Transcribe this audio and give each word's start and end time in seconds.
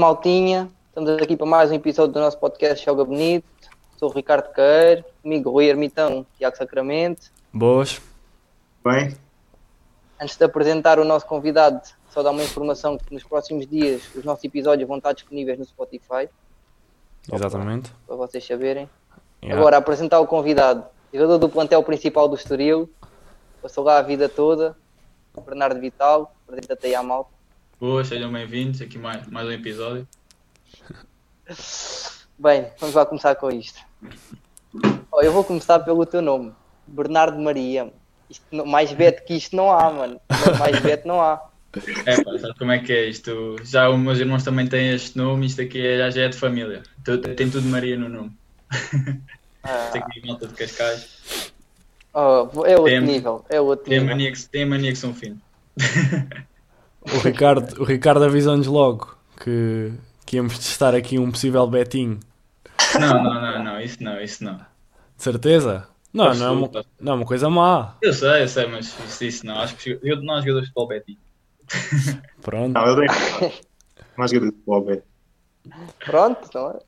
maltinha, 0.00 0.70
estamos 0.88 1.10
aqui 1.10 1.36
para 1.36 1.46
mais 1.46 1.70
um 1.70 1.74
episódio 1.74 2.14
do 2.14 2.20
nosso 2.20 2.38
podcast 2.38 2.82
Joga 2.82 3.04
Bonito. 3.04 3.44
Sou 3.98 4.08
o 4.08 4.12
Ricardo 4.12 4.50
Queiro, 4.50 5.04
comigo 5.22 5.50
Rui 5.50 5.66
Ermitão, 5.66 6.24
Tiago 6.38 6.56
Sacramento. 6.56 7.30
Boas. 7.52 8.00
Bem, 8.82 9.14
Antes 10.18 10.38
de 10.38 10.44
apresentar 10.44 10.98
o 10.98 11.04
nosso 11.04 11.26
convidado, 11.26 11.86
só 12.08 12.22
dar 12.22 12.30
uma 12.30 12.42
informação 12.42 12.96
que 12.96 13.12
nos 13.12 13.22
próximos 13.24 13.66
dias 13.66 14.02
os 14.14 14.24
nossos 14.24 14.42
episódios 14.42 14.88
vão 14.88 14.96
estar 14.96 15.12
disponíveis 15.12 15.58
no 15.58 15.66
Spotify, 15.66 16.30
Exatamente. 17.30 17.92
para 18.06 18.16
vocês 18.16 18.46
saberem. 18.46 18.88
Yeah. 19.42 19.60
Agora, 19.60 19.76
apresentar 19.76 20.18
o 20.20 20.26
convidado, 20.26 20.82
jogador 21.12 21.36
do 21.36 21.48
plantel 21.50 21.82
principal 21.82 22.26
do 22.26 22.36
Estoril, 22.36 22.88
passou 23.60 23.84
lá 23.84 23.98
a 23.98 24.02
vida 24.02 24.30
toda, 24.30 24.74
Bernardo 25.44 25.78
Vital, 25.78 26.34
apresenta-te 26.46 26.86
aí 26.86 26.94
à 26.94 27.02
malta. 27.02 27.39
Boas, 27.80 28.08
sejam 28.08 28.30
bem-vindos. 28.32 28.80
Aqui 28.80 28.98
mais, 28.98 29.26
mais 29.28 29.46
um 29.48 29.52
episódio. 29.52 30.06
Bem, 32.38 32.66
vamos 32.78 32.94
lá 32.94 33.06
começar 33.06 33.34
com 33.36 33.50
isto. 33.50 33.80
Ó, 35.10 35.22
eu 35.22 35.32
vou 35.32 35.42
começar 35.44 35.78
pelo 35.80 36.04
teu 36.06 36.22
nome, 36.22 36.52
Bernardo 36.86 37.38
Maria. 37.38 37.92
Isto, 38.28 38.66
mais 38.66 38.92
beto 38.92 39.24
que 39.24 39.34
isto 39.34 39.56
não 39.56 39.72
há, 39.72 39.90
mano. 39.90 40.20
Mais 40.58 40.78
beto 40.80 41.08
não 41.08 41.20
há. 41.20 41.42
É, 42.06 42.22
pá, 42.22 42.38
sabe 42.38 42.58
como 42.58 42.72
é 42.72 42.78
que 42.80 42.92
é 42.92 43.06
isto? 43.08 43.56
Já 43.64 43.88
os 43.88 43.98
meus 43.98 44.18
irmãos 44.18 44.42
também 44.44 44.66
têm 44.66 44.90
este 44.90 45.16
nome, 45.16 45.46
isto 45.46 45.60
aqui 45.62 45.84
é, 45.84 46.10
já, 46.10 46.22
é 46.22 46.28
de 46.28 46.36
família. 46.36 46.82
Tem 47.36 47.48
tudo 47.50 47.66
Maria 47.68 47.96
no 47.96 48.08
nome. 48.08 48.32
Ah, 49.62 49.86
Isto 49.86 49.98
aqui 49.98 50.20
é 50.22 50.26
malta 50.26 50.46
de 50.46 50.54
Cascais. 50.54 51.52
oh, 52.14 52.64
é 52.66 52.76
outro 52.76 52.84
Tem- 52.84 53.00
nível, 53.00 53.44
é 53.48 53.60
outro 53.60 53.84
Tem 53.86 53.98
nível. 54.00 54.08
mania 54.16 54.32
que, 54.32 54.48
tem 54.48 54.64
mania 54.66 54.90
que 54.92 54.98
são 54.98 55.14
finos. 55.14 55.38
O 57.02 57.18
Ricardo, 57.18 57.80
o 57.80 57.84
Ricardo 57.84 58.24
avisou-nos 58.24 58.66
logo 58.66 59.16
que, 59.42 59.92
que 60.26 60.36
íamos 60.36 60.58
testar 60.58 60.94
aqui 60.94 61.18
um 61.18 61.30
possível 61.30 61.66
betinho. 61.66 62.20
Não, 62.98 63.22
não, 63.22 63.40
não, 63.40 63.64
não, 63.64 63.80
isso 63.80 64.02
não, 64.02 64.20
isso 64.20 64.44
não. 64.44 64.56
De 64.56 65.22
certeza? 65.22 65.88
Não, 66.12 66.34
não 66.34 66.46
é, 66.46 66.50
uma, 66.50 66.70
não 67.00 67.12
é 67.12 67.16
uma 67.16 67.24
coisa 67.24 67.48
má. 67.48 67.94
Eu 68.02 68.12
sei, 68.12 68.42
eu 68.42 68.48
sei, 68.48 68.66
mas 68.66 68.86
isso, 68.86 69.24
isso 69.24 69.46
não. 69.46 69.58
Acho 69.60 69.76
que 69.76 69.98
eu, 70.02 70.20
nós 70.22 70.44
jogadores 70.44 70.68
de 70.68 70.74
futebol 70.74 70.88
Betty. 70.88 71.18
Pronto. 72.42 72.72
não, 72.72 72.86
eu 72.86 72.96
mais 74.16 74.30
jogador 74.32 74.50
de 74.50 74.56
futebol, 74.56 74.84
velho. 74.84 75.02
Pronto, 76.04 76.50
não 76.54 76.70
é? 76.70 76.78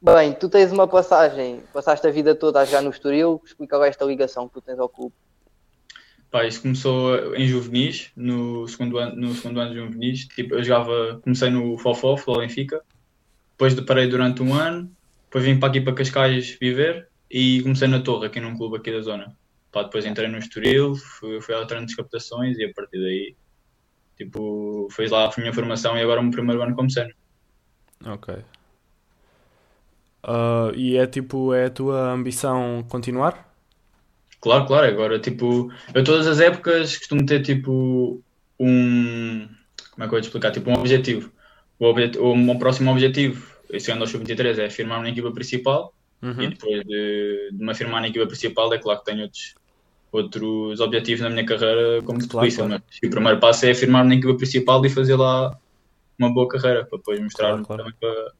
Bem, 0.00 0.32
tu 0.32 0.48
tens 0.48 0.70
uma 0.70 0.86
passagem, 0.86 1.60
passaste 1.72 2.06
a 2.06 2.10
vida 2.10 2.34
toda 2.34 2.60
a 2.60 2.64
jogar 2.64 2.82
no 2.82 2.90
Estoril, 2.90 3.42
explica 3.44 3.76
esta 3.84 4.04
ligação 4.04 4.46
que 4.46 4.54
tu 4.54 4.60
tens 4.60 4.78
ao 4.78 4.88
clube. 4.88 5.14
Pá, 6.30 6.44
isto 6.46 6.62
começou 6.62 7.34
em 7.34 7.46
juvenis, 7.46 8.10
no 8.14 8.68
segundo 8.68 8.98
ano, 8.98 9.16
no 9.16 9.34
segundo 9.34 9.60
ano 9.60 9.70
de 9.72 9.80
juvenis. 9.80 10.26
Tipo, 10.26 10.56
eu 10.56 10.62
jogava, 10.62 11.20
comecei 11.22 11.48
no 11.48 11.78
Fofó, 11.78 12.16
futebol 12.16 12.40
Benfica. 12.40 12.82
Depois 13.52 13.74
de- 13.74 13.82
parei 13.82 14.06
durante 14.06 14.42
um 14.42 14.52
ano. 14.54 14.90
Depois 15.24 15.44
vim 15.44 15.58
para 15.58 15.68
aqui 15.68 15.80
para 15.80 15.94
Cascais 15.94 16.56
viver 16.60 17.08
e 17.30 17.62
comecei 17.62 17.88
na 17.88 18.00
Torre, 18.00 18.26
aqui 18.26 18.40
num 18.40 18.56
clube 18.56 18.76
aqui 18.76 18.90
da 18.92 19.00
zona. 19.00 19.34
Pá, 19.72 19.82
depois 19.82 20.04
entrei 20.04 20.28
no 20.28 20.38
Estoril, 20.38 20.94
fui, 20.94 21.40
fui 21.40 21.54
ao 21.54 21.66
treino 21.66 21.86
de 21.86 21.96
captações 21.96 22.58
e 22.58 22.64
a 22.64 22.72
partir 22.74 22.98
daí, 22.98 23.36
tipo, 24.16 24.88
foi 24.90 25.08
lá 25.08 25.26
a 25.26 25.40
minha 25.40 25.52
formação 25.52 25.96
e 25.96 26.02
agora 26.02 26.20
o 26.20 26.22
meu 26.22 26.32
primeiro 26.32 26.62
ano 26.62 26.74
como. 26.74 26.88
Ok. 28.06 28.34
Ah, 30.22 30.70
e 30.74 30.96
é 30.96 31.06
tipo, 31.06 31.54
é 31.54 31.66
a 31.66 31.70
tua 31.70 32.10
ambição 32.12 32.84
continuar? 32.88 33.47
Claro, 34.40 34.66
claro, 34.66 34.86
agora 34.86 35.18
tipo, 35.18 35.70
eu 35.94 36.04
todas 36.04 36.26
as 36.26 36.38
épocas 36.40 36.96
costumo 36.96 37.26
ter 37.26 37.42
tipo 37.42 38.22
um, 38.58 39.48
como 39.92 40.04
é 40.04 40.04
que 40.04 40.04
eu 40.04 40.08
vou 40.10 40.20
te 40.20 40.24
explicar, 40.24 40.52
tipo 40.52 40.70
um 40.70 40.74
objetivo. 40.74 41.32
O, 41.78 41.86
obje- 41.86 42.18
o 42.18 42.36
meu 42.36 42.58
próximo 42.58 42.90
objetivo, 42.90 43.44
esse 43.70 43.90
ano 43.90 44.02
ao 44.02 44.06
sub-23, 44.06 44.58
é 44.58 44.70
firmar 44.70 45.00
na 45.02 45.10
equipa 45.10 45.30
principal 45.32 45.92
e 46.22 46.26
Uhum. 46.26 46.50
depois 46.50 46.84
de, 46.84 47.50
de 47.52 47.64
me 47.64 47.70
afirmar 47.70 48.00
na 48.00 48.08
equipa 48.08 48.26
principal, 48.26 48.72
é 48.74 48.78
claro 48.78 48.98
que 49.00 49.04
tenho 49.06 49.22
outros, 49.22 49.54
outros 50.10 50.80
objetivos 50.80 51.20
na 51.20 51.30
minha 51.30 51.46
carreira 51.46 52.02
como 52.02 52.20
futebolista, 52.20 52.66
claro. 52.66 52.82
o 53.04 53.10
primeiro 53.10 53.40
passo 53.40 53.66
é 53.66 53.74
firmar 53.74 54.04
na 54.04 54.14
equipa 54.16 54.36
principal 54.36 54.84
e 54.84 54.90
fazer 54.90 55.14
lá 55.16 55.56
uma 56.18 56.32
boa 56.32 56.48
carreira 56.48 56.84
para 56.84 56.98
depois 56.98 57.20
mostrar 57.20 57.50
Claro, 57.50 57.64
claro. 57.64 57.94
para 58.00 58.32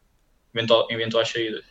eventual, 0.55 0.87
eventuais 0.91 1.29
saídas. 1.29 1.65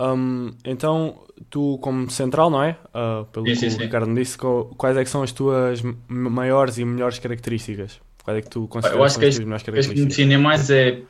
Hum, 0.00 0.56
então, 0.64 1.26
tu 1.50 1.78
como 1.78 2.08
central, 2.10 2.50
não 2.50 2.62
é? 2.62 2.78
Ah, 2.94 3.24
pelo 3.32 3.46
Sim, 3.46 3.54
que 3.54 3.60
sim, 3.60 3.70
o 3.70 3.70
sim. 3.70 3.78
Ricardo 3.78 4.14
disse, 4.14 4.38
quais 4.76 4.96
é 4.96 5.04
que 5.04 5.10
são 5.10 5.22
as 5.22 5.32
tuas 5.32 5.82
maiores 6.08 6.78
e 6.78 6.84
melhores 6.84 7.18
características? 7.18 8.00
Quais 8.24 8.38
é 8.38 8.42
que 8.42 8.50
tu 8.50 8.68
consideras 8.68 8.98
Eu 8.98 9.04
acho 9.04 9.18
que 9.18 9.26
as 9.26 9.38
melhores 9.38 9.56
as 9.56 9.62
que 9.62 9.70
me 9.72 9.72
características? 9.72 10.08
definem 10.08 10.38
mais 10.38 10.70
é 10.70 11.02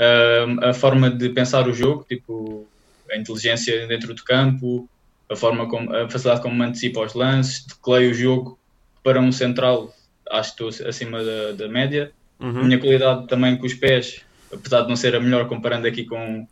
ah, 0.00 0.70
a 0.70 0.74
forma 0.74 1.10
de 1.10 1.28
pensar 1.30 1.68
o 1.68 1.72
jogo, 1.72 2.04
tipo 2.08 2.68
a 3.10 3.16
inteligência 3.16 3.86
dentro 3.86 4.14
do 4.14 4.24
campo, 4.24 4.88
a 5.30 5.36
forma 5.36 5.68
como 5.68 5.94
a 5.94 6.08
facilidade 6.10 6.42
como 6.42 6.56
me 6.56 6.64
antecipa 6.64 7.00
os 7.00 7.14
lances, 7.14 7.64
decleio 7.66 8.10
o 8.10 8.14
jogo 8.14 8.58
para 9.02 9.20
um 9.20 9.30
central, 9.30 9.92
acho 10.30 10.56
que 10.56 10.64
estou 10.64 10.88
acima 10.88 11.22
da, 11.24 11.52
da 11.52 11.68
média. 11.68 12.12
A 12.40 12.44
Uhum. 12.44 12.64
minha 12.64 12.78
qualidade 12.78 13.26
também 13.28 13.56
com 13.56 13.64
os 13.66 13.74
pés, 13.74 14.22
apesar 14.52 14.82
de 14.82 14.88
não 14.88 14.96
ser 14.96 15.14
a 15.14 15.20
melhor 15.20 15.48
comparando 15.48 15.86
aqui 15.86 16.04
com, 16.04 16.46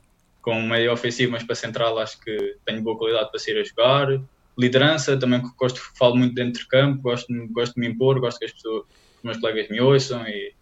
com 0.45 0.61
meio 0.61 0.93
ofensivo, 0.93 1.33
mas 1.33 1.43
para 1.43 1.55
central 1.55 1.99
acho 1.99 2.21
que 2.21 2.57
tenho 2.67 2.83
boa 2.83 2.99
qualidade 2.99 3.31
para 3.31 3.41
sair 3.41 3.59
a 3.59 3.65
jogar. 3.65 4.21
Liderança, 4.59 5.17
também 5.17 5.41
gosto, 5.59 5.81
falo 5.99 6.17
muito 6.17 6.35
dentro 6.35 6.61
de 6.61 6.69
campo, 6.69 7.01
gosto, 7.01 7.33
de- 7.33 7.47
gosto 7.49 7.75
de 7.75 7.81
me 7.81 7.89
impor, 7.89 8.21
gosto 8.21 8.39
que 8.39 8.45
as 8.45 8.53
pessoas, 8.53 8.83
os 9.17 9.23
meus 9.25 9.39
colegas 9.39 9.69
me 9.71 9.81
ouçam 9.81 10.23
e 10.29 10.53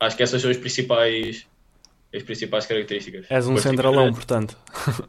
acho 0.00 0.16
que 0.16 0.22
essas 0.22 0.40
são 0.40 0.50
as 0.50 0.56
principais, 0.56 1.46
as 2.14 2.22
principais 2.22 2.64
características. 2.64 3.26
És 3.30 3.46
um 3.46 3.58
centralão, 3.58 4.10
portanto. 4.14 4.56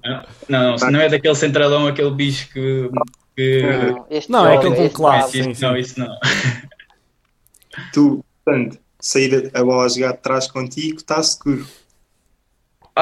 Não, 0.03 0.75
não, 0.75 0.91
não 0.91 1.00
é 1.00 1.07
daquele 1.07 1.36
centralão, 1.36 1.88
aquele 1.88 2.12
bicho 2.12 2.51
que. 2.51 2.90
que... 3.38 3.62
Não, 4.28 4.44
Não, 4.44 4.47
é 4.51 4.57
aquele 4.57 4.75
com 4.75 4.90
classe. 4.90 5.41
sim, 5.41 5.51
isso, 5.51 5.62
não, 5.62 5.74
sim. 5.74 5.80
isso 5.80 6.00
não. 6.00 6.19
Tu, 7.94 8.25
portanto, 8.44 8.78
sair 9.00 9.50
a 9.53 9.63
bola 9.63 9.86
a 9.86 9.88
jogar 9.90 10.12
de 10.12 10.18
trás 10.22 10.47
contigo, 10.51 10.97
está 10.97 11.24
seguro. 11.24 11.66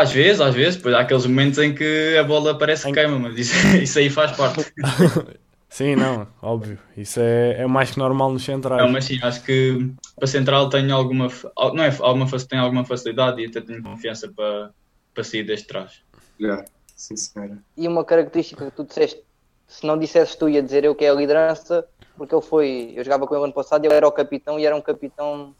Às 0.01 0.11
vezes, 0.11 0.41
às 0.41 0.53
vezes, 0.53 0.79
pois 0.79 0.93
há 0.93 0.99
aqueles 0.99 1.25
momentos 1.25 1.59
em 1.59 1.73
que 1.73 2.17
a 2.17 2.23
bola 2.23 2.57
parece 2.57 2.85
que 2.85 2.93
queima, 2.93 3.17
mas 3.17 3.37
isso, 3.37 3.53
isso 3.81 3.99
aí 3.99 4.09
faz 4.09 4.31
parte. 4.31 4.65
Sim, 5.69 5.95
não, 5.95 6.27
óbvio. 6.41 6.79
Isso 6.95 7.19
é, 7.19 7.61
é 7.61 7.67
mais 7.67 7.91
que 7.91 7.99
normal 7.99 8.31
nos 8.31 8.43
centrais. 8.43 8.81
Não, 8.81 8.89
mas 8.89 9.05
sim, 9.05 9.19
acho 9.21 9.43
que 9.43 9.91
para 10.15 10.25
central 10.25 10.69
tenho 10.69 10.95
alguma, 10.95 11.27
não 11.73 11.83
é, 11.83 11.95
alguma, 11.99 12.25
tenho 12.49 12.63
alguma 12.63 12.85
facilidade 12.85 13.41
e 13.41 13.47
até 13.47 13.59
tenho 13.61 13.83
confiança 13.83 14.31
para, 14.33 14.71
para 15.13 15.23
sair 15.23 15.43
desde 15.43 15.67
trás. 15.67 16.01
Já. 16.39 16.63
Sim, 16.95 17.15
senhora. 17.15 17.57
E 17.75 17.87
uma 17.87 18.03
característica 18.03 18.65
que 18.65 18.75
tu 18.75 18.85
disseste, 18.85 19.21
se 19.67 19.85
não 19.85 19.99
dissesses 19.99 20.35
tu, 20.35 20.49
ia 20.49 20.63
dizer 20.63 20.83
eu 20.83 20.95
que 20.95 21.05
é 21.05 21.09
a 21.09 21.13
liderança, 21.13 21.85
porque 22.17 22.33
ele 22.33 22.41
foi, 22.41 22.93
eu 22.95 23.03
jogava 23.03 23.27
com 23.27 23.35
ele 23.35 23.43
ano 23.43 23.53
passado 23.53 23.83
e 23.83 23.87
ele 23.87 23.95
era 23.95 24.07
o 24.07 24.11
capitão 24.11 24.57
e 24.57 24.65
era 24.65 24.75
um 24.75 24.81
capitão 24.81 25.53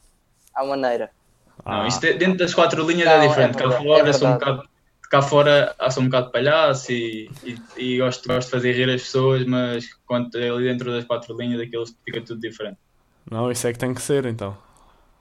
à 0.55 0.65
maneira. 0.65 1.11
Ah, 1.65 1.79
Não, 1.79 1.87
isto 1.87 2.05
é- 2.05 2.13
dentro 2.13 2.37
das 2.37 2.53
quatro 2.53 2.85
linhas 2.87 3.05
Não, 3.05 3.11
é 3.13 3.25
é 3.25 3.27
diferente. 3.27 3.57
cá 3.57 3.63
verdade, 3.65 3.83
fora 3.85 4.09
é 4.09 4.13
sou 4.13 4.27
um 4.27 4.31
bocado. 4.33 4.63
Cá 5.09 5.21
fora 5.21 5.75
sou 5.89 6.03
um 6.03 6.07
bocado 6.07 6.31
palhaço 6.31 6.91
e, 6.91 7.29
e, 7.43 7.55
e 7.95 7.97
gosto, 7.97 8.27
gosto 8.27 8.47
de 8.47 8.51
fazer 8.51 8.73
rir 8.73 8.89
as 8.89 9.01
pessoas, 9.03 9.45
mas 9.45 9.85
quando 10.05 10.35
é 10.37 10.49
ali 10.49 10.65
dentro 10.65 10.91
das 10.91 11.05
quatro 11.05 11.37
linhas 11.37 11.61
aquilo 11.61 11.85
fica 12.05 12.21
tudo 12.21 12.41
diferente. 12.41 12.77
Não, 13.29 13.51
isso 13.51 13.67
é 13.67 13.73
que 13.73 13.79
tem 13.79 13.93
que 13.93 14.01
ser, 14.01 14.25
então. 14.25 14.57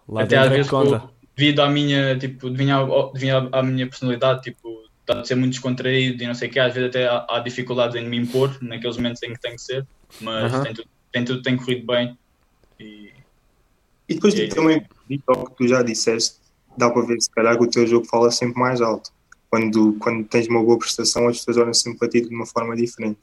Lá 0.08 0.22
Até 0.22 0.36
às 0.36 0.46
é 0.46 0.50
vezes, 0.50 0.70
conta. 0.70 0.98
co- 0.98 1.10
devido 1.36 1.60
à 1.60 1.68
minha, 1.68 2.18
tipo, 2.18 2.50
devido 2.50 2.70
à, 3.52 3.58
à 3.60 3.62
minha 3.62 3.86
personalidade, 3.88 4.42
tipo, 4.42 4.68
tá 5.04 5.20
de 5.20 5.28
ser 5.28 5.34
muito 5.36 5.52
descontraído 5.52 6.22
e 6.22 6.26
não 6.26 6.34
sei 6.34 6.48
o 6.48 6.52
que, 6.52 6.58
às 6.58 6.72
vezes 6.74 6.88
até 6.88 7.06
há, 7.06 7.26
há 7.30 7.40
dificuldades 7.40 7.96
em 7.96 8.08
me 8.08 8.16
impor 8.16 8.56
naqueles 8.62 8.96
momentos 8.96 9.22
em 9.22 9.32
que 9.32 9.40
tem 9.40 9.52
que 9.54 9.60
ser, 9.62 9.86
mas 10.20 10.52
Aham. 10.52 10.62
tem, 10.62 10.74
tudo, 10.74 10.88
tem 11.12 11.24
tudo 11.24 11.42
tem 11.42 11.56
corrido 11.56 11.86
bem. 11.86 12.18
E, 12.80 13.12
E 14.08 14.14
depois 14.14 14.34
E 14.34 14.48
também, 14.48 14.84
ao 15.26 15.46
que 15.46 15.56
tu 15.56 15.68
já 15.68 15.82
disseste, 15.82 16.36
dá 16.76 16.90
para 16.90 17.02
ver 17.02 17.20
se 17.20 17.30
calhar 17.30 17.56
que 17.56 17.64
o 17.64 17.70
teu 17.70 17.86
jogo 17.86 18.06
fala 18.06 18.30
sempre 18.30 18.60
mais 18.60 18.80
alto. 18.80 19.10
Quando, 19.50 19.94
quando 19.98 20.24
tens 20.24 20.48
uma 20.48 20.62
boa 20.62 20.78
prestação, 20.78 21.28
as 21.28 21.38
pessoas 21.38 21.56
olham 21.58 21.74
sempre 21.74 21.98
para 21.98 22.08
ti 22.08 22.20
de 22.20 22.34
uma 22.34 22.46
forma 22.46 22.76
diferente. 22.76 23.20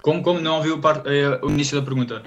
como, 0.00 0.22
como 0.22 0.40
não 0.40 0.56
ouviu 0.56 0.76
o, 0.76 1.08
eh, 1.08 1.40
o 1.42 1.50
início 1.50 1.78
da 1.78 1.84
pergunta? 1.84 2.22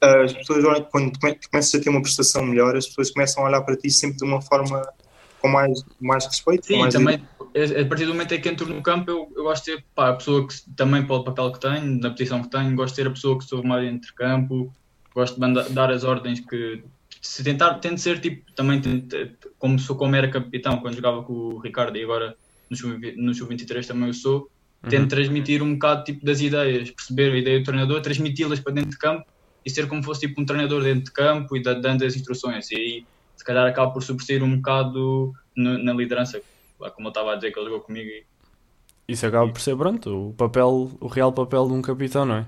As 0.00 0.32
pessoas 0.32 0.64
olham, 0.64 0.84
quando 0.84 1.18
começas 1.18 1.74
a 1.74 1.82
ter 1.82 1.90
uma 1.90 2.02
prestação 2.02 2.44
melhor, 2.44 2.76
as 2.76 2.86
pessoas 2.86 3.10
começam 3.10 3.44
a 3.44 3.48
olhar 3.48 3.62
para 3.62 3.76
ti 3.76 3.90
sempre 3.90 4.18
de 4.18 4.24
uma 4.24 4.40
forma 4.40 4.86
com 5.40 5.48
mais, 5.48 5.84
mais 6.00 6.26
respeito. 6.26 6.66
Sim, 6.66 6.80
mais 6.80 6.94
também, 6.94 7.22
a 7.40 7.80
a 7.80 7.86
partir 7.86 8.04
do 8.04 8.12
momento 8.12 8.32
em 8.34 8.40
que 8.40 8.48
entro 8.48 8.66
no 8.66 8.82
campo, 8.82 9.10
eu, 9.10 9.32
eu 9.34 9.44
gosto 9.44 9.64
de 9.64 9.76
ter 9.76 9.84
pá, 9.94 10.10
a 10.10 10.14
pessoa 10.14 10.46
que, 10.46 10.54
também 10.76 11.04
para 11.06 11.16
o 11.16 11.24
papel 11.24 11.52
que 11.52 11.60
tenho, 11.60 12.00
na 12.00 12.10
posição 12.10 12.42
que 12.42 12.48
tenho, 12.48 12.74
gosto 12.76 12.94
de 12.94 13.02
ter 13.02 13.08
a 13.08 13.12
pessoa 13.12 13.38
que 13.38 13.44
soube 13.44 13.66
mais 13.66 13.86
entre 13.86 14.12
campo, 14.12 14.72
gosto 15.14 15.40
de 15.40 15.74
dar 15.74 15.90
as 15.90 16.04
ordens 16.04 16.40
que. 16.40 16.82
Se 17.26 17.42
tentar, 17.42 17.74
tento 17.80 17.98
ser 18.00 18.20
tipo, 18.20 18.50
também 18.54 18.80
tento- 18.80 19.16
como 19.58 19.78
sou 19.78 19.96
como 19.96 20.14
era 20.14 20.28
capitão 20.30 20.78
quando 20.78 20.94
jogava 20.94 21.22
com 21.24 21.32
o 21.32 21.58
Ricardo 21.58 21.96
e 21.98 22.04
agora 22.04 22.36
no 22.70 22.76
Sub- 22.76 23.14
no 23.16 23.34
Sub-23 23.34 23.86
também 23.86 24.06
eu 24.08 24.14
sou, 24.14 24.48
tento 24.88 25.08
transmitir 25.10 25.62
um 25.62 25.72
bocado 25.74 26.04
tipo, 26.04 26.24
das 26.24 26.40
ideias, 26.40 26.90
perceber 26.90 27.32
a 27.32 27.36
ideia 27.36 27.58
do 27.58 27.64
treinador, 27.64 28.00
transmiti-las 28.00 28.60
para 28.60 28.72
dentro 28.74 28.90
de 28.90 28.98
campo 28.98 29.24
e 29.64 29.70
ser 29.70 29.88
como 29.88 30.02
fosse 30.02 30.20
tipo 30.28 30.40
um 30.40 30.44
treinador 30.46 30.82
dentro 30.82 31.04
de 31.04 31.12
campo 31.12 31.56
e 31.56 31.62
da- 31.62 31.74
dando 31.74 32.04
as 32.04 32.14
instruções. 32.14 32.70
E 32.70 32.76
aí 32.76 33.06
se 33.36 33.44
calhar 33.44 33.66
acaba 33.66 33.90
por 33.92 34.02
sobressair 34.02 34.42
um 34.42 34.56
bocado 34.56 35.32
no- 35.56 35.78
na 35.82 35.92
liderança, 35.92 36.40
como 36.94 37.08
eu 37.08 37.10
estava 37.10 37.32
a 37.32 37.34
dizer 37.36 37.50
que 37.52 37.58
ele 37.58 37.66
jogou 37.66 37.80
comigo. 37.80 38.08
e- 38.08 38.24
Isso 39.08 39.26
acaba 39.26 39.50
por 39.50 39.60
ser 39.60 39.76
pronto, 39.76 40.30
o 40.30 40.32
papel, 40.34 40.90
o 41.00 41.06
real 41.06 41.32
papel 41.32 41.66
de 41.66 41.72
um 41.74 41.82
capitão, 41.82 42.24
não 42.24 42.36
é? 42.36 42.46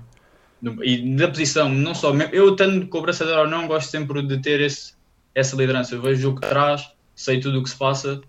E 0.83 1.15
da 1.15 1.27
posição, 1.27 1.69
não 1.69 1.95
só. 1.95 2.13
Eu, 2.31 2.51
estando 2.51 2.87
com 2.87 2.97
o 2.97 3.01
braçadeiro 3.01 3.41
ou 3.41 3.47
não, 3.47 3.67
gosto 3.67 3.89
sempre 3.89 4.21
de 4.21 4.41
ter 4.41 4.59
esse, 4.59 4.93
essa 5.33 5.55
liderança. 5.55 5.95
Eu 5.95 6.01
vejo 6.01 6.31
o 6.31 6.35
que 6.35 6.41
traz, 6.41 6.85
sei 7.15 7.39
tudo 7.39 7.59
o 7.59 7.63
que 7.63 7.69
se 7.69 7.77
passa, 7.77 8.19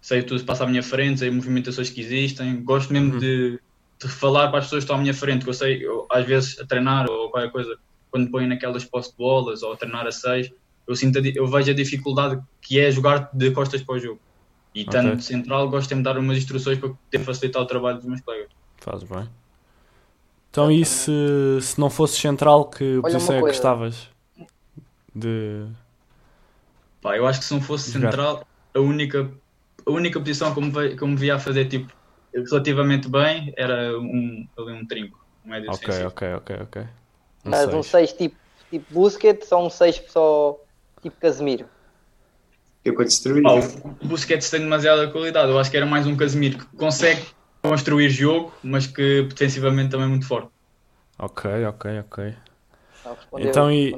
sei 0.00 0.22
tudo 0.22 0.32
o 0.32 0.34
que 0.36 0.40
se 0.40 0.46
passa 0.46 0.64
à 0.64 0.66
minha 0.66 0.82
frente, 0.82 1.20
sei 1.20 1.30
movimentações 1.30 1.90
que 1.90 2.00
existem. 2.00 2.62
Gosto 2.62 2.92
mesmo 2.92 3.14
Uhum. 3.14 3.18
de, 3.18 3.60
de 4.00 4.08
falar 4.08 4.48
para 4.48 4.60
as 4.60 4.64
pessoas 4.66 4.80
que 4.80 4.84
estão 4.84 4.96
à 4.96 5.00
minha 5.00 5.14
frente, 5.14 5.44
que 5.44 5.50
eu 5.50 5.54
sei, 5.54 5.84
eu, 5.84 6.06
às 6.10 6.24
vezes, 6.24 6.58
a 6.58 6.66
treinar 6.66 7.10
ou 7.10 7.30
qualquer 7.30 7.50
coisa, 7.50 7.76
quando 8.10 8.30
põem 8.30 8.46
naquelas 8.46 8.84
posse 8.84 9.10
de 9.10 9.16
bolas 9.18 9.62
ou 9.62 9.72
a 9.72 9.76
treinar 9.76 10.06
a 10.06 10.12
seis, 10.12 10.50
eu, 10.88 10.96
sinto 10.96 11.18
a 11.18 11.22
eu 11.22 11.46
vejo 11.46 11.70
a 11.70 11.74
dificuldade 11.74 12.40
que 12.62 12.80
é 12.80 12.90
jogar 12.90 13.30
de 13.34 13.50
costas 13.50 13.82
para 13.82 13.96
o 13.96 13.98
jogo. 13.98 14.20
E 14.74 14.84
tanto 14.84 15.22
central, 15.22 15.68
gosto 15.70 15.88
de 15.88 15.94
me 15.94 16.02
dar 16.02 16.18
umas 16.18 16.36
instruções 16.36 16.78
para 16.78 16.90
poder 16.90 17.24
facilitar 17.24 17.62
o 17.62 17.66
trabalho 17.66 17.96
dos 17.96 18.06
meus 18.06 18.20
colegas. 18.20 18.48
Faz 18.78 19.02
bem. 19.02 19.28
Então, 20.56 20.72
e 20.72 20.86
se, 20.86 21.12
se 21.60 21.78
não 21.78 21.90
fosse 21.90 22.18
central, 22.18 22.70
que 22.70 22.98
posição 23.02 23.34
é 23.34 23.42
que 23.42 23.42
coisa. 23.42 23.46
gostavas? 23.48 24.08
De. 25.14 25.66
Pá, 27.02 27.14
eu 27.16 27.26
acho 27.26 27.40
que 27.40 27.44
se 27.44 27.52
não 27.52 27.60
fosse 27.60 27.90
Jogar. 27.90 28.16
central, 28.16 28.46
a 28.74 28.80
única, 28.80 29.30
a 29.84 29.90
única 29.90 30.18
posição 30.18 30.54
que 30.54 30.58
eu 30.58 30.62
me, 30.62 30.96
que 30.96 31.02
eu 31.02 31.08
me 31.08 31.16
via 31.16 31.34
a 31.36 31.38
fazer 31.38 31.66
tipo, 31.68 31.92
relativamente 32.34 33.06
bem 33.08 33.52
era 33.56 33.98
um, 33.98 34.48
ali 34.56 34.72
um 34.72 34.86
trinco, 34.86 35.18
um 35.44 35.50
médio 35.50 35.70
Ok, 35.70 35.88
defensivo. 35.88 36.08
ok, 36.08 36.34
ok, 36.34 36.56
ok. 36.62 36.82
Um 37.44 37.50
Mas 37.50 37.72
um 37.74 37.82
seis. 37.82 38.10
6 38.10 38.12
tipo, 38.14 38.36
tipo 38.70 38.86
Busquets 38.94 39.52
ou 39.52 39.66
um 39.66 39.70
6 39.70 40.02
só 40.08 40.58
tipo 41.02 41.16
Casemiro? 41.20 41.68
Que 42.82 42.92
para 42.92 43.04
destruir. 43.04 43.42
Pá, 43.42 43.52
o 43.54 44.06
Busquets 44.06 44.48
tem 44.50 44.60
demasiada 44.60 45.10
qualidade, 45.10 45.50
eu 45.50 45.58
acho 45.58 45.70
que 45.70 45.76
era 45.76 45.86
mais 45.86 46.06
um 46.06 46.16
Casemiro 46.16 46.58
que 46.58 46.66
consegue 46.76 47.35
construir 47.68 48.08
jogo, 48.10 48.52
mas 48.62 48.86
que 48.86 49.22
defensivamente 49.22 49.90
também 49.90 50.06
é 50.06 50.08
muito 50.10 50.26
forte. 50.26 50.48
Ok, 51.18 51.50
ok, 51.66 52.00
ok. 52.00 52.34
Não, 53.04 53.14
respondeu, 53.14 53.48
Então, 53.48 53.72
e-. 53.72 53.94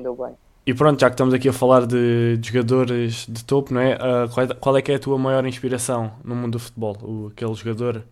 E 0.67 0.75
pronto, 0.75 1.01
já 1.01 1.09
que 1.09 1.15
estamos 1.15 1.33
aqui 1.33 1.49
a 1.49 1.53
falar 1.53 1.87
de, 1.87 2.37
de 2.37 2.49
jogadores 2.49 3.25
de 3.27 3.43
topo, 3.43 3.73
não 3.73 3.81
é? 3.81 3.95
Ah, 3.95 4.29
qual 4.31 4.47
é? 4.47 4.55
qual 4.55 4.77
é 4.77 4.83
que 4.83 4.93
é 4.93 4.97
a 4.97 4.99
tua 4.99 5.17
maior 5.17 5.47
inspiração 5.47 6.13
no 6.23 6.37
mundo 6.37 6.53
do 6.53 6.59
futebol? 6.59 6.95
O, 7.03 7.29
aquele 7.29 7.55
jogador? 7.55 8.05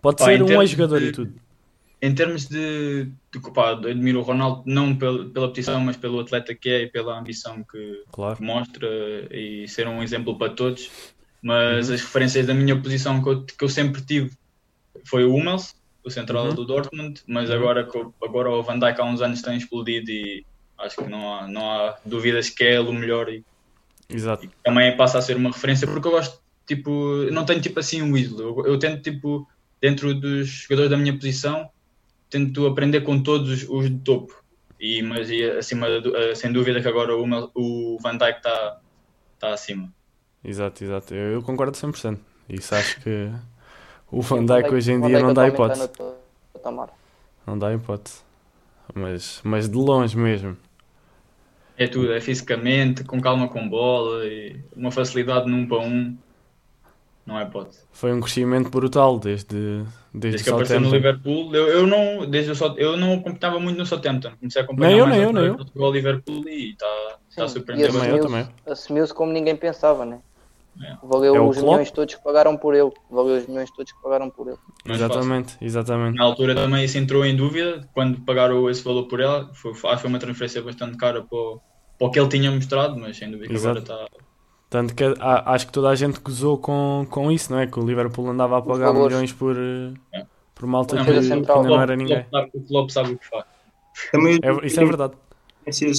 Pode 0.00 0.22
ser 0.22 0.40
em 0.40 0.42
um 0.42 0.62
ex-jogador 0.62 1.02
e 1.02 1.10
tudo. 1.10 1.34
Em 2.00 2.14
termos 2.14 2.46
de, 2.46 3.10
de 3.32 3.40
pá, 3.52 3.70
admiro 3.72 4.20
o 4.20 4.22
Ronaldo 4.22 4.62
não 4.66 4.94
pela, 4.94 5.24
pela 5.30 5.48
posição, 5.48 5.80
mas 5.80 5.96
pelo 5.96 6.20
atleta 6.20 6.54
que 6.54 6.68
é 6.68 6.82
e 6.82 6.86
pela 6.86 7.18
ambição 7.18 7.64
que, 7.64 8.04
Claro. 8.12 8.36
que 8.36 8.42
mostra 8.44 8.86
e 9.32 9.66
ser 9.66 9.88
um 9.88 10.00
exemplo 10.00 10.38
para 10.38 10.52
todos. 10.52 10.88
Mas 11.42 11.90
as 11.90 12.00
referências 12.00 12.46
da 12.46 12.54
minha 12.54 12.80
posição 12.80 13.20
que 13.20 13.28
eu, 13.28 13.44
que 13.44 13.64
eu 13.64 13.68
sempre 13.68 14.00
tive 14.02 14.30
foi 15.08 15.24
o 15.24 15.34
Hummels, 15.34 15.74
o 16.04 16.10
central 16.10 16.46
Uhum. 16.48 16.54
do 16.54 16.64
Dortmund, 16.64 17.22
mas 17.26 17.48
Uhum. 17.50 17.56
agora, 17.56 17.88
agora 18.22 18.50
o 18.50 18.62
Van 18.62 18.78
Dijk 18.78 19.00
há 19.00 19.04
uns 19.04 19.20
anos 19.20 19.42
tem 19.42 19.56
explodido 19.56 20.10
e 20.10 20.44
acho 20.78 20.96
que 20.96 21.08
não 21.08 21.34
há, 21.34 21.48
não 21.48 21.70
há 21.70 21.96
dúvidas 22.04 22.48
que 22.50 22.62
é 22.64 22.74
ele 22.74 22.88
o 22.88 22.92
melhor 22.92 23.28
e, 23.28 23.44
Exato. 24.08 24.44
e 24.44 24.50
também 24.62 24.96
passa 24.96 25.18
a 25.18 25.22
ser 25.22 25.36
uma 25.36 25.50
referência 25.50 25.86
porque 25.86 26.06
eu 26.06 26.12
gosto, 26.12 26.40
tipo, 26.66 26.90
não 27.32 27.44
tenho 27.44 27.60
tipo 27.60 27.80
assim 27.80 28.02
um 28.02 28.16
ídolo, 28.16 28.60
eu, 28.60 28.72
eu 28.72 28.78
tento 28.78 29.02
tipo, 29.02 29.48
dentro 29.80 30.14
dos 30.14 30.48
jogadores 30.48 30.90
da 30.90 30.96
minha 30.96 31.14
posição, 31.14 31.68
tento 32.30 32.66
aprender 32.66 33.00
com 33.02 33.20
todos 33.22 33.50
os, 33.62 33.68
os 33.68 33.90
de 33.90 33.98
topo. 34.00 34.34
E, 34.78 35.00
mas 35.02 35.30
e, 35.30 35.42
acima, 35.42 35.86
eh, 35.88 36.34
sem 36.34 36.52
dúvida 36.52 36.82
que 36.82 36.88
agora 36.88 37.16
o, 37.16 37.24
o 37.54 37.98
Van 37.98 38.18
Dijk 38.18 38.36
está 38.36 38.80
tá 39.38 39.54
acima. 39.54 39.90
Exato, 40.44 40.84
exato. 40.84 41.14
Eu, 41.14 41.32
eu 41.32 41.42
concordo 41.42 41.76
100%. 41.76 42.18
Isso 42.50 42.74
acho 42.74 43.00
que 43.00 43.30
o 44.10 44.20
Van 44.22 44.44
Dijk 44.44 44.72
hoje 44.72 44.92
em 44.92 45.00
dia 45.00 45.20
não 45.20 45.34
dá 45.34 45.46
atualmente 45.46 45.84
hipótese. 45.84 46.14
patamar. 46.52 46.88
Não 47.46 47.58
dá 47.58 47.72
hipótese. 47.74 48.20
Mas, 48.94 49.40
mas 49.44 49.68
de 49.68 49.76
longe 49.76 50.16
mesmo. 50.16 50.56
É 51.76 51.86
tudo, 51.86 52.12
é 52.12 52.20
fisicamente, 52.20 53.04
com 53.04 53.20
calma 53.20 53.48
com 53.48 53.68
bola, 53.68 54.24
e 54.24 54.56
uma 54.74 54.90
facilidade 54.90 55.48
num 55.48 55.66
para 55.66 55.78
um. 55.78 56.16
Não 57.26 57.38
é 57.38 57.42
hipótese. 57.42 57.80
Foi 57.92 58.12
um 58.12 58.20
crescimento 58.20 58.70
brutal 58.70 59.18
desde, 59.18 59.56
desde, 59.56 59.84
Desde 60.14 60.44
que 60.44 60.50
apareceu 60.50 60.80
no. 60.80 60.90
Liverpool, 60.90 61.54
eu, 61.54 61.66
eu 61.68 61.86
não, 61.86 62.24
desde 62.24 62.52
o 62.52 62.74
eu 62.78 62.96
não 62.96 63.14
acompanhava 63.14 63.58
muito 63.58 63.76
no 63.76 63.84
Southampton. 63.84 64.30
Comecei 64.38 64.62
a 64.62 64.64
acompanhar 64.64 64.88
Nem 64.90 64.98
eu, 64.98 65.06
mais 65.06 65.16
nem 65.18 65.26
eu, 65.26 65.32
nem 65.32 65.66
chegou 65.66 65.86
ao 65.86 65.92
Liverpool 65.92 66.48
e 66.48 66.70
está 66.70 66.86
tá 66.86 67.42
eu, 67.42 67.44
assumiu-se- 67.44 68.20
também 68.20 68.48
Assumiu-se 68.64 69.12
como 69.12 69.32
ninguém 69.32 69.56
pensava, 69.56 70.04
né? 70.06 70.20
É. 70.82 70.96
Valeu 71.02 71.34
É 71.34 71.40
os 71.40 71.56
Klopp? 71.56 71.70
milhões 71.70 71.90
todos 71.90 72.14
que 72.14 72.22
pagaram 72.22 72.56
por 72.56 72.74
ele. 72.74 72.90
Valeu 73.10 73.38
os 73.38 73.46
milhões 73.46 73.70
todos 73.70 73.92
que 73.92 74.02
pagaram 74.02 74.28
por 74.30 74.46
ele. 74.48 74.56
É 74.84 74.88
fácil. 74.88 74.94
Exatamente, 75.04 75.56
exatamente. 75.60 76.16
Na 76.18 76.24
altura 76.24 76.54
também 76.54 76.84
isso 76.84 76.98
entrou 76.98 77.24
em 77.24 77.34
dúvida 77.34 77.88
quando 77.94 78.20
pagaram 78.20 78.68
esse 78.68 78.82
valor 78.84 79.04
por 79.08 79.20
ela. 79.20 79.50
Foi, 79.54 79.70
acho 79.72 79.80
que 79.80 79.96
foi 79.98 80.08
uma 80.10 80.18
transferência 80.18 80.60
bastante 80.62 80.96
cara 80.98 81.22
para 81.22 81.38
o, 81.38 81.60
para 81.98 82.06
o 82.08 82.10
que 82.10 82.20
ele 82.20 82.28
tinha 82.28 82.50
mostrado, 82.50 82.96
mas 82.98 83.16
sem 83.16 83.30
dúvida 83.30 83.48
que 83.48 83.56
agora 83.58 83.78
está. 83.78 84.06
Tanto 84.68 84.94
que 84.94 85.04
a- 85.04 85.52
acho 85.52 85.66
que 85.68 85.72
toda 85.72 85.88
a 85.88 85.94
gente 85.94 86.20
gozou 86.20 86.58
com, 86.58 87.06
com 87.08 87.30
isso, 87.32 87.50
não 87.52 87.58
é? 87.60 87.66
Que 87.66 87.78
o 87.78 87.86
Liverpool 87.86 88.28
andava 88.28 88.58
a 88.58 88.62
pagar 88.62 88.92
milhões 88.92 89.32
por, 89.32 89.56
É. 90.12 90.26
por 90.54 90.66
malta 90.66 90.96
Não, 90.96 91.04
que, 91.04 91.10
mas 91.12 91.20
que 91.20 91.26
central- 91.34 91.62
não 91.64 91.80
era 91.80 91.94
ninguém. 91.96 92.26
O 92.52 92.60
Klopp, 92.66 92.90
sabe 92.90 93.12
o 93.12 93.18
que 93.18 93.26
faz. 93.28 93.44
Também 94.12 94.38
É- 94.42 94.66
isso 94.66 94.78
é 94.80 94.84
verdade. 94.84 95.14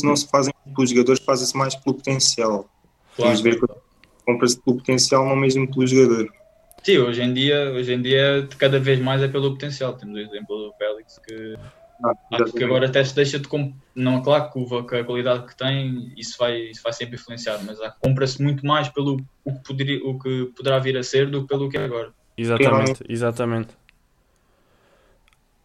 não 0.03 0.15
se 0.15 0.27
fazem 0.27 0.53
pelos 0.75 0.89
jogadores, 0.91 1.19
fazem-se 1.23 1.57
mais 1.57 1.73
pelo 1.75 1.95
potencial. 1.95 2.69
Vamos 3.18 3.41
ver 3.41 3.59
que 3.59 3.65
compra-se 4.27 4.62
pelo 4.62 4.77
potencial, 4.77 5.25
não 5.25 5.38
mesmo 5.38 5.71
pelo 5.71 5.88
jogador. 5.88 6.27
Sim, 6.83 6.97
hoje 6.97 7.21
em 7.24 7.33
dia, 7.33 7.71
hoje 7.71 7.94
em 7.94 8.01
dia 8.01 8.47
cada 8.57 8.77
vez 8.77 9.00
mais 9.00 9.21
é 9.24 9.27
pelo 9.29 9.51
potencial. 9.51 9.95
Temos 9.95 10.15
o 10.15 10.19
exemplo 10.19 10.57
do 10.57 10.74
Félix 10.77 11.18
que 11.25 11.56
Ah, 12.03 12.12
acho 12.33 12.51
que 12.53 12.63
agora 12.63 12.85
até 12.88 13.03
se 13.03 13.15
deixa 13.15 13.39
de 13.39 13.47
comp... 13.47 13.74
não 13.95 14.21
claro 14.21 14.51
que 14.51 14.59
o- 14.59 14.77
a 14.77 15.03
qualidade 15.03 15.47
que 15.47 15.57
tem 15.57 16.13
isso 16.18 16.35
vai, 16.38 16.57
isso 16.57 16.81
vai 16.83 16.94
sempre 16.94 17.15
influenciar, 17.15 17.59
mas 17.65 17.79
compra-se 18.01 18.41
muito 18.44 18.65
mais 18.65 18.89
pelo 18.89 19.18
o 19.45 19.53
que, 19.53 19.63
poderia, 19.63 20.06
o 20.06 20.19
que 20.19 20.51
poderá 20.56 20.77
vir 20.77 20.97
a 20.97 21.03
ser 21.03 21.30
do 21.31 21.41
que 21.41 21.47
pelo 21.47 21.69
que 21.69 21.77
é 21.77 21.85
agora. 21.85 22.13
Exatamente, 22.38 23.03
exatamente. 23.09 23.69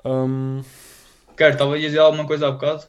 Hum, 0.05 0.62
Quero, 1.36 1.53
estava 1.53 1.75
a 1.75 1.79
dizer 1.79 1.98
alguma 1.98 2.27
coisa 2.27 2.48
há 2.48 2.51
bocado? 2.53 2.84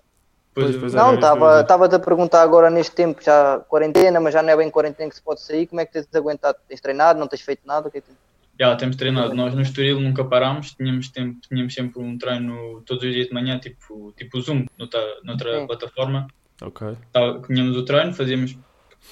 Pois, 0.54 0.76
pois. 0.78 0.94
Não, 0.94 1.16
estava-te 1.16 1.96
a 1.96 2.00
perguntar 2.00 2.42
agora 2.44 2.70
neste 2.70 2.96
tempo, 2.96 3.24
já 3.24 3.60
quarentena, 3.68 4.20
mas 4.20 4.34
já 4.34 4.44
não 4.44 4.50
é 4.50 4.58
bem 4.58 4.70
quarentena 4.70 5.10
que 5.10 5.16
se 5.16 5.22
pode 5.22 5.42
sair. 5.42 5.66
Como 5.68 5.82
é 5.82 5.86
que 5.86 5.94
tens 5.94 6.08
aguentado? 6.14 6.58
Tens 6.68 6.80
treinado? 6.82 7.20
Não 7.20 7.28
tens 7.28 7.42
feito 7.42 7.62
nada? 7.66 7.88
O 7.88 7.92
que 7.92 7.98
é 7.98 8.02
que 8.02 8.08
tens- 8.08 8.20
Já, 8.60 8.76
temos 8.76 8.96
treinado. 8.96 9.34
Nós 9.34 9.56
no 9.56 9.62
Estoril 9.62 10.00
nunca 10.00 10.24
parámos, 10.24 10.74
tínhamos, 10.74 11.10
tempo, 11.10 11.40
tínhamos 11.50 11.74
sempre 11.74 12.00
um 12.00 12.18
treino 12.18 12.82
todos 12.86 13.04
os 13.04 13.12
dias 13.12 13.28
de 13.28 13.34
manhã, 13.34 13.58
tipo, 13.60 14.14
tipo 14.16 14.40
Zoom, 14.40 14.66
noutra, 14.78 15.02
noutra 15.24 15.60
Sim. 15.60 15.68
plataforma. 15.68 16.28
Ok. 16.62 16.96
Tava- 17.12 17.42
Tínhamos 17.42 17.76
o 17.76 17.84
treino, 17.84 18.14
fazíamos 18.14 18.56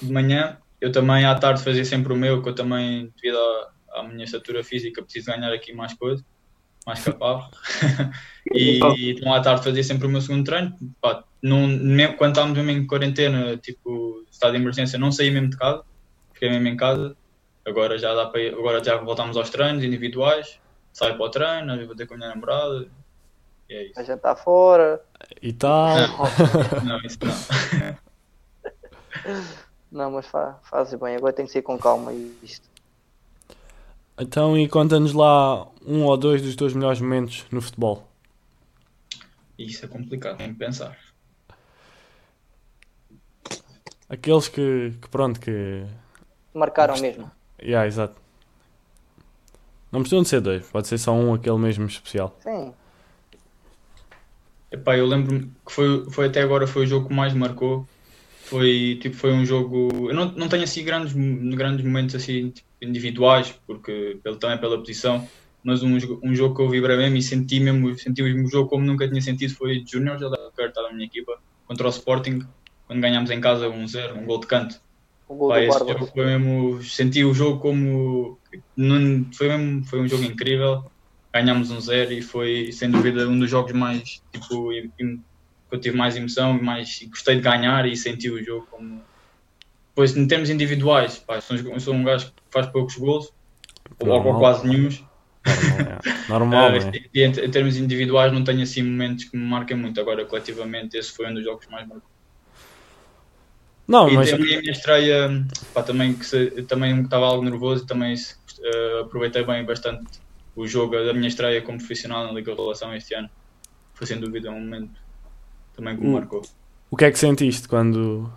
de 0.00 0.12
manhã. 0.12 0.58
Eu 0.80 0.92
também 0.92 1.24
à 1.24 1.34
tarde 1.34 1.62
fazia 1.62 1.84
sempre 1.84 2.12
o 2.12 2.16
meu, 2.16 2.40
que 2.40 2.48
eu 2.48 2.54
também, 2.54 3.12
devido 3.16 3.36
à, 3.38 4.00
à 4.00 4.02
minha 4.04 4.24
estatura 4.24 4.62
física, 4.62 5.02
preciso 5.02 5.26
ganhar 5.26 5.52
aqui 5.52 5.72
mais 5.72 5.92
coisa, 5.94 6.24
mais 6.86 7.02
capaz. 7.04 7.46
e 8.54 9.10
então 9.10 9.34
à 9.34 9.40
tarde 9.40 9.64
fazia 9.64 9.82
sempre 9.82 10.06
o 10.06 10.10
meu 10.10 10.20
segundo 10.20 10.44
treino. 10.44 10.76
Pá, 11.00 11.24
não, 11.42 12.14
quando 12.16 12.32
estávamos 12.32 12.56
mesmo 12.58 12.70
em 12.70 12.86
quarentena, 12.86 13.56
tipo, 13.56 14.24
estado 14.30 14.52
de 14.52 14.58
emergência, 14.58 14.98
não 14.98 15.10
saí 15.10 15.30
mesmo 15.30 15.50
de 15.50 15.56
casa, 15.56 15.82
fiquei 16.32 16.48
mesmo 16.50 16.68
em 16.68 16.76
casa. 16.76 17.16
Agora 17.66 17.98
já 17.98 18.14
dá 18.14 18.26
para 18.26 18.40
ir- 18.40 18.54
agora 18.54 18.82
já 18.82 18.96
voltamos 18.96 19.36
aos 19.36 19.50
treinos 19.50 19.82
individuais, 19.84 20.58
saio 20.92 21.16
para 21.16 21.26
o 21.26 21.30
treino, 21.30 21.70
às 21.70 21.74
vezes 21.76 21.86
vou 21.86 21.96
ter 21.96 22.06
com 22.06 22.14
a 22.14 22.16
minha 22.16 22.28
namorada. 22.30 22.88
E 23.68 23.74
é 23.74 23.84
isso. 23.86 24.04
Já 24.04 24.14
está 24.14 24.34
fora. 24.36 25.00
E 25.40 25.52
tal. 25.52 25.96
Não, 26.84 26.98
isso 27.06 27.18
não. 27.22 28.02
Não, 29.90 30.10
mas 30.10 30.26
fa 30.26 30.58
fazes 30.64 30.98
bem. 30.98 31.16
Agora 31.16 31.32
tem 31.34 31.44
que 31.44 31.52
ser 31.52 31.60
com 31.62 31.78
calma 31.78 32.12
isto. 32.42 32.66
Então, 34.18 34.56
e 34.56 34.66
conta-nos 34.68 35.12
lá 35.12 35.66
um 35.86 36.04
ou 36.04 36.16
dois 36.16 36.40
dos 36.40 36.56
teus 36.56 36.72
melhores 36.72 37.00
momentos 37.00 37.44
no 37.50 37.60
futebol. 37.60 38.08
Isso 39.58 39.84
é 39.84 39.88
complicado, 39.88 40.38
tem 40.38 40.52
que 40.52 40.58
pensar. 40.58 40.98
Aqueles 44.12 44.46
que, 44.46 44.92
que 45.00 45.08
pronto, 45.08 45.40
que. 45.40 45.86
Marcaram 46.52 47.00
mesmo. 47.00 47.30
Yeah, 47.62 47.86
exato. 47.86 48.14
Não 49.90 50.00
precisam 50.00 50.22
de 50.22 50.28
ser 50.28 50.42
dois, 50.42 50.66
pode 50.66 50.86
ser 50.86 50.98
só 50.98 51.14
um, 51.14 51.32
aquele 51.32 51.56
mesmo 51.56 51.86
especial. 51.86 52.38
Sim. 52.42 52.74
Epá, 54.70 54.98
eu 54.98 55.06
lembro-me 55.06 55.50
que 55.66 55.72
foi, 55.72 56.10
foi 56.10 56.26
até 56.26 56.42
agora 56.42 56.66
foi 56.66 56.82
o 56.82 56.86
jogo 56.86 57.08
que 57.08 57.14
mais 57.14 57.32
marcou. 57.32 57.88
Foi 58.44 58.98
tipo 59.00 59.16
foi 59.16 59.32
um 59.32 59.46
jogo. 59.46 60.10
Eu 60.10 60.14
não, 60.14 60.30
não 60.32 60.46
tenho 60.46 60.64
assim 60.64 60.84
grandes, 60.84 61.14
grandes 61.56 61.82
momentos 61.82 62.14
assim 62.14 62.50
tipo, 62.50 62.68
individuais, 62.82 63.58
porque 63.66 64.20
pelo, 64.22 64.36
também 64.36 64.58
pela 64.58 64.76
posição, 64.76 65.26
mas 65.64 65.82
um, 65.82 65.98
jogo- 65.98 66.20
um 66.22 66.34
jogo 66.34 66.54
que 66.54 66.60
eu 66.60 66.68
vibrei 66.68 66.98
mesmo 66.98 67.16
e 67.16 67.22
senti 67.22 67.60
mesmo, 67.60 67.98
senti 67.98 68.20
o 68.20 68.26
mesmo 68.26 68.46
jogo 68.50 68.68
como 68.68 68.84
nunca 68.84 69.08
tinha 69.08 69.22
sentido 69.22 69.54
foi 69.54 69.82
de 69.82 69.90
já 69.90 70.14
estava 70.66 70.88
na 70.88 70.94
minha 70.94 71.06
equipa, 71.06 71.32
contra 71.66 71.86
o 71.86 71.90
Sporting, 71.90 72.40
quando 72.92 73.00
ganhámos 73.00 73.30
em 73.30 73.40
casa 73.40 73.68
1-0, 73.68 74.16
um 74.16 74.26
gol 74.26 74.38
de 74.40 74.46
canto. 74.46 74.80
O 75.26 75.34
gol 75.34 75.48
Pá, 75.48 75.60
esse 75.60 75.78
jogo 75.78 76.06
foi 76.06 76.26
mesmo. 76.26 76.82
Senti 76.82 77.24
o 77.24 77.32
jogo 77.32 77.58
como. 77.58 78.38
não- 78.76 79.26
foi, 79.32 79.48
mesmo, 79.48 79.84
foi 79.86 80.00
um 80.00 80.08
jogo 80.08 80.24
incrível. 80.24 80.84
Ganhámos 81.34 81.70
um 81.70 81.80
zero 81.80 82.12
e 82.12 82.20
foi, 82.20 82.70
sem 82.72 82.90
dúvida, 82.90 83.26
um 83.26 83.38
dos 83.38 83.50
jogos 83.50 83.72
mais. 83.72 84.20
Tipo, 84.30 84.68
que 84.70 85.20
eu 85.70 85.80
tive 85.80 85.96
mais 85.96 86.14
emoção 86.16 86.58
e 86.58 86.62
mais 86.62 87.00
e 87.00 87.06
gostei 87.06 87.36
de 87.36 87.40
ganhar 87.40 87.88
e 87.88 87.96
senti 87.96 88.28
o 88.30 88.44
jogo 88.44 88.66
como. 88.70 89.02
Pois, 89.94 90.14
em 90.16 90.26
termos 90.26 90.50
individuais, 90.50 91.18
pá, 91.18 91.40
sou, 91.40 91.56
um- 91.56 91.80
sou 91.80 91.94
um 91.94 92.04
gajo 92.04 92.26
que 92.26 92.32
faz 92.50 92.66
poucos 92.66 92.96
gols, 92.96 93.32
ou, 94.00 94.38
quase 94.38 94.66
nenhum. 94.66 94.88
Normal, 95.44 95.78
é. 95.80 96.28
Normal, 96.28 96.70
é. 96.76 96.92
e 97.14 97.22
em, 97.22 97.30
em 97.30 97.50
termos 97.50 97.76
individuais, 97.76 98.32
não 98.32 98.44
tenho 98.44 98.62
assim 98.62 98.82
momentos 98.82 99.24
que 99.24 99.36
me 99.36 99.44
marquem 99.44 99.76
muito. 99.76 100.00
Agora, 100.00 100.24
coletivamente, 100.24 100.96
esse 100.96 101.12
foi 101.12 101.30
um 101.30 101.34
dos 101.34 101.44
jogos 101.44 101.66
mais 101.68 101.86
marcantes. 101.86 102.11
Não, 103.88 104.08
E 104.08 104.14
mas 104.14 104.30
também 104.30 104.56
a 104.56 104.60
minha 104.60 104.72
estreia, 104.72 105.46
pá, 105.74 105.82
também 105.82 106.14
que 106.14 106.24
se- 106.24 106.62
também 106.64 107.02
estava 107.02 107.26
algo 107.26 107.44
nervoso 107.44 107.84
e 107.84 107.86
também 107.86 108.14
eh, 108.14 109.00
aproveitei 109.00 109.44
bem 109.44 109.64
bastante 109.64 110.04
o 110.54 110.66
jogo 110.66 110.94
da 111.04 111.12
minha 111.12 111.28
estreia 111.28 111.60
como 111.62 111.78
profissional 111.78 112.24
na 112.26 112.32
Liga 112.32 112.54
de 112.54 112.60
Relação 112.60 112.94
este 112.94 113.14
ano. 113.14 113.28
Foi 113.94 114.06
sem 114.06 114.20
dúvida 114.20 114.50
um 114.50 114.60
momento 114.60 114.92
também 115.74 115.96
que 115.96 116.02
me 116.02 116.08
Hum. 116.08 116.12
marcou. 116.12 116.42
o 116.90 116.96
que 116.96 117.04
é 117.06 117.10
que 117.10 117.18
sentiste 117.18 117.66
quando. 117.68 118.30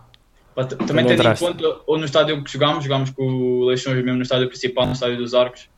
Pá, 0.56 0.64
também 0.66 1.06
tendo 1.06 1.22
em 1.28 1.36
conta, 1.36 1.82
ou 1.86 1.98
no 1.98 2.06
estádio 2.06 2.42
que 2.44 2.52
jogámos, 2.52 2.84
jogámos 2.86 3.10
com 3.10 3.24
o 3.24 3.66
Leixões 3.66 3.98
mesmo 4.04 4.16
no 4.18 4.24
estádio 4.24 4.48
principal, 4.48 4.86
no 4.88 4.94
estádio 4.94 5.18
dos 5.18 5.34
Arcos. 5.34 5.70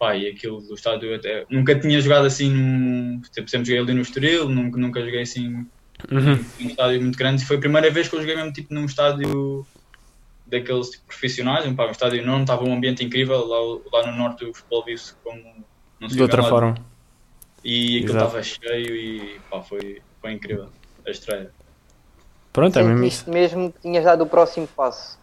Pá, 0.00 0.16
e 0.16 0.26
aquilo 0.26 0.60
do 0.62 0.74
estádio 0.74 1.14
até. 1.14 1.44
Nunca 1.50 1.78
tinha 1.78 2.00
jogado 2.00 2.24
assim 2.26 2.50
num. 2.50 3.20
Tipo, 3.32 3.48
sempre 3.50 3.66
joguei 3.68 3.82
ali 3.82 3.92
no 3.94 4.00
Estoril, 4.00 4.48
nunca, 4.48 4.80
nunca 4.80 5.00
joguei 5.04 5.20
assim 5.20 5.66
Uhum. 6.10 6.44
num 6.60 6.66
estádio 6.68 7.02
muito 7.02 7.18
grande. 7.18 7.42
E 7.42 7.46
foi 7.46 7.56
a 7.56 7.60
primeira 7.60 7.90
vez 7.90 8.08
que 8.08 8.16
eu 8.16 8.20
joguei 8.20 8.36
mesmo 8.36 8.52
tipo 8.52 8.72
num 8.74 8.84
estádio 8.84 9.66
daqueles 10.46 10.90
tipo, 10.90 11.04
profissionais, 11.06 11.66
um, 11.66 11.74
pá, 11.74 11.86
um 11.86 11.90
estádio 11.90 12.20
enorme, 12.20 12.42
estava 12.42 12.64
um 12.64 12.74
ambiente 12.74 13.04
incrível. 13.04 13.46
Lá, 13.46 14.00
lá 14.00 14.10
no 14.10 14.18
norte 14.18 14.44
o 14.44 14.54
futebol 14.54 14.84
vive-se 14.84 15.14
como 15.22 15.42
não 16.00 16.08
se 16.08 16.16
De 16.16 16.22
outra 16.22 16.42
forma. 16.42 16.74
E 17.64 17.98
aquilo 17.98 18.12
estava 18.12 18.42
cheio 18.42 18.96
e 18.96 19.40
pá, 19.50 19.62
foi, 19.62 20.02
foi 20.20 20.32
incrível 20.32 20.68
a 21.06 21.10
estreia. 21.10 21.50
Pronto, 22.52 22.78
é 22.78 22.82
mesmo 22.82 23.04
isso. 23.04 23.30
Mesmo 23.30 23.72
que 23.72 23.80
tinhas 23.80 24.04
dado 24.04 24.24
o 24.24 24.26
próximo 24.26 24.66
passo. 24.66 25.18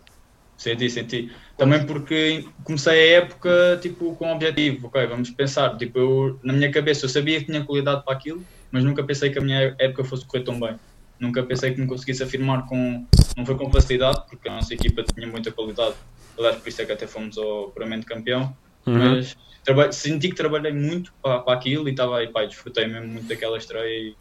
Senti, 0.57 0.89
senti. 0.89 1.31
Também 1.57 1.85
porque 1.85 2.45
comecei 2.63 3.15
a 3.15 3.17
época 3.19 3.79
tipo, 3.81 4.15
com 4.15 4.27
um 4.27 4.33
objetivo, 4.33 4.87
ok, 4.87 5.05
vamos 5.07 5.29
pensar. 5.29 5.77
Tipo, 5.77 5.99
eu, 5.99 6.39
na 6.43 6.53
minha 6.53 6.71
cabeça 6.71 7.05
eu 7.05 7.09
sabia 7.09 7.39
que 7.39 7.45
tinha 7.45 7.63
qualidade 7.63 8.03
para 8.03 8.13
aquilo, 8.13 8.43
mas 8.71 8.83
nunca 8.83 9.03
pensei 9.03 9.29
que 9.29 9.39
a 9.39 9.41
minha 9.41 9.75
época 9.79 10.03
fosse 10.03 10.25
correr 10.25 10.43
tão 10.43 10.59
bem. 10.59 10.75
Nunca 11.19 11.43
pensei 11.43 11.73
que 11.73 11.81
me 11.81 11.87
conseguisse 11.87 12.23
afirmar 12.23 12.65
com. 12.65 13.05
Não 13.35 13.45
foi 13.45 13.55
com 13.55 13.69
facilidade, 13.71 14.23
porque 14.29 14.47
a 14.47 14.53
nossa 14.55 14.73
equipa 14.73 15.03
tinha 15.03 15.27
muita 15.27 15.51
qualidade. 15.51 15.95
Aliás, 16.37 16.57
por 16.57 16.69
isso 16.69 16.81
é 16.81 16.85
que 16.85 16.91
até 16.93 17.05
fomos 17.07 17.37
ao 17.37 17.69
puramente 17.71 18.05
campeão. 18.05 18.55
Uhum. 18.85 18.97
Mas 18.97 19.35
traba- 19.63 19.91
senti 19.91 20.29
que 20.29 20.35
trabalhei 20.35 20.71
muito 20.71 21.11
para, 21.21 21.39
para 21.39 21.53
aquilo 21.53 21.87
e 21.89 21.91
estava 21.91 22.17
aí, 22.19 22.27
pá, 22.27 22.45
desfrutei 22.45 22.87
mesmo 22.87 23.09
muito 23.09 23.27
daquela 23.27 23.57
estreia 23.57 24.09
e, 24.09 24.15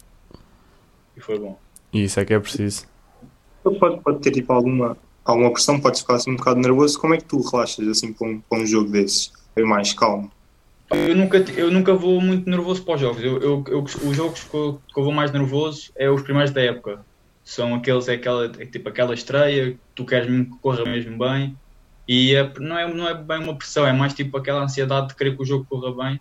e 1.15 1.21
foi 1.21 1.39
bom. 1.39 1.57
E 1.93 2.03
isso 2.03 2.19
é 2.19 2.25
que 2.25 2.33
é 2.33 2.39
preciso. 2.39 2.85
Pode, 3.63 4.01
pode 4.01 4.19
ter 4.19 4.31
tipo 4.31 4.51
alguma, 4.51 4.97
alguma 5.23 5.51
pressão, 5.51 5.79
podes 5.79 6.01
ficar 6.01 6.15
assim 6.15 6.31
um 6.31 6.35
bocado 6.35 6.59
nervoso. 6.59 6.99
Como 6.99 7.13
é 7.13 7.17
que 7.17 7.25
tu 7.25 7.39
relaxas 7.41 7.87
assim 7.87 8.11
para 8.13 8.27
um, 8.27 8.39
para 8.41 8.59
um 8.59 8.65
jogo 8.65 8.89
desses? 8.91 9.31
É 9.55 9.61
mais 9.63 9.93
calmo. 9.93 10.31
Eu 10.91 11.15
nunca, 11.15 11.37
eu 11.53 11.71
nunca 11.71 11.93
vou 11.93 12.19
muito 12.21 12.49
nervoso 12.49 12.83
para 12.83 12.95
os 12.95 13.01
jogos. 13.01 13.23
Eu, 13.23 13.39
eu, 13.41 13.63
eu- 13.67 13.83
os 13.83 14.15
jogos 14.15 14.43
que 14.43 14.55
eu, 14.55 14.81
que 14.93 14.99
eu 14.99 15.03
vou 15.03 15.13
mais 15.13 15.31
nervoso 15.31 15.81
é 15.97 16.09
os 16.09 16.23
primeiros 16.23 16.51
da 16.51 16.61
época. 16.61 17.05
São 17.43 17.75
aqueles, 17.75 18.07
é 18.07 18.13
aquela, 18.15 18.45
é 18.45 18.65
tipo 18.65 18.89
aquela 18.89 19.13
estreia, 19.13 19.73
que 19.75 19.81
tu 19.95 20.05
queres 20.05 20.29
mesmo 20.29 20.45
que 20.51 20.59
corra 20.61 20.83
mesmo 20.85 21.17
bem. 21.17 21.55
E 22.07 22.35
é- 22.35 22.53
não, 22.59 22.77
é, 22.77 22.93
não 22.93 23.07
é 23.07 23.13
bem 23.23 23.39
uma 23.39 23.57
pressão, 23.57 23.85
é 23.87 23.93
mais 23.93 24.13
tipo 24.13 24.37
aquela 24.37 24.63
ansiedade 24.63 25.09
de 25.09 25.15
querer 25.15 25.35
que 25.35 25.43
o 25.43 25.45
jogo 25.45 25.65
corra 25.69 25.95
bem. 26.11 26.19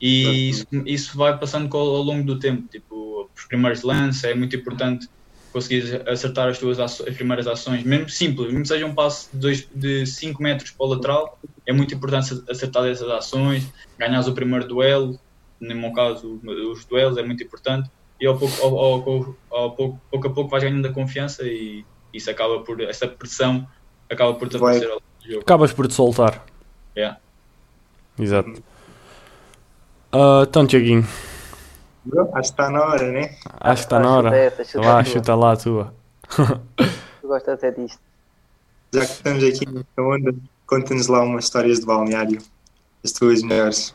E 0.00 0.50
isso, 0.50 0.66
isso 0.86 1.16
vai 1.18 1.38
passando 1.38 1.68
com- 1.68 1.78
ao 1.78 2.02
longo 2.02 2.24
do 2.26 2.38
tempo. 2.38 2.68
Tipo, 2.68 3.30
os 3.36 3.46
primeiros 3.48 3.82
lances, 3.82 4.24
é 4.24 4.34
muito 4.34 4.56
importante 4.56 5.06
conseguir 5.52 6.02
acertar 6.08 6.48
as 6.48 6.58
tuas 6.58 6.80
aço- 6.80 7.04
as 7.08 7.14
primeiras 7.14 7.46
ações, 7.46 7.84
mesmo 7.84 8.08
simples, 8.08 8.48
mesmo 8.48 8.62
que 8.62 8.68
seja 8.68 8.86
um 8.86 8.94
passo 8.94 9.28
de, 9.32 9.38
dois, 9.38 9.68
de 9.74 10.06
5 10.06 10.42
metros 10.42 10.70
para 10.70 10.86
o 10.86 10.88
lateral, 10.90 11.38
é 11.66 11.72
muito 11.72 11.94
importante 11.94 12.42
acertar 12.50 12.86
essas 12.86 13.08
ações, 13.10 13.66
ganhares 13.98 14.26
o 14.26 14.32
primeiro 14.34 14.66
duelo, 14.66 15.18
no 15.60 15.74
meu 15.74 15.92
caso, 15.92 16.40
os 16.72 16.84
duelos 16.86 17.16
é 17.18 17.22
muito 17.22 17.42
importante, 17.42 17.88
e 18.20 18.26
ao 18.26 18.36
pouco, 18.36 18.62
ao, 18.62 18.78
ao- 18.78 19.36
ao 19.50 19.70
pouco, 19.72 20.00
pouco 20.10 20.26
a 20.26 20.30
pouco 20.30 20.50
vais 20.50 20.62
ganhando 20.62 20.86
a 20.86 20.92
confiança 20.92 21.42
e 21.44 21.84
isso 22.14 22.30
acaba 22.30 22.60
por, 22.60 22.80
essa 22.80 23.06
pressão 23.08 23.66
acaba 24.10 24.34
por 24.34 24.48
te 24.48 24.56
ao 24.56 24.62
longo 24.62 24.80
do 24.80 25.26
jogo. 25.28 25.40
Acabas 25.40 25.72
por 25.72 25.86
te 25.88 25.94
soltar. 25.94 26.44
Yeah. 26.96 27.18
Exato. 28.18 28.62
Ah, 30.12 30.44
então, 30.46 30.66
Tiaguinho, 30.66 31.06
Acho 32.04 32.32
que 32.32 32.38
está 32.40 32.70
na 32.70 32.84
hora, 32.84 33.12
né? 33.12 33.36
acho 33.60 33.82
que 33.82 33.86
está 33.86 33.98
na 34.00 34.16
hora. 34.16 34.50
chuta 34.50 34.64
chuta 34.64 35.34
Lá, 35.34 35.52
a 35.52 35.56
tua. 35.56 35.94
chuta 36.34 36.36
lá 36.36 36.52
a 36.52 36.56
tua. 36.86 36.94
Tu 37.20 37.28
gostas 37.28 37.54
até 37.54 37.70
disto. 37.70 38.00
Já 38.92 39.00
que 39.00 39.12
estamos 39.12 39.44
aqui 39.44 39.66
na 39.66 40.04
onda, 40.04 40.34
conta-nos 40.66 41.06
lá 41.06 41.22
umas 41.22 41.44
histórias 41.44 41.80
de 41.80 41.86
balneário. 41.86 42.38
As 43.04 43.12
tuas 43.12 43.42
melhores. 43.42 43.94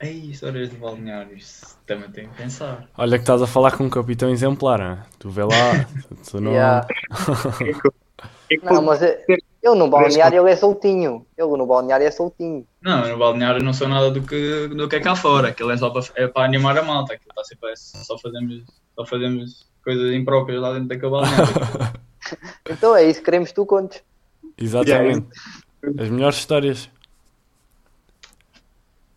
Ei, 0.00 0.30
histórias 0.30 0.70
de 0.70 0.76
balneários, 0.76 1.76
também 1.86 2.10
tenho 2.10 2.30
que 2.30 2.36
pensar. 2.36 2.88
Olha 2.96 3.18
que 3.18 3.22
estás 3.22 3.42
a 3.42 3.46
falar 3.46 3.76
com 3.76 3.84
um 3.84 3.90
capitão 3.90 4.30
exemplar, 4.30 4.80
hein? 4.80 4.98
tu 5.18 5.28
vê 5.28 5.42
lá. 5.42 5.86
Tu 6.30 6.40
não... 6.40 6.52
Yeah. 6.52 6.86
É 8.50 8.54
é 8.54 8.58
Não, 8.62 8.82
mas 8.82 9.02
eu, 9.02 9.14
eu 9.68 9.74
no 9.74 9.88
balneário 9.88 10.40
ele 10.42 10.50
é 10.50 10.56
soltinho. 10.56 11.26
Ele 11.36 11.56
no 11.56 11.66
balneário 11.66 12.06
é 12.06 12.10
soltinho. 12.10 12.66
Não, 12.82 13.06
no 13.08 13.18
balneário 13.18 13.62
não 13.62 13.72
sou 13.72 13.88
nada 13.88 14.10
do 14.10 14.22
que, 14.22 14.68
do 14.68 14.88
que 14.88 14.96
é 14.96 15.00
cá 15.00 15.14
fora, 15.14 15.48
aquilo 15.48 15.70
é 15.70 15.76
só 15.76 15.90
para, 15.90 16.02
é 16.16 16.30
animar 16.36 16.76
a 16.78 16.82
malta, 16.82 17.14
aquilo 17.14 17.30
está 17.30 17.44
sempre, 17.44 17.72
só 17.76 18.18
fazemos, 18.18 18.62
só 18.94 19.04
fazemos 19.06 19.66
coisas 19.84 20.12
impróprias 20.14 20.60
lá 20.60 20.72
dentro 20.72 20.88
daquele 20.88 21.10
balneário. 21.10 21.98
Então 22.68 22.94
é 22.94 23.04
isso, 23.08 23.22
queremos 23.22 23.48
que 23.50 23.54
tu 23.54 23.64
contes. 23.64 24.02
Exatamente. 24.58 25.26
As 25.98 26.08
melhores 26.10 26.36
histórias. 26.36 26.90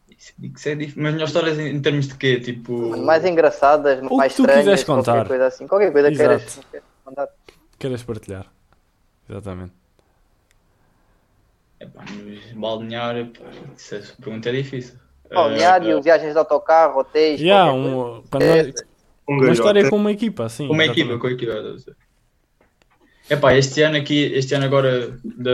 Isso- 0.10 0.70
é 0.70 0.76
dif- 0.76 0.96
Mas 0.98 1.14
melhores 1.14 1.30
histórias 1.34 1.60
em, 1.60 1.76
em 1.76 1.82
termos 1.82 2.08
de 2.08 2.16
quê? 2.16 2.40
Tipo. 2.40 2.96
Mais 2.98 3.26
engraçadas, 3.26 4.00
que 4.08 4.16
mais 4.16 4.34
tu 4.34 4.42
estranhas, 4.44 4.62
quiseres 4.64 4.84
contar. 4.84 5.12
qualquer 5.14 5.28
coisa 5.28 5.48
assim. 5.48 5.68
Qualquer 5.68 5.92
coisa 5.92 6.08
que 6.10 6.14
Exato. 6.14 6.30
queiras 6.30 6.60
queiras. 6.72 7.30
Queres 7.78 8.04
partilhar? 8.04 8.46
Exatamente. 9.30 9.74
Epá, 11.82 12.06
balneário, 12.56 13.28
pá, 13.28 13.46
essa 13.74 14.14
pergunta 14.22 14.50
é 14.50 14.52
difícil. 14.52 14.96
Balneário, 15.30 15.98
Eh, 15.98 16.02
viagens 16.02 16.34
de 16.34 16.38
autocarro, 16.38 17.00
hotéis. 17.00 17.42
Yeah, 17.42 17.74
um, 17.74 18.24
É, 18.40 18.72
Um 19.28 19.38
uma 19.38 19.52
história 19.52 19.90
com 19.90 19.96
uma 19.96 20.12
equipa, 20.12 20.48
sim. 20.50 20.70
Uma 20.70 20.86
equipa, 20.86 21.18
com 21.18 21.28
a 21.28 21.32
equipa. 21.32 21.76
Epá, 23.30 23.56
este 23.56 23.82
ano 23.82 23.98
aqui, 23.98 24.24
este 24.34 24.54
ano 24.54 24.66
agora, 24.66 25.18
da, 25.24 25.52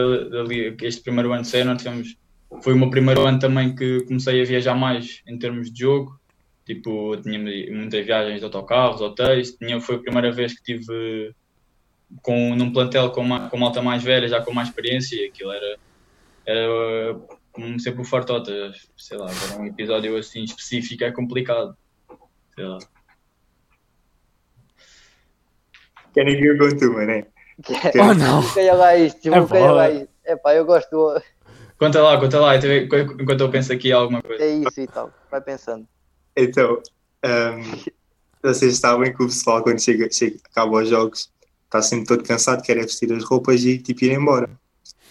este 0.82 1.02
primeiro 1.02 1.32
ano 1.32 1.44
de 1.44 1.64
nós 1.64 1.78
tivemos, 1.78 2.18
foi 2.62 2.74
o 2.74 2.78
meu 2.78 2.90
primeiro 2.90 3.26
ano 3.26 3.40
também 3.40 3.76
que 3.76 4.02
comecei 4.06 4.42
a 4.42 4.46
viajar 4.46 4.74
mais 4.74 5.22
em 5.28 5.38
termos 5.38 5.72
de 5.72 5.82
jogo. 5.82 6.20
Tipo, 6.66 7.16
tinha 7.18 7.40
muitas 7.40 8.06
viagens 8.06 8.40
de 8.40 8.46
autocarros, 8.46 9.00
hotéis. 9.00 9.52
Tinha, 9.52 9.80
foi 9.80 9.96
a 9.96 10.00
primeira 10.00 10.32
vez 10.32 10.54
que 10.54 10.64
tive 10.64 11.34
com, 12.22 12.56
num 12.56 12.74
plantel 12.74 13.12
com, 13.12 13.22
uma, 13.22 13.50
com 13.50 13.58
malta 13.58 13.82
mais 13.82 14.04
velha, 14.04 14.28
já 14.28 14.42
com 14.42 14.54
mais 14.54 14.70
experiência. 14.70 15.16
E 15.16 15.28
aquilo 15.28 15.52
era, 15.52 15.78
era 16.48 17.20
como 17.51 17.80
sempre 17.80 18.01
o 18.01 18.06
fartota. 18.06 18.51
Sei 18.98 19.18
lá, 19.18 19.30
agora 19.30 19.62
um 19.62 19.66
episódio 19.66 20.18
assim 20.18 20.44
específico 20.44 21.04
é 21.04 21.12
complicado. 21.12 21.75
Sei 22.56 22.66
lá. 22.66 22.77
Querem 26.13 26.38
que 26.38 26.46
eu 26.48 26.58
conte 26.58 26.86
uma, 26.86 27.06
né? 27.06 27.25
que- 27.63 27.74
Oh 28.00 28.13
não! 28.13 28.39
Desbloqueia 28.39 28.74
lá 28.74 28.96
isto, 28.98 29.18
É 29.18 29.30
desbloqueia 29.32 29.66
pá. 29.68 29.72
lá 29.72 29.92
isto. 29.92 30.10
É 30.24 30.36
pá, 30.36 30.54
eu 30.56 30.66
gosto 30.66 30.89
do... 30.89 31.22
Conta 31.77 32.01
lá, 32.01 32.20
conta 32.20 32.39
lá, 32.39 32.56
enquanto 32.56 33.42
eu 33.42 33.51
penso 33.51 33.72
aqui 33.72 33.92
alguma 33.92 34.22
coisa. 34.22 34.44
É 34.44 34.48
isso 34.50 34.82
e 34.82 34.88
tal. 34.88 35.13
Vai 35.30 35.39
pensando. 35.42 35.88
Então, 36.36 36.82
ahm, 37.24 37.62
vocês 38.42 38.77
sabem 38.80 39.13
que 39.16 39.22
o 39.24 39.27
pessoal, 39.27 39.62
quando 39.62 39.80
chega, 39.80 40.12
chega, 40.12 40.38
acaba 40.50 40.82
os 40.82 40.89
jogos, 40.89 41.32
está 41.66 41.82
sempre 41.82 42.08
todo 42.08 42.24
cansado, 42.24 42.63
quer 42.63 42.77
é 42.77 42.82
vestir 42.82 43.13
as 43.13 43.24
roupas 43.24 43.63
e 43.63 43.77
tipo 43.77 44.06
ir 44.06 44.12
embora. 44.13 44.50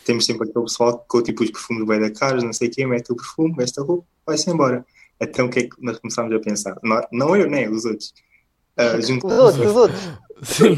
Temos 0.06 0.24
sempre 0.24 0.48
aquele 0.48 0.64
pessoal 0.64 1.04
com 1.08 1.20
tipo 1.20 1.42
os 1.42 1.50
perfumes 1.50 1.84
bem 1.84 1.98
da 2.00 2.10
caros, 2.12 2.44
não 2.44 2.52
sei 2.52 2.68
o 2.68 2.70
quê, 2.70 2.86
mete 2.86 3.10
o 3.10 3.16
perfume, 3.16 3.56
veste 3.56 3.80
a 3.80 3.82
roupa, 3.82 4.06
vai-se 4.24 4.48
embora. 4.48 4.86
Então 5.20 5.46
o 5.46 5.50
que 5.50 5.58
é 5.58 5.62
que 5.64 5.70
nós 5.82 5.98
começámos 5.98 6.32
a 6.32 6.38
pensar? 6.38 6.78
Não, 6.80 7.02
não 7.10 7.36
eu, 7.36 7.50
nem 7.50 7.68
os 7.68 7.84
outros. 7.84 8.14
Ah, 8.76 8.96
Os 8.96 9.08
juntar- 9.08 9.28
outros, 9.34 9.66
os 9.66 9.74
outros. 9.76 10.00
Sim. 10.44 10.76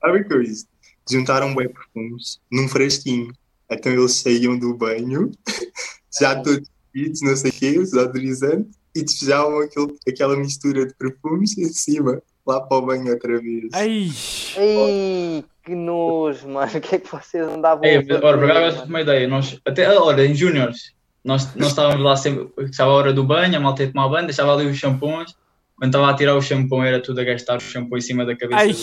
Sabe 0.00 0.20
o 0.20 0.28
que 0.28 0.34
eu 0.34 0.42
disse? 0.42 0.66
Juntaram 1.10 1.54
bem 1.54 1.68
perfumes 1.72 2.38
num 2.52 2.68
frasquinho. 2.68 3.32
Então 3.70 3.90
eles 3.92 4.16
saíam 4.16 4.58
do 4.58 4.74
banho, 4.74 5.30
já 6.20 6.36
todos 6.42 6.68
vestidos, 6.92 7.22
não 7.22 7.34
sei 7.36 7.50
o 7.50 7.54
quê, 7.54 7.72
desodorizante, 7.78 8.70
e 8.94 9.02
despejavam 9.02 9.60
aquele, 9.60 9.96
aquela 10.06 10.36
mistura 10.36 10.84
de 10.86 10.94
perfumes 10.94 11.56
em 11.56 11.72
cima. 11.72 12.20
Lá 12.48 12.60
para 12.60 12.78
o 12.78 12.82
banho 12.82 13.12
outra 13.12 13.38
vez. 13.40 13.68
Ai! 13.74 14.08
Ei, 14.56 15.44
que 15.64 15.74
nojo, 15.74 16.48
mano. 16.48 16.72
O 16.74 16.80
que 16.80 16.94
é 16.94 16.98
que 16.98 17.10
vocês 17.10 17.46
andavam 17.46 17.84
Ei, 17.84 17.98
a 17.98 18.00
fazer, 18.00 18.24
ora, 18.24 18.38
por 18.38 18.50
acaso, 18.50 18.76
mano? 18.78 18.88
uma 18.88 19.00
ideia. 19.02 19.28
Nós, 19.28 19.60
até, 19.64 19.98
olha, 19.98 20.24
em 20.24 20.34
Júniors, 20.34 20.94
nós, 21.22 21.54
nós 21.54 21.68
estávamos 21.68 22.02
lá 22.02 22.16
sempre, 22.16 22.48
estava 22.64 22.90
a 22.90 22.94
hora 22.94 23.12
do 23.12 23.22
banho, 23.22 23.56
a 23.56 23.60
malta 23.60 23.82
ia 23.82 23.92
tomar 23.92 24.08
banho, 24.08 24.26
deixava 24.26 24.54
ali 24.54 24.66
os 24.66 24.76
shampoos. 24.76 25.36
Quando 25.76 25.90
estava 25.90 26.10
a 26.10 26.14
tirar 26.14 26.34
o 26.34 26.42
shampoo, 26.42 26.82
era 26.82 27.00
tudo 27.00 27.20
a 27.20 27.24
gastar 27.24 27.58
o 27.58 27.60
shampoo 27.60 27.98
em 27.98 28.00
cima 28.00 28.24
da 28.24 28.34
cabeça. 28.34 28.60
Ai! 28.60 28.74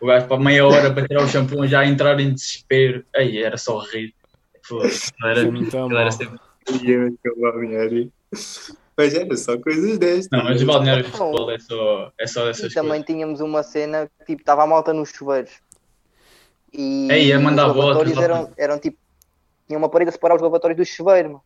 O 0.00 0.06
gajo 0.06 0.26
para 0.26 0.38
meia 0.38 0.66
hora 0.66 0.92
para 0.92 1.06
tirar 1.06 1.22
o 1.22 1.28
shampoo 1.28 1.66
já 1.66 1.80
a 1.80 1.86
entrar 1.86 2.18
em 2.20 2.34
desespero. 2.34 3.04
Aí 3.16 3.42
era 3.42 3.56
só 3.56 3.78
rir. 3.78 4.12
Foda-se, 4.62 5.10
Era, 5.24 5.40
era 6.00 6.10
sempre... 6.10 6.38
Mas 8.96 9.14
era 9.14 9.36
só 9.36 9.58
coisas 9.58 9.98
destas. 9.98 10.28
Não, 10.30 10.44
mas 10.44 10.62
o 10.62 10.66
balneário 10.66 11.04
de 11.04 11.10
futebol 11.10 11.50
é 11.50 11.58
só, 11.58 12.12
é 12.18 12.26
só 12.26 12.42
E 12.42 12.46
dessas 12.48 12.74
também 12.74 12.90
coisas. 12.90 13.06
tínhamos 13.06 13.40
uma 13.40 13.62
cena 13.62 14.10
que 14.18 14.26
tipo, 14.26 14.42
estava 14.42 14.62
a 14.62 14.66
malta 14.66 14.92
nos 14.92 15.10
chuveiros. 15.10 15.52
E 16.72 17.08
Ei, 17.10 17.32
a 17.32 17.40
mandar 17.40 17.70
os 17.70 17.76
lavatórios 17.76 18.18
eram, 18.18 18.50
eram 18.56 18.78
tipo. 18.78 18.98
Tinha 19.66 19.78
uma 19.78 19.88
parede 19.88 20.10
a 20.10 20.12
separar 20.12 20.36
os 20.36 20.42
lavatórios 20.42 20.76
do 20.76 20.84
chuveiro. 20.84 21.28
mano. 21.30 21.42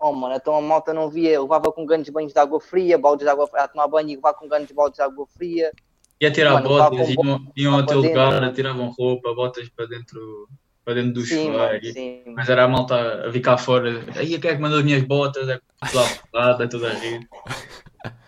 Oh 0.00 0.12
mano, 0.12 0.34
então 0.36 0.54
a 0.54 0.60
malta 0.60 0.94
não 0.94 1.10
via, 1.10 1.40
levava 1.40 1.72
com 1.72 1.84
grandes 1.84 2.08
banhos 2.12 2.32
de 2.32 2.38
água 2.38 2.60
fria, 2.60 2.96
baldes 2.96 3.24
de 3.24 3.30
água 3.30 3.48
fria, 3.48 3.64
a 3.64 3.68
tomar 3.68 3.88
banho 3.88 4.10
e 4.10 4.16
levar 4.16 4.32
com 4.34 4.48
grandes 4.48 4.70
baldes 4.72 4.96
de 4.96 5.02
água 5.02 5.26
fria. 5.36 5.72
Ia 6.20 6.30
tirar 6.32 6.54
Mano, 6.54 6.68
botas, 6.68 7.08
iam, 7.10 7.52
iam 7.56 7.74
ao 7.74 7.84
teu 7.86 8.00
lugar, 8.00 8.52
tiravam 8.52 8.90
roupa, 8.96 9.34
botas 9.34 9.68
para 9.68 9.86
dentro, 9.86 10.48
para 10.88 10.94
dentro 10.94 11.12
do 11.12 11.26
Sim, 11.26 11.50
chuveiro. 11.50 11.58
mano, 11.58 11.84
sim. 11.84 12.22
mano. 12.24 12.36
Mas 12.38 12.48
era 12.48 12.64
a 12.64 12.68
malta 12.68 13.24
a 13.26 13.28
vir 13.28 13.42
cá 13.42 13.58
fora. 13.58 13.90
Aí 14.16 14.38
quem 14.38 14.50
é 14.50 14.54
que 14.56 14.60
mandou 14.62 14.78
as 14.78 14.84
minhas 14.84 15.02
botas? 15.02 15.46
É 15.50 15.58
está 15.84 16.66
tudo 16.66 16.86
a 16.86 16.90
rir. 16.94 17.20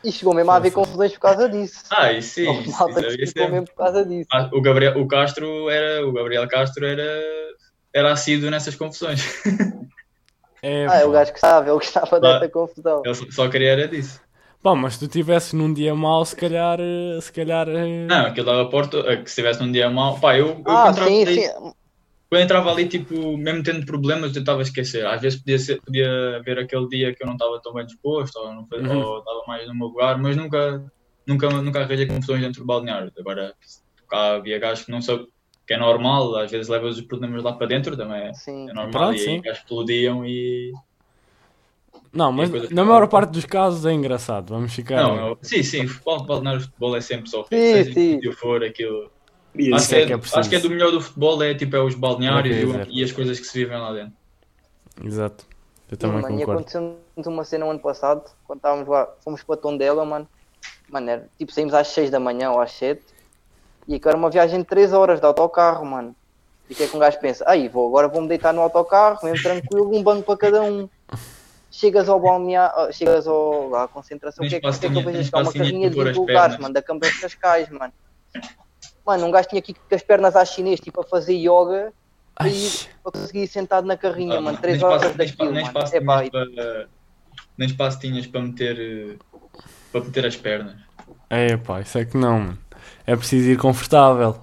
E 0.04 0.12
chegou 0.12 0.34
mesmo 0.34 0.50
a 0.50 0.56
haver 0.56 0.72
confusões 0.72 1.12
por 1.12 1.20
causa 1.20 1.48
disso. 1.48 1.84
Ah, 1.90 2.12
isso 2.12 2.34
sim. 2.34 2.60
Isso 2.60 2.78
malta 2.78 3.00
que 3.02 3.26
ficou 3.26 3.26
sempre. 3.26 3.52
mesmo 3.52 3.66
por 3.68 3.74
causa 3.76 4.04
disso. 4.04 4.28
Ah, 4.30 4.50
O 4.52 4.60
Gabriel, 4.60 5.00
o 5.00 5.08
Castro 5.08 5.70
era, 5.70 6.06
o 6.06 6.12
Gabriel 6.12 6.46
Castro 6.48 6.84
era, 6.84 7.22
era 7.94 8.12
assíduo 8.12 8.50
nessas 8.50 8.74
confusões. 8.74 9.22
É, 10.62 10.86
Ah, 10.86 11.00
eu 11.00 11.10
pá. 11.10 11.24
gostava, 11.24 11.30
gostava, 11.32 11.68
eu 11.70 11.74
gostava 11.76 12.16
Ah. 12.16 12.20
dessa 12.38 12.48
confusão. 12.52 13.02
Ele 13.02 13.14
só- 13.14 13.30
só 13.30 13.48
queria 13.48 13.70
era 13.70 13.88
disso. 13.88 14.20
Bom, 14.62 14.76
mas 14.76 14.92
se 14.94 15.00
tu 15.00 15.08
tivesses 15.08 15.54
num 15.54 15.72
dia 15.72 15.94
mau, 15.94 16.22
se 16.22 16.36
calhar. 16.36 16.78
eh, 16.78 17.18
Se 17.22 17.32
calhar 17.32 17.66
eh, 17.66 18.06
Não, 18.06 18.26
aquilo 18.26 18.44
dava 18.44 18.68
porta, 18.68 18.98
eh, 18.98 19.16
que 19.16 19.22
se 19.30 19.40
estivesse 19.40 19.62
num 19.62 19.72
dia 19.72 19.88
mau, 19.88 20.20
pá, 20.20 20.36
eu, 20.36 20.48
eu 20.48 20.64
Ah, 20.66 20.92
sim, 20.92 21.24
sim. 21.24 21.46
Quando 22.30 22.42
entrava 22.42 22.70
ali, 22.70 22.88
tipo, 22.88 23.36
mesmo 23.36 23.62
tendo 23.62 23.84
problemas, 23.84 24.28
eu 24.30 24.34
tentava 24.34 24.62
esquecer. 24.62 25.04
Às 25.04 25.20
vezes 25.20 25.40
podia, 25.40 25.58
ser, 25.58 25.82
podia 25.82 26.36
haver 26.36 26.60
aquele 26.60 26.86
dia 26.88 27.12
que 27.14 27.22
eu 27.22 27.26
não 27.26 27.34
estava 27.34 27.60
tão 27.60 27.74
bem 27.74 27.84
disposto, 27.84 28.36
ou, 28.36 28.54
não, 28.54 28.68
Uhum. 28.72 29.02
ou 29.02 29.18
estava 29.18 29.42
mais 29.48 29.66
no 29.66 29.74
meu 29.74 29.88
lugar, 29.88 30.16
mas 30.16 30.36
nunca, 30.36 30.84
nunca, 31.26 31.50
nunca 31.50 31.80
arranjei 31.80 32.06
confusões 32.06 32.40
dentro 32.40 32.60
do 32.60 32.66
balneário. 32.66 33.12
Agora, 33.18 33.52
cá 34.08 34.36
havia 34.36 34.58
gajos 34.60 34.84
que 34.84 34.92
não 34.92 35.02
sabe 35.02 35.26
que 35.66 35.74
é 35.74 35.78
normal, 35.78 36.36
às 36.36 36.50
vezes 36.50 36.68
levas 36.68 36.96
os 36.98 37.04
problemas 37.04 37.42
lá 37.42 37.52
para 37.52 37.66
dentro, 37.66 37.96
também 37.96 38.22
é, 38.22 38.32
Sim. 38.34 38.68
é 38.70 38.72
normal, 38.72 38.92
Pronto, 38.92 39.14
e 39.14 39.18
sim. 39.18 39.42
explodiam 39.44 40.24
e... 40.24 40.72
Não, 42.12 42.32
mas 42.32 42.52
É 42.52 42.74
na 42.74 42.82
eu- 42.82 42.86
maior 42.86 43.08
parte 43.08 43.30
dos 43.32 43.44
casos 43.44 43.86
é 43.86 43.92
engraçado. 43.92 44.50
Vamos 44.54 44.72
ficar. 44.72 44.96
Não, 45.02 45.28
eu- 45.28 45.38
sim, 45.42 45.62
sim, 45.62 45.86
futebol, 45.86 46.24
balneário, 46.26 46.60
futebol 46.60 46.96
é 46.96 47.00
sempre 47.00 47.28
só 47.28 47.42
Sim, 47.44 47.56
seja 47.56 47.84
sim. 47.84 47.94
que 47.94 48.00
sítio 48.14 48.32
for, 48.32 48.62
aquilo... 48.64 49.10
Queria 49.52 49.74
Acho 49.74 49.84
Isso 49.84 49.88
que, 49.88 49.94
é 49.96 50.02
é, 50.02 50.06
que 50.06 50.12
é 50.12 50.38
acho 50.38 50.48
que 50.48 50.56
é 50.56 50.60
do 50.60 50.70
melhor 50.70 50.92
do 50.92 51.00
futebol, 51.00 51.42
é 51.42 51.54
tipo 51.54 51.76
é 51.76 51.80
os 51.80 51.94
balneários 51.94 52.56
que 52.56 52.62
eu 52.62 52.82
e, 52.84 53.00
e 53.00 53.04
as 53.04 53.12
coisas 53.12 53.38
que 53.40 53.46
se 53.46 53.58
vivem 53.58 53.78
lá 53.78 53.92
dentro. 53.92 54.12
Exato. 55.04 55.44
Eu 55.90 55.96
também 55.96 56.22
mano, 56.22 56.36
e 56.36 56.38
concordo. 56.38 56.52
aconteceu-nos 56.60 57.26
uma 57.26 57.44
cena 57.44 57.64
no 57.64 57.72
ano 57.72 57.80
passado, 57.80 58.30
quando 58.44 58.58
estávamos 58.58 58.88
lá, 58.88 59.08
fomos 59.24 59.42
para 59.42 59.56
Tondela, 59.56 60.04
mano. 60.04 60.28
Mano, 60.88 61.10
era, 61.10 61.28
tipo, 61.36 61.52
saímos 61.52 61.74
às 61.74 61.88
6 61.88 62.10
da 62.10 62.20
manhã 62.20 62.52
ou 62.52 62.60
às 62.60 62.72
7. 62.72 63.02
E 63.88 63.94
aquilo 63.96 64.10
era 64.10 64.18
uma 64.18 64.30
viagem 64.30 64.60
de 64.60 64.66
3 64.66 64.92
horas 64.92 65.18
de 65.18 65.26
autocarro, 65.26 65.84
mano. 65.84 66.14
E 66.68 66.72
o 66.72 66.76
que 66.76 66.84
é 66.84 66.86
que 66.86 66.96
um 66.96 67.00
gajo 67.00 67.18
pensa? 67.18 67.44
Aí, 67.48 67.66
vou, 67.66 67.88
agora 67.88 68.06
vou-me 68.06 68.28
deitar 68.28 68.54
no 68.54 68.60
autocarro, 68.60 69.18
mesmo 69.24 69.42
tranquilo, 69.42 69.92
um 69.92 70.02
banco 70.02 70.22
para 70.22 70.36
cada 70.36 70.62
um. 70.62 70.88
Chegas 71.72 72.08
ao 72.08 72.20
balneário, 72.20 72.92
chegas 72.92 73.26
ao, 73.26 73.68
lá, 73.68 73.84
à 73.84 73.88
concentração, 73.88 74.44
o 74.44 74.48
que 74.48 74.56
é 74.56 74.60
que, 74.60 74.78
que, 74.78 74.86
é 74.86 74.90
que 74.90 74.96
eu 74.96 75.02
vejo? 75.02 75.30
Uma 75.34 75.52
carrinha 75.52 75.90
para 75.90 75.90
de 75.90 75.96
pôr 75.96 76.04
20 76.04 76.10
as 76.10 76.16
lugares, 76.16 76.58
mano, 76.58 76.74
da 76.74 76.82
Câmara 76.82 77.10
de 77.10 77.20
Cascais, 77.20 77.68
mano. 77.68 77.92
Mano, 79.06 79.26
um 79.26 79.30
gajo 79.30 79.48
tinha 79.48 79.58
aqui 79.58 79.74
com 79.74 79.94
as 79.94 80.02
pernas 80.02 80.36
à 80.36 80.44
chinês, 80.44 80.78
tipo, 80.80 81.00
a 81.00 81.04
fazer 81.04 81.34
yoga, 81.34 81.92
Ai, 82.36 82.52
para 83.02 83.12
conseguir 83.12 83.42
ir 83.42 83.48
sentado 83.48 83.86
na 83.86 83.96
carrinha, 83.96 84.38
Ah, 84.38 84.40
mano. 84.40 84.52
nem 84.52 84.60
3 84.60 84.76
espaço- 84.76 84.92
horas 85.06 85.16
nem 85.16 85.26
daquilo, 85.26 85.30
espaço- 85.32 85.52
nem 85.52 85.62
mano. 85.64 85.78
espaço 85.78 85.96
É 85.96 86.00
para- 86.00 86.88
Nem 87.58 87.68
espaço 87.68 88.00
tinhas 88.00 88.26
para 88.26 88.40
meter 88.40 88.78
eh, 88.80 89.16
para 89.92 90.00
meter 90.02 90.26
as 90.26 90.36
pernas. 90.36 90.76
É 91.28 91.56
pá, 91.56 91.80
isso 91.80 91.98
é 91.98 92.04
que 92.04 92.16
não, 92.16 92.38
mano. 92.40 92.58
É 93.06 93.14
preciso 93.16 93.50
ir 93.50 93.58
confortável. 93.58 94.38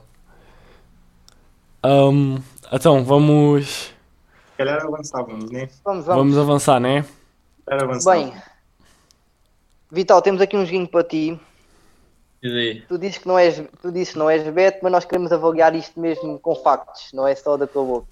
Ahm, 1.84 2.38
então, 2.72 3.04
vamos, 3.04 3.68
Se 4.52 4.58
calhar 4.58 4.84
avançávamos, 4.86 5.50
né? 5.52 5.70
vamos, 5.84 6.06
vamos. 6.06 6.06
vamos 6.06 6.38
avançar, 6.38 6.80
né? 6.80 7.06
Bem, 8.06 8.34
Vital, 9.92 10.22
temos 10.22 10.42
aqui 10.42 10.56
um 10.58 10.66
joguinho 10.66 10.88
para 10.88 11.04
ti. 11.04 11.40
Tu 12.42 12.98
dizes 12.98 13.18
que 13.18 13.28
não 13.28 13.38
és, 13.38 13.62
tu 13.82 13.92
dizes 13.92 14.14
que 14.14 14.20
não 14.20 14.30
és 14.30 14.48
Beto, 14.54 14.80
mas 14.84 14.92
nós 14.92 15.06
queremos 15.06 15.32
avaliar 15.32 15.76
isto 15.76 16.00
mesmo 16.00 16.40
com 16.40 16.56
factos, 16.56 17.12
não 17.14 17.28
é 17.28 17.36
só 17.36 17.58
da 17.58 17.66
tua 17.66 17.84
boca. 17.84 18.08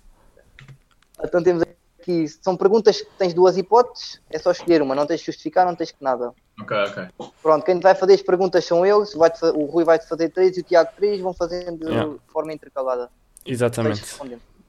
Então 1.24 1.44
temos 1.44 1.64
aqui, 2.02 2.28
são 2.28 2.58
perguntas 2.58 3.02
que 3.02 3.10
tens 3.18 3.34
duas 3.34 3.58
hipóteses, 3.58 4.20
é 4.30 4.40
só 4.40 4.52
escolher 4.52 4.82
uma, 4.82 4.96
não 4.96 5.06
tens 5.06 5.20
de 5.20 5.28
justificar, 5.28 5.66
não 5.66 5.76
tens 5.76 5.92
que 5.92 6.04
nada. 6.04 6.34
Ok, 6.60 6.78
ok. 6.78 7.08
Pronto, 7.42 7.66
quem 7.66 7.78
te 7.80 7.84
vai 7.84 7.94
fazer 7.96 8.14
as 8.14 8.22
perguntas 8.22 8.66
são 8.66 8.86
eles, 8.86 9.14
vai 9.14 9.32
o 9.54 9.66
Rui 9.66 9.84
vai-te 9.84 10.08
fazer 10.08 10.30
três 10.30 10.58
e 10.58 10.62
o 10.62 10.64
Tiago 10.64 10.90
três, 10.96 11.22
vão 11.22 11.34
fazendo 11.34 11.88
Yeah. 11.88 12.14
de 12.14 12.32
forma 12.32 12.52
intercalada. 12.54 13.10
Exatamente. 13.46 14.04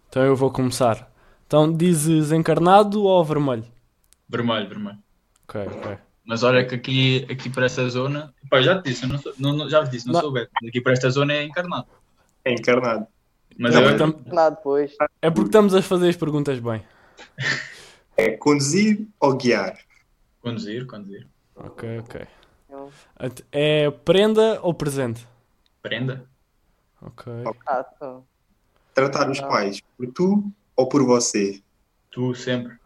Então 0.09 0.23
eu 0.23 0.37
vou 0.37 0.51
começar. 0.51 1.11
Então 1.47 1.73
dizes 1.73 2.33
encarnado 2.33 3.05
ou 3.05 3.25
vermelho? 3.25 3.64
Vermelho, 4.29 4.69
vermelho. 4.69 4.99
Ok, 5.49 5.62
ok. 5.62 5.99
Mas 6.27 6.43
olha 6.43 6.67
que 6.67 6.75
aqui, 6.75 7.27
aqui 7.31 7.49
para 7.49 7.67
esta 7.67 7.89
zona. 7.89 8.35
Pá, 8.51 8.61
já 8.61 8.81
te 8.83 8.91
disse, 8.91 9.07
não 9.07 9.19
sou, 9.19 9.33
não, 9.39 9.53
não- 9.53 9.71
já 9.71 9.81
vos 9.81 9.91
disse, 9.91 10.07
não, 10.07 10.15
Não. 10.15 10.21
sou 10.21 10.33
Beto. 10.33 10.51
Aqui 10.67 10.81
para 10.81 10.93
esta 10.93 11.09
zona 11.09 11.33
é 11.33 11.45
encarnado. 11.45 11.87
É 12.45 12.53
encarnado. 12.53 13.07
Mas 13.59 13.75
É 13.75 13.81
porque, 13.83 13.99
tam- 13.99 14.23
Nada 14.35 14.57
depois. 14.57 14.93
é 15.23 15.31
porque 15.31 15.49
estamos 15.49 15.73
a 15.75 15.81
fazer 15.83 16.09
as 16.09 16.17
perguntas 16.17 16.59
bem. 16.59 16.83
É 18.17 18.31
conduzir 18.33 19.07
ou 19.21 19.37
guiar? 19.37 19.79
conduzir, 20.41 20.87
conduzir. 20.87 21.27
Ok, 21.57 21.99
ok. 22.01 22.21
É 23.51 23.91
prenda 23.91 24.61
ou 24.62 24.73
presente? 24.75 25.27
Prenda. 25.83 26.25
Ok. 27.03 27.33
Ah. 27.67 28.21
Tratar 28.95 29.29
os 29.31 29.41
pais 29.41 29.81
por 29.97 30.07
tu 30.12 30.53
ou 30.77 30.89
por 30.89 31.05
você? 31.05 31.61
Tu 32.11 32.35
sempre. 32.35 32.77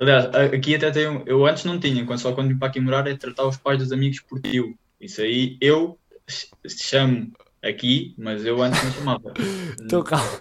Aliás, 0.00 0.26
aqui 0.54 0.74
até 0.76 0.90
tem 0.90 1.08
um, 1.08 1.22
Eu 1.26 1.44
antes 1.46 1.64
não 1.64 1.78
tinha, 1.80 2.04
quando, 2.06 2.20
só 2.20 2.32
quando 2.32 2.48
vim 2.48 2.58
para 2.58 2.68
aqui 2.68 2.80
morar 2.80 3.06
é 3.06 3.16
tratar 3.16 3.46
os 3.46 3.56
pais 3.56 3.78
dos 3.78 3.92
amigos 3.92 4.20
por 4.20 4.40
tio. 4.40 4.74
Isso 5.00 5.20
aí 5.20 5.56
eu 5.60 5.98
ch- 6.28 6.50
chamo 6.68 7.32
aqui, 7.62 8.14
mas 8.18 8.44
eu 8.44 8.62
antes 8.62 8.82
não 8.82 8.92
chamava. 8.92 9.34
Então 9.82 10.02
calma. 10.02 10.40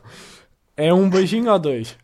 É 0.76 0.93
um 0.93 1.10
beijinho 1.10 1.52
ou 1.52 1.58
dois? 1.60 1.98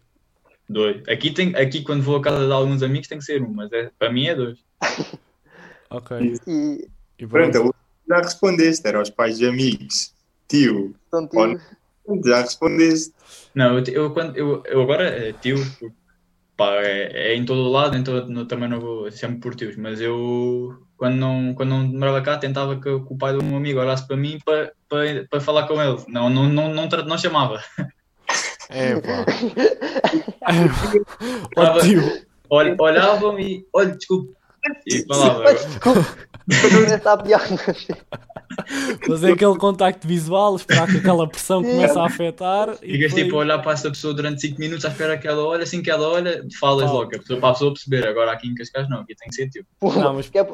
Dois. 0.67 1.03
Aqui, 1.07 1.29
tem, 1.31 1.55
aqui 1.55 1.83
quando 1.83 2.01
vou 2.01 2.15
à 2.15 2.21
casa 2.21 2.45
de 2.45 2.51
alguns 2.51 2.81
amigos 2.81 3.07
tem 3.07 3.19
que 3.19 3.23
ser 3.25 3.41
um, 3.43 3.53
mas 3.53 3.71
é, 3.71 3.91
para 3.99 4.11
mim 4.11 4.27
é 4.27 4.35
dois. 4.35 4.57
Ok. 5.89 6.17
E 6.47 6.87
E 7.19 7.27
Pronto, 7.27 7.75
já 8.09 8.17
respondeste, 8.17 8.87
era 8.87 8.97
aos 8.97 9.11
pais 9.11 9.37
de 9.37 9.45
amigos. 9.45 10.11
Tio, 10.47 10.95
são 11.11 11.29
Olha. 11.35 11.59
tios. 12.07 12.25
já 12.25 12.41
respondeste. 12.41 13.13
Não, 13.53 13.77
eu, 13.77 13.83
eu, 13.93 14.11
quando, 14.13 14.35
eu, 14.35 14.63
eu 14.65 14.81
agora 14.81 15.03
é 15.07 15.33
tio, 15.33 15.57
pá, 16.57 16.75
é, 16.77 17.33
é 17.33 17.35
em 17.35 17.45
todo 17.45 17.61
o 17.61 17.71
lado, 17.71 17.95
então 17.97 18.25
não- 18.27 18.45
também 18.47 18.69
não 18.69 18.79
vou 18.79 19.11
sempre 19.11 19.39
por 19.39 19.55
tios, 19.55 19.75
mas 19.77 20.01
eu 20.01 20.77
quando 20.97 21.15
não, 21.15 21.53
quando 21.53 21.69
não 21.69 21.79
morava 21.87 22.21
cá 22.21 22.37
tentava 22.37 22.75
que, 22.75 22.83
que 22.83 22.89
o 23.13 23.17
pai 23.17 23.33
do 23.33 23.43
meu 23.43 23.57
amigo 23.57 23.79
olhasse 23.79 24.07
para 24.07 24.15
mim 24.15 24.39
para, 24.45 24.71
para, 24.87 25.25
para 25.29 25.41
falar 25.41 25.67
com 25.67 25.81
ele. 25.81 25.97
Não, 26.07 26.29
não, 26.29 26.47
não, 26.47 26.73
não, 26.73 26.87
não 26.87 27.17
chamava. 27.17 27.61
É 28.69 28.95
pá. 29.01 29.25
Ó 31.57 31.79
tio. 31.79 32.01
Olha, 32.49 32.75
Olhava-me 32.79 33.43
e, 33.43 33.65
olha, 33.73 33.95
desculpe. 33.95 34.33
E 34.87 35.05
falava. 35.05 35.43
Fazer 39.07 39.33
aquele 39.33 39.57
contacto 39.57 40.07
visual, 40.07 40.55
esperar 40.55 40.87
que 40.87 40.97
aquela 40.97 41.27
pressão 41.27 41.63
comece 41.63 41.97
a 41.97 42.05
afetar 42.05 42.69
e 42.81 42.93
Ficas 42.93 43.13
tipo 43.13 43.21
a 43.21 43.23
depois... 43.23 43.45
olhar 43.45 43.59
para 43.59 43.71
essa 43.71 43.89
pessoa 43.89 44.13
durante 44.13 44.41
5 44.41 44.59
minutos 44.59 44.85
à 44.85 44.89
espera 44.89 45.17
que 45.17 45.27
ela 45.27 45.43
olhe, 45.43 45.63
assim 45.63 45.81
que 45.81 45.89
ela 45.89 46.07
olha, 46.07 46.45
falas 46.59 46.85
Fala. 46.85 46.99
logo, 46.99 47.15
a 47.15 47.19
pessoa, 47.19 47.39
para 47.39 47.49
a 47.49 47.53
pessoa 47.53 47.73
perceber. 47.73 48.07
Agora 48.07 48.31
aqui 48.31 48.47
em 48.47 48.55
Cascais 48.55 48.87
não, 48.89 48.99
aqui 48.99 49.15
tem 49.15 49.29
que 49.29 49.35
ser 49.35 49.49
tio. 49.49 49.65
Não, 49.81 50.13
mas 50.13 50.29
é 50.33 50.47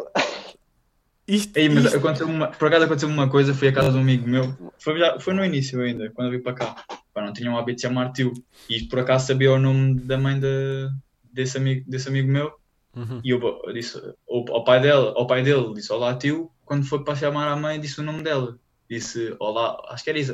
isto, 1.28 1.56
Ei, 1.58 1.70
mas 1.70 1.86
isto- 1.86 1.98
aconteceu 1.98 2.28
uma, 2.28 2.48
por 2.48 2.68
acaso 2.68 2.86
aconteceu 2.86 3.08
uma 3.10 3.30
coisa, 3.30 3.54
fui 3.54 3.68
à 3.68 3.72
casa 3.72 3.92
de 3.92 3.98
um 3.98 4.02
amigo 4.02 4.28
meu, 4.28 4.52
foi, 4.80 4.98
já, 4.98 5.20
foi 5.20 5.34
no 5.36 5.46
início 5.46 5.80
ainda, 5.80 6.10
quando 6.10 6.28
eu 6.28 6.32
vim 6.38 6.44
para 6.44 6.54
cá. 6.54 6.76
Pá, 7.14 7.22
não 7.24 7.32
tinha 7.34 7.52
um 7.52 7.58
hábito 7.58 7.76
de 7.76 7.82
chamar 7.84 8.12
tio. 8.14 8.34
E 8.68 8.82
por 8.86 9.00
acaso 9.00 9.28
sabia 9.28 9.52
o 9.52 9.60
nome 9.60 10.00
da 10.00 10.18
mãe 10.18 10.40
de, 10.40 10.90
desse, 11.32 11.58
amigo, 11.58 11.84
desse 11.88 12.08
amigo 12.08 12.28
meu. 12.32 12.52
Uhum. 13.00 13.22
E 13.24 13.30
eu, 13.30 13.40
eu 13.64 13.74
disse 13.74 13.98
ao, 14.30 14.46
ao 14.54 14.64
pai 14.64 14.82
dela, 14.82 15.14
ao 15.16 15.26
pai 15.26 15.42
dele, 15.44 15.74
disse 15.74 15.92
olá 15.94 16.14
tio, 16.18 16.52
quando 16.66 16.86
foi 16.86 17.04
para 17.04 17.16
chamar 17.16 17.48
a 17.48 17.56
mãe, 17.56 17.80
disse 17.80 18.00
o 18.00 18.04
nome 18.04 18.22
dela. 18.24 18.58
Disse 18.90 19.36
olá, 19.40 19.80
acho 19.90 20.04
que 20.04 20.10
era 20.10 20.20
isso, 20.20 20.34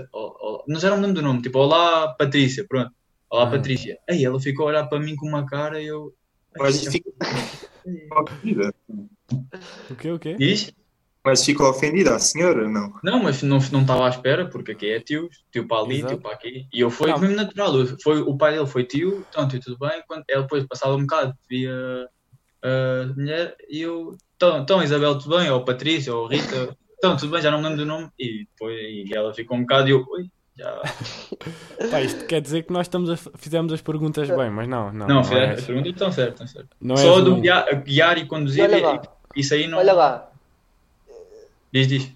não 0.68 0.80
era 0.82 0.96
o 0.96 1.00
nome 1.02 1.14
do 1.14 1.22
nome, 1.22 1.42
tipo 1.42 1.60
olá 1.60 2.14
Patrícia, 2.18 2.66
pronto. 2.68 2.92
Olá 3.30 3.44
Ah. 3.44 3.52
Patrícia. 3.52 3.98
Aí 4.10 4.24
ela 4.24 4.40
ficou 4.40 4.66
a 4.66 4.70
olhar 4.70 4.86
para 4.88 5.00
mim 5.00 5.16
com 5.16 5.28
uma 5.28 5.46
cara 5.46 5.82
e 5.82 5.88
eu. 5.88 6.14
Mas 6.58 6.86
fico 6.88 7.14
ofendida. 8.18 8.74
O 9.90 9.96
quê, 9.96 10.12
o 10.12 10.20
quê? 10.20 10.36
Diz? 10.36 10.72
Mas 11.24 11.44
ficou 11.44 11.68
ofendida 11.70 12.16
a 12.16 12.20
senhora, 12.20 12.70
não? 12.70 12.94
Não, 13.04 13.22
mas 13.24 13.42
não 13.42 13.58
não 13.72 13.82
estava 13.82 14.06
à 14.06 14.10
espera, 14.10 14.48
porque 14.48 14.74
aqui 14.74 14.92
é 14.92 15.00
tio, 15.00 15.28
tio 15.52 15.68
para 15.68 15.82
ali, 15.82 15.98
Exato. 15.98 16.14
tio 16.14 16.22
para 16.22 16.34
aqui. 16.34 16.68
E 16.72 16.80
eu 16.80 16.90
fui 16.92 17.12
mesmo 17.18 17.36
natural. 17.36 17.76
eu- 17.80 17.98
Foi, 18.04 18.22
o 18.22 18.38
pai 18.38 18.54
dele 18.54 18.68
foi 18.68 18.84
tio, 18.86 19.26
então 19.28 19.48
tio, 19.48 19.60
tudo 19.60 19.78
bem. 19.80 20.04
Quando 20.08 20.24
ela 20.30 20.44
depois 20.44 20.64
passava 20.68 20.96
um 20.96 21.02
bocado, 21.02 21.34
via 21.50 22.08
a 22.66 23.14
mulher 23.16 23.56
e 23.70 23.82
eu. 23.82 24.18
Então, 24.36 24.60
então 24.60 24.84
Isabel, 24.84 25.18
tudo 25.18 25.38
bem? 25.38 25.50
Ou 25.50 25.64
Patrícia, 25.64 26.14
ou 26.14 26.28
Rita, 26.28 26.76
então 26.98 27.16
tudo 27.16 27.32
bem, 27.32 27.42
já 27.42 27.50
não 27.52 27.60
me 27.60 27.64
lembro 27.66 27.80
do 27.80 27.86
nome. 27.86 28.10
E 28.20 28.46
depois 28.46 28.78
e 28.80 29.12
ela 29.16 29.34
ficou 29.34 29.56
um 29.58 29.62
bocado 29.62 29.88
e 29.88 29.92
eu, 29.92 30.06
oi, 30.10 30.30
já. 30.58 30.82
Pá, 31.92 32.02
isto 32.02 32.26
quer 32.26 32.42
dizer 32.42 32.64
que 32.64 32.74
nós 32.74 32.88
estamos 32.88 33.10
a, 33.10 33.16
fizemos 33.38 33.72
as 33.72 33.82
perguntas 33.82 34.28
bem, 34.30 34.50
mas 34.50 34.68
não, 34.68 34.92
não. 34.92 35.08
Não, 35.08 35.22
não 35.22 35.38
és- 35.38 35.60
as 35.60 35.66
perguntas 35.66 35.92
estão 35.94 36.12
certas, 36.12 36.50
estão 36.50 36.62
certas. 36.62 36.78
não 36.82 36.98
Só 36.98 37.22
do 37.22 37.40
guiar, 37.42 37.84
guiar 37.84 38.18
e 38.18 38.26
conduzir, 38.26 38.64
Olha 38.64 38.82
lá. 38.82 39.02
e- 39.36 39.40
isso 39.40 39.54
aí 39.54 39.68
não. 39.68 39.78
Olha 39.78 39.94
lá, 39.94 40.32
Diz, 41.72 41.88
diz. 41.88 42.10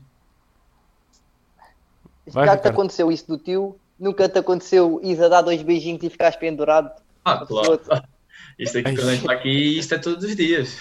Vai, 2.28 2.46
já 2.46 2.52
te 2.54 2.58
Ricardo. 2.60 2.68
aconteceu 2.76 3.12
isso 3.12 3.28
do 3.28 3.38
tio? 3.38 3.78
Nunca 4.00 4.30
te 4.30 4.40
aconteceu 4.40 5.02
ir 5.04 5.22
a 5.22 5.28
dar 5.28 5.42
dois 5.42 5.62
beijinhos 5.62 6.02
e 6.04 6.10
ficares 6.10 6.38
pendurado? 6.38 6.90
Ah, 7.26 7.46
claro. 7.46 7.82
Isto 8.60 8.78
aqui, 8.80 8.90
Ai. 8.90 8.96
quando 8.96 9.08
a 9.08 9.12
gente 9.14 9.22
está 9.22 9.34
aqui, 9.34 9.78
isto 9.80 9.96
é 9.96 9.98
todos 9.98 10.24
os 10.26 10.36
dias. 10.36 10.78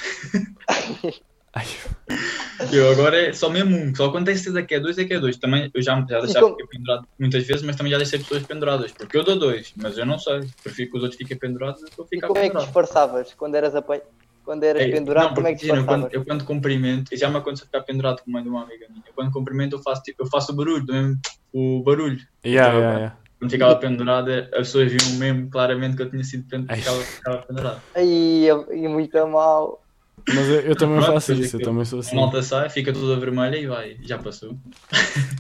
Ai, 1.55 1.67
Eu 2.73 2.91
agora 2.91 3.29
é 3.29 3.33
só 3.33 3.49
mesmo 3.49 3.77
um, 3.77 3.95
só 3.95 4.11
quando 4.11 4.27
tem 4.27 4.35
certeza 4.35 4.63
que 4.65 4.75
é 4.75 4.81
dois, 4.81 4.99
é 4.99 5.05
que 5.05 5.15
é 5.15 5.21
dois. 5.21 5.37
Também 5.37 5.71
eu 5.73 5.81
já, 5.81 5.95
já 6.09 6.21
deixava 6.21 6.51
ficar 6.51 6.67
pendurado 6.67 7.09
muitas 7.19 7.47
vezes, 7.47 7.63
mas 7.63 7.77
também 7.77 7.93
já 7.93 7.99
deixei 7.99 8.19
pessoas 8.19 8.43
penduradas, 8.43 8.91
porque 8.93 9.17
eu 9.17 9.23
dou 9.25 9.39
dois, 9.39 9.73
mas 9.77 9.97
eu 9.97 10.05
não 10.05 10.19
sei. 10.19 10.41
Prefiro 10.63 10.91
que 10.91 10.97
os 10.97 11.03
outros 11.05 11.19
fiquem 11.19 11.37
pendurados 11.39 11.81
do 11.83 11.87
que 11.91 12.01
eu 12.01 12.05
E 12.05 12.09
ficar 12.09 12.27
como 12.29 12.41
é 12.41 12.51
que 12.51 12.57
disfarçavas 12.59 13.33
quando 13.35 13.55
eras, 13.55 13.75
apanho... 13.77 14.03
quando 14.45 14.65
eras 14.65 14.83
Ei, 14.83 14.91
pendurado? 14.91 15.29
não, 15.29 15.35
como 15.35 15.47
é 15.47 15.55
que 15.55 15.67
imagina, 15.67 15.87
quando, 15.87 16.09
eu 16.13 16.25
quando 16.25 16.45
cumprimento, 16.45 17.15
e 17.15 17.17
já 17.17 17.31
me 17.31 17.37
aconteceu 17.37 17.67
ficar 17.67 17.83
pendurado 17.83 18.23
com 18.23 18.31
a 18.31 18.33
mãe 18.33 18.43
de 18.43 18.49
uma 18.49 18.63
amiga 18.65 18.87
minha. 18.91 19.03
Eu 19.07 19.13
quando 19.15 19.33
cumprimento, 19.33 19.77
eu 19.77 19.83
faço, 19.83 20.03
tipo, 20.03 20.25
eu 20.25 20.27
faço 20.27 20.53
o 20.53 20.57
barulho, 20.57 20.85
mesmo, 20.85 21.17
o 21.53 21.83
barulho. 21.85 22.19
yeah, 22.45 22.69
Então, 22.71 22.81
yeah, 22.81 22.99
yeah. 22.99 23.17
Quando 23.39 23.51
ficava 23.53 23.77
pendurado, 23.77 24.31
as 24.31 24.49
pessoas 24.51 24.91
viam 24.93 25.19
mesmo 25.19 25.49
claramente 25.49 25.97
que 25.97 26.03
eu 26.03 26.11
tinha 26.11 26.25
sido 26.25 26.49
pendurado, 26.49 26.77
Ai. 26.77 26.81
ficava, 26.81 27.05
ficava 27.05 27.43
pendurado. 27.47 27.83
Ai, 27.95 28.49
e 28.51 28.89
muito 28.89 29.27
mal. 29.29 29.81
Mas 30.29 30.49
eu, 30.49 30.61
eu 30.61 30.77
também 30.77 30.97
Pronto, 31.01 31.13
faço 31.15 31.33
isso, 31.33 31.57
eu 31.57 31.63
também 31.63 31.85
sou 31.85 32.01
A 32.01 32.03
assim. 32.03 32.17
malta 32.17 32.43
sai, 32.43 32.69
fica 32.69 32.93
toda 32.93 33.19
vermelha 33.19 33.57
e 33.57 33.67
vai, 33.67 33.97
já 34.03 34.19
passou. 34.19 34.57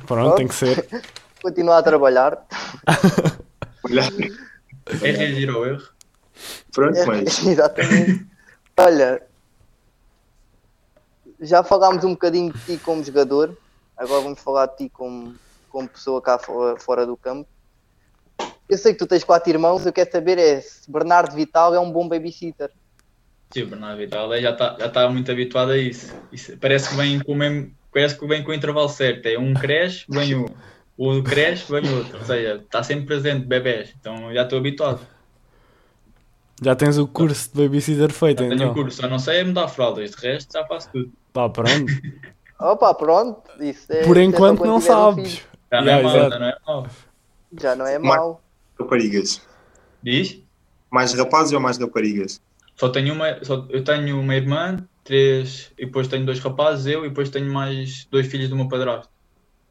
Pronto, 0.06 0.37
tem 0.37 0.46
que 0.46 0.54
ser. 0.54 0.88
Continua 1.42 1.78
a 1.78 1.82
trabalhar. 1.82 2.46
É 5.02 5.11
reagir 5.11 5.50
ao 5.50 5.66
erro. 5.66 5.82
pronto, 6.72 6.98
mas 7.06 7.42
Exatamente. 7.46 8.26
Olha, 8.78 9.22
já 11.40 11.62
falámos 11.62 12.04
um 12.04 12.12
bocadinho 12.12 12.52
de 12.52 12.76
ti 12.76 12.78
como 12.82 13.02
jogador, 13.02 13.56
agora 13.96 14.22
vamos 14.22 14.40
falar 14.40 14.66
de 14.66 14.76
ti 14.76 14.90
como, 14.90 15.37
como 15.68 15.88
pessoa 15.88 16.22
cá 16.22 16.38
fo- 16.38 16.76
fora 16.78 17.04
do 17.06 17.16
campo. 17.16 17.48
Eu 18.68 18.76
sei 18.78 18.92
que 18.92 18.98
tu 18.98 19.07
tens 19.07 19.24
quatro 19.24 19.48
irmãos, 19.50 19.85
eu 19.87 19.92
quero 19.92 20.11
saber 20.11 20.38
é 20.38 20.61
se 20.61 20.90
Bernardo 20.90 21.35
Vital 21.35 21.74
é 21.74 21.81
um 21.81 21.90
bom 21.90 22.07
babysitter. 22.09 22.70
Sim, 23.50 23.62
o 23.62 23.66
Bernardo 23.68 23.96
Vital 23.98 24.33
é, 24.35 24.42
já 24.42 24.50
está 24.50 24.76
já 24.78 24.88
tá 24.90 25.09
muito 25.09 25.31
habituado 25.33 25.70
a 25.72 25.78
isso. 25.78 26.14
Isso 26.31 26.57
Parece 26.59 26.90
que 26.90 26.94
vem 26.96 27.18
com 27.20 27.33
o 27.33 27.35
mesmo, 27.37 27.72
parece 27.92 28.18
que 28.18 28.26
vem 28.26 28.42
com 28.44 28.50
o 28.50 28.54
intervalo 28.54 28.88
certo. 28.88 29.26
É 29.26 29.38
um 29.38 29.54
cresce, 29.54 30.04
vem 30.09 30.35
um. 30.35 30.46
O 30.98 31.22
cresce, 31.22 31.70
vem 31.70 31.88
outro. 31.94 32.18
Ou 32.18 32.24
seja, 32.24 32.57
está 32.57 32.83
sempre 32.83 33.07
presente, 33.07 33.46
bebés. 33.46 33.94
Então 33.98 34.33
já 34.35 34.42
estou 34.42 34.59
habituado. 34.59 35.00
Já 36.61 36.74
tens 36.74 36.98
o 36.98 37.07
curso 37.07 37.50
de 37.54 37.62
babysitter 37.62 38.12
feito, 38.12 38.42
Já 38.42 38.48
tenho 38.48 38.54
então. 38.61 38.70
o 38.72 38.74
curso, 38.74 39.00
só 39.00 39.09
não 39.09 39.18
sei 39.18 39.38
é 39.38 39.44
mudar 39.44 39.68
fraldas. 39.68 40.11
De 40.11 40.16
resto, 40.26 40.52
já 40.52 40.66
faço 40.66 40.90
tudo. 40.92 41.12
Pá, 41.33 41.48
pronto. 41.48 41.87
Opa, 42.61 42.92
pronto, 42.94 43.42
isso 43.61 43.90
é. 43.92 44.02
Por 44.02 44.16
isso 44.16 44.20
é 44.20 44.24
enquanto 44.24 44.59
quando 44.59 44.68
não 44.70 44.76
um 44.78 44.81
sabes. 44.81 45.35
filho. 45.37 45.48
Já 45.70 45.81
não 45.81 45.87
Yeah, 45.87 46.00
é 46.00 46.02
mau, 46.02 46.16
exato. 46.16 46.31
já 46.33 46.38
não 46.38 46.46
é 46.48 46.57
mau. 46.66 46.87
Já 47.61 47.76
não 47.76 47.87
é 47.87 47.98
mau. 47.98 48.42
Raparigas. 48.78 49.40
Diz? 50.02 50.42
Mais 50.90 51.12
rapazes 51.12 51.52
ou 51.52 51.60
mais 51.60 51.78
raparigas? 51.78 52.40
Só 52.76 52.88
tenho 52.88 53.12
uma, 53.12 53.42
só, 53.44 53.66
eu 53.70 53.82
tenho 53.82 54.20
uma 54.20 54.34
irmã, 54.36 54.88
três, 55.04 55.72
e 55.78 55.84
depois 55.86 56.08
tenho 56.08 56.24
dois 56.24 56.38
rapazes, 56.38 56.86
eu, 56.86 57.04
e 57.04 57.08
depois 57.08 57.30
tenho 57.30 57.52
mais 57.52 58.06
dois 58.10 58.26
filhos 58.26 58.48
do 58.48 58.56
meu 58.56 58.68
padrasto. 58.68 59.10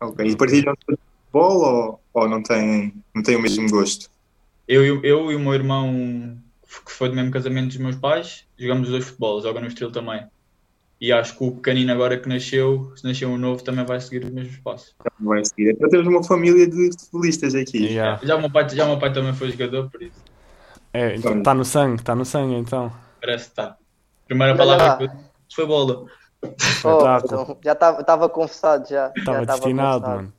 Ok. 0.02 0.26
E 0.26 0.36
partilham 0.36 0.74
de 0.74 0.98
futebol 1.32 1.62
ou, 1.62 2.04
ou 2.14 2.30
não, 2.30 2.44
têm, 2.44 2.94
não 3.16 3.24
têm 3.24 3.36
o 3.36 3.42
mesmo 3.42 3.70
gosto? 3.70 4.10
Eu, 4.68 4.86
e 4.86 4.92
o- 4.92 5.06
eu 5.06 5.32
e 5.32 5.36
o 5.36 5.40
meu 5.40 5.54
irmão, 5.54 6.38
que 6.86 6.92
foi 6.92 7.10
do 7.10 7.16
mesmo 7.16 7.32
casamento 7.32 7.68
dos 7.68 7.78
meus 7.78 7.96
pais, 7.96 8.46
jogamos 8.58 8.88
os 8.88 8.92
dois 8.92 9.06
futebol, 9.06 9.42
joga 9.42 9.62
no 9.62 9.68
Estoril 9.68 9.92
também. 9.92 10.26
E 11.00 11.12
acho 11.12 11.38
que 11.38 11.44
o 11.44 11.52
pequenino 11.52 11.92
agora 11.92 12.18
que 12.18 12.28
nasceu, 12.28 12.92
se 12.96 13.04
nasceu 13.04 13.30
um 13.30 13.38
novo, 13.38 13.64
também 13.64 13.86
vai 13.86 14.02
seguir 14.02 14.26
os 14.26 14.32
mesmos 14.32 14.58
passos. 14.58 14.96
Vai 15.20 15.46
seguir. 15.46 15.72
Então 15.72 15.90
temos 15.90 16.08
uma 16.08 16.24
família 16.24 16.68
de 16.68 16.90
futebolistas 17.00 17.54
aqui. 17.54 17.86
Yeah. 17.86 18.20
Já, 18.24 18.36
o 18.36 18.40
meu 18.40 18.52
pai, 18.52 18.68
já 18.70 18.86
o 18.86 18.88
meu 18.90 19.00
pai 19.00 19.14
também 19.14 19.34
foi 19.34 19.52
jogador, 19.52 19.90
por 19.92 20.02
isso 20.02 20.20
É, 20.92 21.16
então 21.16 21.38
está 21.38 21.54
no 21.54 21.64
sangue, 21.64 22.02
está 22.02 22.16
no 22.16 22.26
sangue 22.26 22.56
então. 22.56 22.92
parece 23.22 23.46
que 23.46 23.52
está. 23.52 23.78
Primeira 24.26 24.56
palavra 24.56 24.98
que 24.98 25.04
eu 25.04 25.08
disse 25.08 25.56
foi 25.56 25.66
bola. 25.66 26.06
Oh, 26.86 27.00
então, 27.26 27.58
já 27.64 27.72
estava 27.72 28.30
confessado 28.30 28.88
já. 28.88 29.12
Estava 29.18 29.44
destinado, 29.44 30.02
confessado. 30.02 30.18
mano. 30.18 30.34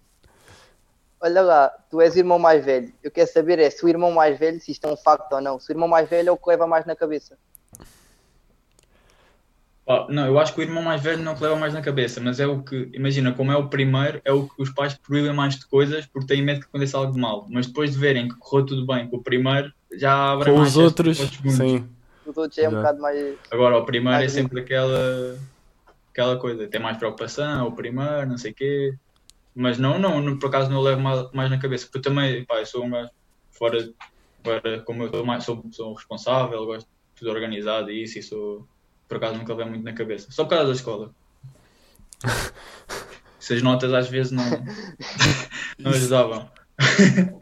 Olha 1.21 1.42
lá, 1.42 1.68
tu 1.90 2.01
és 2.01 2.14
o 2.14 2.18
irmão 2.18 2.38
mais 2.38 2.64
velho. 2.64 2.92
Eu 3.03 3.11
quero 3.11 3.31
saber 3.31 3.59
é 3.59 3.68
se 3.68 3.85
o 3.85 3.88
irmão 3.88 4.12
mais 4.12 4.38
velho, 4.38 4.61
se 4.61 4.71
isto 4.71 4.87
é 4.87 4.92
um 4.92 4.97
facto 4.97 5.33
ou 5.33 5.40
não. 5.40 5.59
Se 5.59 5.71
o 5.71 5.73
irmão 5.73 5.88
mais 5.88 6.09
velho 6.09 6.29
é 6.29 6.33
o 6.33 6.37
que 6.37 6.49
leva 6.49 6.68
mais 6.68 6.87
na 6.87 6.94
cabeça. 6.94 7.37
Não, 10.11 10.27
eu 10.27 10.38
acho 10.38 10.53
que 10.53 10.61
o 10.61 10.62
irmão 10.62 10.83
mais 10.83 11.03
velho 11.03 11.22
não 11.22 11.35
que 11.35 11.42
leva 11.42 11.57
mais 11.57 11.72
na 11.72 11.81
cabeça, 11.81 12.20
mas 12.20 12.38
é 12.38 12.46
o 12.46 12.62
que, 12.62 12.90
imagina, 12.92 13.33
como 13.33 13.51
é 13.51 13.57
o 13.57 13.68
primeiro, 13.68 14.20
é 14.22 14.31
o 14.31 14.46
que 14.46 14.61
os 14.61 14.68
pais 14.70 14.94
proíbem 14.94 15.33
mais 15.33 15.57
de 15.57 15.66
coisas 15.66 16.05
porque 16.05 16.27
têm 16.27 16.42
medo 16.42 16.61
que 16.61 16.66
aconteça 16.66 16.98
algo 16.98 17.12
de 17.12 17.18
mal. 17.18 17.46
Mas 17.48 17.66
depois 17.66 17.92
de 17.92 17.98
verem 17.98 18.29
que 18.29 18.37
correu 18.37 18.66
tudo 18.66 18.87
bem 18.87 19.09
com 19.09 19.16
o 19.16 19.22
primeiro, 19.22 19.72
já 19.92 20.33
abrem 20.33 20.53
Com 20.53 20.61
mais 20.61 20.77
os 20.77 20.85
outros, 20.85 21.16
sim. 21.16 21.88
Os 22.27 22.37
outros 22.37 22.59
é 22.59 22.68
um 22.68 22.72
bocado 22.72 23.01
mais. 23.01 23.37
Agora, 23.51 23.79
o 23.79 23.85
primeiro 23.87 24.16
é 24.16 24.20
Mais 24.20 24.33
sempre 24.33 24.61
aquela, 24.61 25.38
aquela 26.12 26.37
coisa, 26.37 26.68
tem 26.68 26.81
mais 26.81 26.98
preocupação, 26.98 27.68
o 27.68 27.72
primeiro, 27.72 28.27
não 28.27 28.37
sei 28.37 28.51
o 28.51 28.55
quê. 28.55 28.94
Mas 29.55 29.79
não, 29.79 29.98
não, 29.98 30.20
não, 30.20 30.38
por 30.38 30.48
acaso 30.48 30.70
não 30.70 30.83
levo 30.83 31.01
mais, 31.01 31.33
mais 31.33 31.51
na 31.51 31.59
cabeça, 31.59 31.87
porque 31.87 31.98
eu 31.98 32.03
também, 32.03 32.44
pá, 32.44 32.61
eu 32.61 32.66
sou 32.66 32.85
um 32.85 32.90
gajo 32.90 33.11
fora, 33.51 33.90
fora 34.44 34.81
como 34.83 35.05
eu 35.05 35.11
sou, 35.11 35.24
mais, 35.24 35.44
sou, 35.44 35.64
sou 35.70 35.94
responsável, 35.94 36.66
gosto 36.66 36.87
de 36.87 36.92
tudo 37.16 37.31
organizado 37.31 37.90
e 37.90 38.03
isso, 38.03 38.18
e 38.18 38.22
sou, 38.22 38.68
por 39.09 39.16
acaso 39.16 39.37
nunca 39.38 39.55
levo 39.55 39.71
muito 39.71 39.85
na 39.85 39.92
cabeça. 39.92 40.31
Só 40.31 40.44
por 40.44 40.51
causa 40.51 40.66
da 40.66 40.73
escola. 40.73 41.11
Se 43.38 43.55
as 43.55 43.62
notas 43.62 43.92
às 43.94 44.09
vezes 44.09 44.33
não, 44.33 44.44
não 45.79 45.90
ajudavam. 45.92 46.51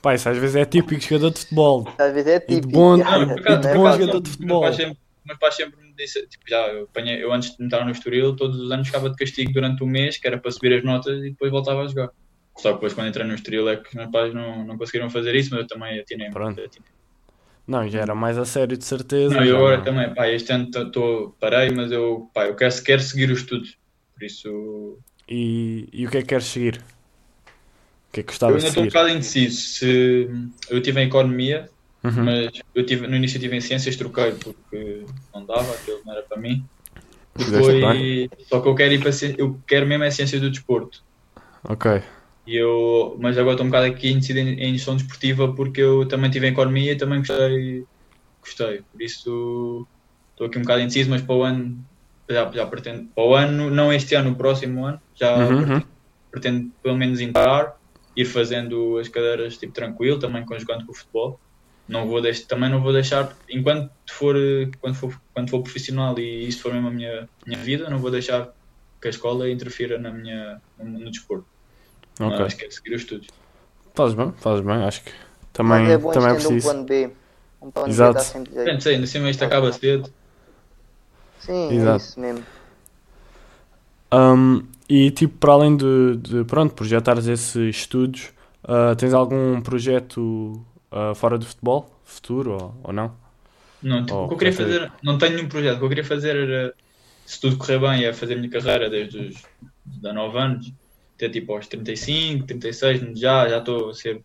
Pá, 0.00 0.14
isso 0.14 0.28
às 0.28 0.38
vezes 0.38 0.56
é 0.56 0.64
típico 0.64 1.00
jogador 1.02 1.30
de 1.30 1.40
futebol. 1.40 1.88
Às 1.98 2.12
vezes 2.12 2.26
é 2.28 2.36
E 2.36 2.40
de 2.40 2.46
típico. 2.56 2.72
bom- 2.72 2.96
Não, 2.96 3.04
acaso, 3.04 3.60
de 3.60 3.68
bom 3.74 3.84
fácil. 3.84 4.00
jogador 4.00 4.20
de 4.20 4.28
Meu 4.28 4.32
futebol. 4.32 4.60
pai 4.62 4.72
sempre, 4.72 4.98
meu 5.26 5.38
pai 5.38 5.52
sempre 5.52 5.82
me 5.82 5.92
disse, 5.94 6.26
tipo, 6.28 6.44
já, 6.48 6.68
eu, 6.68 6.84
apanhei, 6.84 7.22
eu 7.22 7.32
antes 7.32 7.56
de 7.56 7.64
entrar 7.64 7.84
no 7.84 7.90
Estoril, 7.90 8.36
todos 8.36 8.60
os 8.60 8.70
anos 8.70 8.86
ficava 8.86 9.10
de 9.10 9.16
castigo 9.16 9.52
durante 9.52 9.82
um 9.82 9.86
mês, 9.88 10.16
que 10.16 10.26
era 10.26 10.38
para 10.38 10.50
subir 10.52 10.72
as 10.78 10.84
notas 10.84 11.18
e 11.18 11.30
depois 11.30 11.50
voltava 11.50 11.82
a 11.82 11.86
jogar. 11.88 12.10
Só 12.56 12.68
que 12.70 12.74
depois 12.74 12.94
quando 12.94 13.08
entrei 13.08 13.26
no 13.26 13.34
Estoril 13.34 13.68
é 13.68 13.76
que 13.76 13.88
os 13.88 13.94
meus 13.94 14.10
pais 14.10 14.32
não, 14.32 14.64
não 14.64 14.78
conseguiram 14.78 15.10
fazer 15.10 15.34
isso, 15.34 15.50
mas 15.50 15.60
eu 15.60 15.66
também 15.66 15.98
atinei. 15.98 16.30
Pronto. 16.30 16.60
Não, 17.68 17.86
já 17.88 18.00
era 18.00 18.14
mais 18.14 18.38
a 18.38 18.46
sério 18.46 18.76
de 18.78 18.84
certeza. 18.84 19.34
Não, 19.34 19.44
eu 19.44 19.56
agora 19.58 19.76
não- 19.76 19.84
também, 19.84 20.14
pá, 20.14 20.26
este 20.28 20.50
ano 20.52 20.70
tô- 20.70 20.90
tô- 20.90 21.36
parei, 21.38 21.70
mas 21.70 21.92
eu, 21.92 22.30
pá, 22.32 22.46
eu 22.46 22.56
quero, 22.56 22.82
quero 22.82 23.02
seguir 23.02 23.30
os 23.30 23.40
estudos. 23.40 23.76
Por 24.14 24.24
isso, 24.24 24.98
E, 25.28 25.86
e 25.92 26.06
o 26.06 26.10
que 26.10 26.16
é 26.16 26.20
que 26.22 26.28
queres 26.28 26.46
seguir? 26.46 26.78
O 26.78 28.12
que 28.12 28.20
é 28.20 28.22
que 28.22 28.30
eu 28.30 28.32
gostavas 28.32 28.56
ainda 28.64 28.64
de 28.64 28.68
estou 28.70 28.82
um 28.84 28.86
seguir? 28.86 28.94
bocado 28.94 29.08
indeciso. 29.10 29.60
Se, 29.60 30.28
eu 30.70 30.80
tive 30.80 31.00
em 31.02 31.06
Economia, 31.08 31.68
Uhum. 32.02 32.24
mas 32.24 32.50
eu 32.74 32.86
tive, 32.86 33.06
no 33.06 33.16
início 33.16 33.38
tive 33.38 33.54
em 33.56 33.60
Ciências, 33.60 33.96
troquei 33.96 34.32
porque 34.32 35.04
não 35.34 35.44
dava, 35.44 35.74
aquilo 35.74 36.00
não 36.06 36.14
era 36.14 36.22
para 36.22 36.40
mim. 36.40 36.64
Depois, 37.34 37.76
só 38.48 38.60
que 38.60 38.68
eu 38.68 38.74
quero 38.74 38.94
ir 38.94 39.00
para 39.00 39.10
eu 39.36 39.60
quero 39.66 39.86
mesmo 39.86 40.04
é 40.04 40.10
Ciências 40.10 40.40
do 40.40 40.50
Desporto. 40.50 40.98
Ok. 41.64 42.02
E 42.48 42.56
eu, 42.56 43.16
mas 43.20 43.36
agora 43.38 43.54
estou 43.54 43.66
um 43.66 43.70
bocado 43.70 43.86
aqui 43.92 44.10
indeciso 44.10 44.38
em, 44.38 44.54
em 44.60 44.74
gestão 44.74 44.96
desportiva 44.96 45.54
porque 45.54 45.80
eu 45.82 46.08
também 46.08 46.30
tive 46.30 46.46
em 46.48 46.52
economia 46.52 46.92
e 46.92 46.96
também 46.96 47.20
gostei, 47.20 47.86
gostei. 48.42 48.82
Por 48.92 49.02
isso 49.02 49.88
estou 50.32 50.46
aqui 50.48 50.58
um 50.58 50.62
bocado 50.62 50.82
indeciso, 50.82 51.10
mas 51.10 51.22
para 51.22 51.34
o 51.36 51.42
ano 51.44 51.84
já, 52.30 52.50
já 52.52 52.66
pretendo, 52.66 53.10
para 53.14 53.24
o 53.24 53.34
ano, 53.34 53.70
não 53.70 53.92
este 53.92 54.14
ano, 54.14 54.32
o 54.32 54.36
próximo 54.36 54.84
ano, 54.86 55.00
já 55.18 55.50
Uhum, 55.50 55.56
pretendo, 55.56 55.74
uhum. 55.74 55.82
pretendo 56.30 56.72
pelo 56.82 56.96
menos 56.98 57.20
entrar, 57.20 57.74
ir 58.16 58.24
fazendo 58.26 58.98
as 58.98 59.08
cadeiras 59.08 59.58
tipo 59.58 59.72
tranquilo, 59.74 60.18
também 60.18 60.44
conjugando 60.46 60.86
com 60.86 60.92
o 60.92 60.96
futebol. 60.96 61.40
não 61.88 62.06
vou 62.08 62.20
deixar, 62.22 62.46
também 62.48 62.70
não 62.70 62.82
vou 62.82 62.92
deixar, 62.92 63.38
enquanto 63.50 63.90
for, 64.10 64.36
quando 64.80 64.94
for, 64.96 65.20
quando 65.34 65.50
for 65.50 65.62
profissional 65.62 66.18
e 66.18 66.48
isso 66.48 66.62
for 66.62 66.72
mesmo 66.74 66.88
a 66.88 66.92
minha, 66.92 67.28
minha 67.46 67.60
vida, 67.62 67.90
não 67.90 67.98
vou 68.00 68.10
deixar 68.10 68.50
que 69.02 69.08
a 69.08 69.10
escola 69.10 69.50
interfira 69.50 69.98
na 69.98 70.12
minha, 70.12 70.60
no, 70.78 70.86
no 71.00 71.10
desporto. 71.10 71.48
Ok. 72.20 72.38
Mas 72.40 72.54
quero 72.54 72.72
seguir 72.72 72.94
os 72.94 73.02
estudos. 73.02 73.28
Fazes 73.94 74.14
bem, 74.14 74.32
fazes 74.32 74.64
bem, 74.64 74.76
acho 74.84 75.02
que 75.04 75.12
também, 75.52 75.84
Mas 75.84 75.88
é 75.88 75.98
bom 75.98 76.12
também 76.12 76.30
é 76.30 76.34
estender 76.34 76.46
um 76.48 76.56
preciso. 76.56 76.68
plano 76.68 76.84
B. 76.84 77.16
Um 77.60 77.70
plano 77.70 77.88
Exato. 77.90 78.12
B 78.12 78.18
dá 78.18 78.24
sempre 78.24 78.52
jeito. 78.54 78.64
Depende, 78.64 78.82
sei, 78.82 78.94
ainda 78.94 79.04
assim 79.04 79.28
isto 79.28 79.44
acaba 79.44 79.72
cedo. 79.72 80.12
Sim, 81.38 81.52
é 81.52 81.74
Exato. 81.74 81.96
isso 81.96 82.20
mesmo. 82.20 82.44
Um, 84.12 84.66
e 84.88 85.10
tipo, 85.10 85.36
para 85.38 85.52
além 85.52 85.76
de, 85.76 86.16
de 86.16 86.44
pronto, 86.44 86.74
projetares 86.74 87.26
esses 87.26 87.76
estudos, 87.76 88.32
ah, 88.64 88.94
tens 88.96 89.12
algum 89.12 89.60
projeto 89.60 90.64
ah, 90.90 91.14
fora 91.14 91.36
do 91.38 91.44
futebol, 91.44 92.00
futuro 92.04 92.52
ou, 92.52 92.80
ou 92.84 92.92
não? 92.92 93.14
Não, 93.80 94.04
tipo, 94.04 94.14
Oh, 94.14 94.24
o 94.24 94.28
que 94.28 94.34
eu 94.34 94.38
queria 94.38 94.52
fazer, 94.52 94.92
não 95.02 95.18
tenho 95.18 95.36
nenhum 95.36 95.48
projeto, 95.48 95.76
o 95.76 95.78
que 95.80 95.84
eu 95.84 95.88
queria 95.88 96.04
fazer 96.04 96.36
era, 96.36 96.74
se 97.24 97.40
tudo 97.40 97.56
correr 97.58 97.78
bem, 97.78 98.04
é 98.04 98.12
fazer 98.12 98.34
a 98.34 98.36
minha 98.38 98.50
carreira 98.50 98.90
desde 98.90 99.18
os 99.28 99.48
19 99.86 100.38
anos, 100.38 100.72
até 101.18 101.28
tipo 101.28 101.52
aos 101.52 101.66
35, 101.66 102.46
36, 102.46 103.18
já 103.18 103.48
já 103.48 103.58
estou 103.58 103.90
a 103.90 103.94
ser 103.94 104.22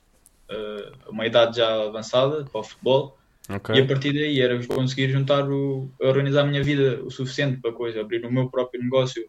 eh, 0.47 0.91
uma 1.09 1.25
idade 1.25 1.57
já 1.57 1.83
avançada 1.85 2.45
para 2.45 2.61
o 2.61 2.63
futebol, 2.63 3.17
Ok. 3.49 3.75
e 3.75 3.81
a 3.81 3.85
partir 3.85 4.13
daí 4.13 4.39
era 4.39 4.63
conseguir 4.67 5.09
juntar, 5.09 5.49
o, 5.49 5.91
organizar 5.99 6.43
a 6.43 6.45
minha 6.45 6.63
vida 6.63 7.01
o 7.03 7.09
suficiente 7.09 7.59
para 7.59 7.73
coisa, 7.73 7.99
abrir 7.99 8.23
o 8.23 8.31
meu 8.31 8.47
próprio 8.47 8.81
negócio 8.81 9.27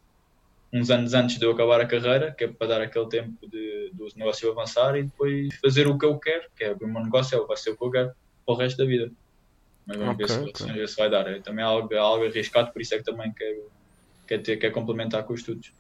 uns 0.73 0.91
anos 0.91 1.15
antes 1.15 1.39
de 1.39 1.45
eu 1.47 1.53
acabar 1.53 1.81
a 1.81 1.87
carreira, 1.87 2.33
que 2.33 2.45
é 2.45 2.49
para 2.49 2.67
dar 2.67 2.81
aquele 2.83 3.09
tempo 3.09 3.49
de, 3.49 3.91
do 3.95 4.09
negócio 4.17 4.51
avançar 4.51 4.97
e 4.97 5.05
depois 5.05 5.55
fazer 5.63 5.87
o 5.87 5.97
que 5.97 6.05
eu 6.05 6.19
quero, 6.19 6.45
que 6.57 6.65
é 6.65 6.71
abrir 6.71 6.85
o 6.85 6.93
meu 6.93 7.03
negócio, 7.03 7.47
vai 7.47 7.57
ser 7.57 7.71
o 7.71 7.77
que 7.77 7.85
eu 7.85 7.91
quero 7.91 8.13
para 8.45 8.55
o 8.55 8.59
resto 8.59 8.79
da 8.79 8.85
vida. 8.85 9.11
Mas 9.87 9.97
vamos 9.97 10.17
ver, 10.17 10.25
Ok, 10.25 10.35
se, 10.35 10.43
ok. 10.43 10.53
vamos 10.61 10.75
ver 10.75 10.89
se 10.89 10.97
vai 10.97 11.11
dar. 11.11 11.29
É 11.29 11.39
também 11.41 11.65
algo, 11.65 11.95
é 11.95 11.99
algo 11.99 12.25
arriscado, 12.27 12.73
por 12.73 12.83
isso 12.83 12.93
é 12.95 12.99
que 12.99 13.05
também 13.05 13.33
quero, 13.33 13.71
quero, 14.27 14.43
ter, 14.43 14.57
quero 14.57 14.75
complementar 14.75 15.23
com 15.23 15.33
os 15.33 15.41
estudos. 15.41 15.73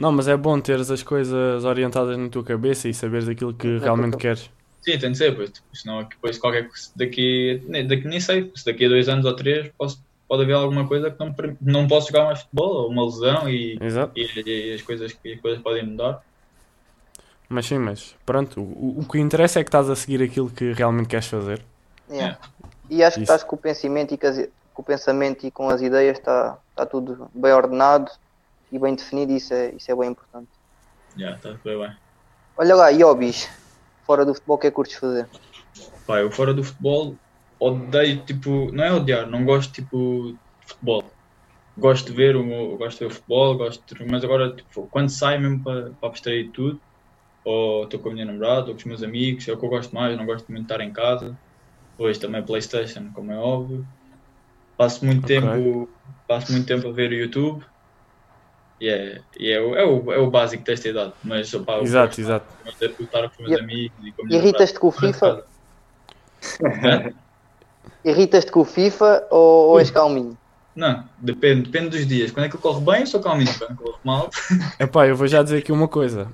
Não, 0.00 0.10
mas 0.10 0.26
é 0.28 0.36
bom 0.36 0.58
teres 0.60 0.90
as 0.90 1.02
coisas 1.02 1.64
orientadas 1.64 2.16
na 2.16 2.28
tua 2.28 2.42
cabeça 2.42 2.88
e 2.88 2.94
saberes 2.94 3.28
aquilo 3.28 3.52
que 3.52 3.76
É 3.76 3.78
realmente 3.78 4.12
porque- 4.12 4.28
queres. 4.28 4.50
Sim, 4.82 4.98
tem 4.98 5.12
de 5.12 5.18
ser, 5.18 5.36
pois, 5.36 5.52
senão 5.74 6.02
depois 6.04 6.38
qualquer 6.38 6.66
coisa 6.66 6.88
daqui, 6.96 7.62
nem, 7.68 7.86
daqui, 7.86 8.08
nem 8.08 8.18
sei, 8.18 8.50
se 8.56 8.64
daqui 8.64 8.86
a 8.86 8.88
dois 8.88 9.10
anos 9.10 9.26
ou 9.26 9.36
três 9.36 9.70
posso, 9.76 10.02
pode 10.26 10.42
haver 10.44 10.54
alguma 10.54 10.88
coisa 10.88 11.10
que 11.10 11.20
não, 11.20 11.34
não 11.60 11.86
posso 11.86 12.06
jogar 12.08 12.24
mais 12.24 12.40
futebol, 12.40 12.84
ou 12.84 12.88
uma 12.90 13.04
lesão 13.04 13.46
e, 13.46 13.76
Exato. 13.78 14.12
e, 14.18 14.22
e 14.46 14.72
as, 14.74 14.80
coisas, 14.80 15.12
as 15.12 15.40
coisas 15.40 15.60
podem 15.62 15.84
mudar. 15.84 16.22
Mas 17.46 17.66
sim, 17.66 17.76
mas 17.78 18.14
pronto, 18.24 18.58
o, 18.60 19.00
o 19.00 19.04
que 19.06 19.18
interessa 19.18 19.60
é 19.60 19.64
que 19.64 19.68
estás 19.68 19.90
a 19.90 19.96
seguir 19.96 20.22
aquilo 20.22 20.48
que 20.48 20.72
realmente 20.72 21.08
queres 21.08 21.26
fazer. 21.26 21.60
Yeah. 22.10 22.38
E 22.88 23.02
acho 23.02 23.16
que 23.16 23.22
Isso. 23.24 23.32
estás 23.32 23.44
com 23.44 23.56
o 23.56 23.58
pensamento 23.58 24.14
e 24.14 24.16
com, 24.18 24.26
as- 24.28 24.48
com 24.72 24.82
o 24.82 24.84
pensamento 24.84 25.46
e 25.46 25.50
com 25.50 25.68
as 25.68 25.82
ideias 25.82 26.16
está 26.18 26.56
está 26.70 26.86
tudo 26.86 27.28
bem 27.34 27.52
ordenado 27.52 28.10
e 28.70 28.78
bem 28.78 28.94
definido, 28.94 29.32
isso 29.32 29.52
é, 29.52 29.74
isso 29.74 29.90
é 29.90 29.96
bem 29.96 30.10
importante. 30.10 30.50
Já, 31.16 31.36
está 31.36 31.56
tudo 31.58 31.80
bem. 31.80 31.90
Olha 32.56 32.74
lá, 32.74 32.92
e 32.92 33.02
hobbies? 33.02 33.48
Fora 34.04 34.24
do 34.24 34.34
futebol, 34.34 34.56
o 34.56 34.58
que 34.58 34.66
é 34.66 34.70
que 34.70 34.74
curtes 34.74 34.96
fazer? 34.96 35.28
Pá, 36.06 36.20
eu 36.20 36.30
fora 36.30 36.52
do 36.52 36.64
futebol 36.64 37.18
odeio, 37.58 38.24
tipo, 38.24 38.72
não 38.72 38.84
é 38.84 38.92
odiar, 38.92 39.28
não 39.28 39.44
gosto, 39.44 39.72
tipo, 39.72 40.32
de 40.32 40.68
futebol. 40.68 41.12
Gosto 41.76 42.06
de 42.06 42.12
ver 42.12 42.36
o 42.36 42.44
meu- 42.44 42.76
gosto 42.76 42.98
de 42.98 43.04
ver 43.04 43.10
o 43.12 43.14
futebol, 43.14 43.56
gosto 43.56 43.94
de, 43.94 44.04
mas 44.06 44.24
agora, 44.24 44.54
tipo, 44.54 44.88
quando 44.88 45.08
saio 45.10 45.40
mesmo 45.40 45.62
para, 45.62 45.94
abstrair 46.02 46.50
tudo, 46.52 46.82
ou 47.44 47.84
estou 47.84 48.00
com 48.00 48.10
a 48.10 48.12
minha 48.12 48.24
namorada, 48.24 48.66
ou 48.68 48.72
com 48.74 48.78
os 48.78 48.84
meus 48.84 49.02
amigos, 49.02 49.46
é 49.48 49.52
o 49.52 49.58
que 49.58 49.64
eu 49.64 49.70
gosto 49.70 49.94
mais, 49.94 50.16
não 50.16 50.26
gosto 50.26 50.46
muito 50.48 50.66
de 50.66 50.72
estar 50.72 50.84
em 50.84 50.92
casa. 50.92 51.38
Depois 51.92 52.18
também 52.18 52.44
Playstation, 52.44 53.10
como 53.12 53.32
é 53.32 53.38
óbvio. 53.38 53.86
Passo 54.76 55.04
muito 55.04 55.24
Ok. 55.24 55.40
tempo, 55.40 55.88
passo 56.26 56.52
muito 56.52 56.66
tempo 56.66 56.88
a 56.88 56.92
ver 56.92 57.10
o 57.10 57.14
YouTube. 57.14 57.64
E 58.80 58.88
é, 58.88 59.20
e 59.38 59.50
é, 59.50 59.60
o, 59.60 59.76
é, 59.76 59.84
o, 59.84 60.12
é 60.12 60.18
o 60.18 60.30
básico 60.30 60.64
desta 60.64 60.88
idade, 60.88 61.12
mas 61.22 61.50
pá, 61.50 61.74
eu 61.76 61.82
Exato, 61.82 62.06
gosto 62.06 62.20
exato. 62.20 62.46
de 62.96 63.04
estar 63.04 63.28
com 63.28 63.42
os 63.42 63.48
meus 63.48 63.60
E- 63.60 63.62
amigos 63.62 63.98
e 64.06 64.12
com 64.12 64.28
Irritas-te 64.28 64.78
com 64.78 64.88
o. 64.88 64.90
FIFA? 64.90 65.44
Irritas-te 68.04 68.50
com 68.50 68.60
o 68.60 68.64
FIFA 68.64 69.26
ou, 69.30 69.70
ou 69.70 69.78
és 69.78 69.90
calminho? 69.90 70.36
Não, 70.74 71.04
depende, 71.18 71.62
depende 71.70 71.90
dos 71.90 72.06
dias. 72.06 72.30
Quando 72.30 72.46
é 72.46 72.48
que 72.48 72.56
eu 72.56 72.60
corro 72.60 72.80
bem, 72.80 73.00
eu 73.00 73.06
sou 73.06 73.20
calminho. 73.20 73.52
Quando 73.58 73.76
corro 73.76 73.98
mal, 74.02 74.30
Epá, 74.80 75.06
eu 75.06 75.14
vou 75.14 75.26
já 75.26 75.42
dizer 75.42 75.58
aqui 75.58 75.72
uma 75.72 75.88
coisa. 75.88 76.32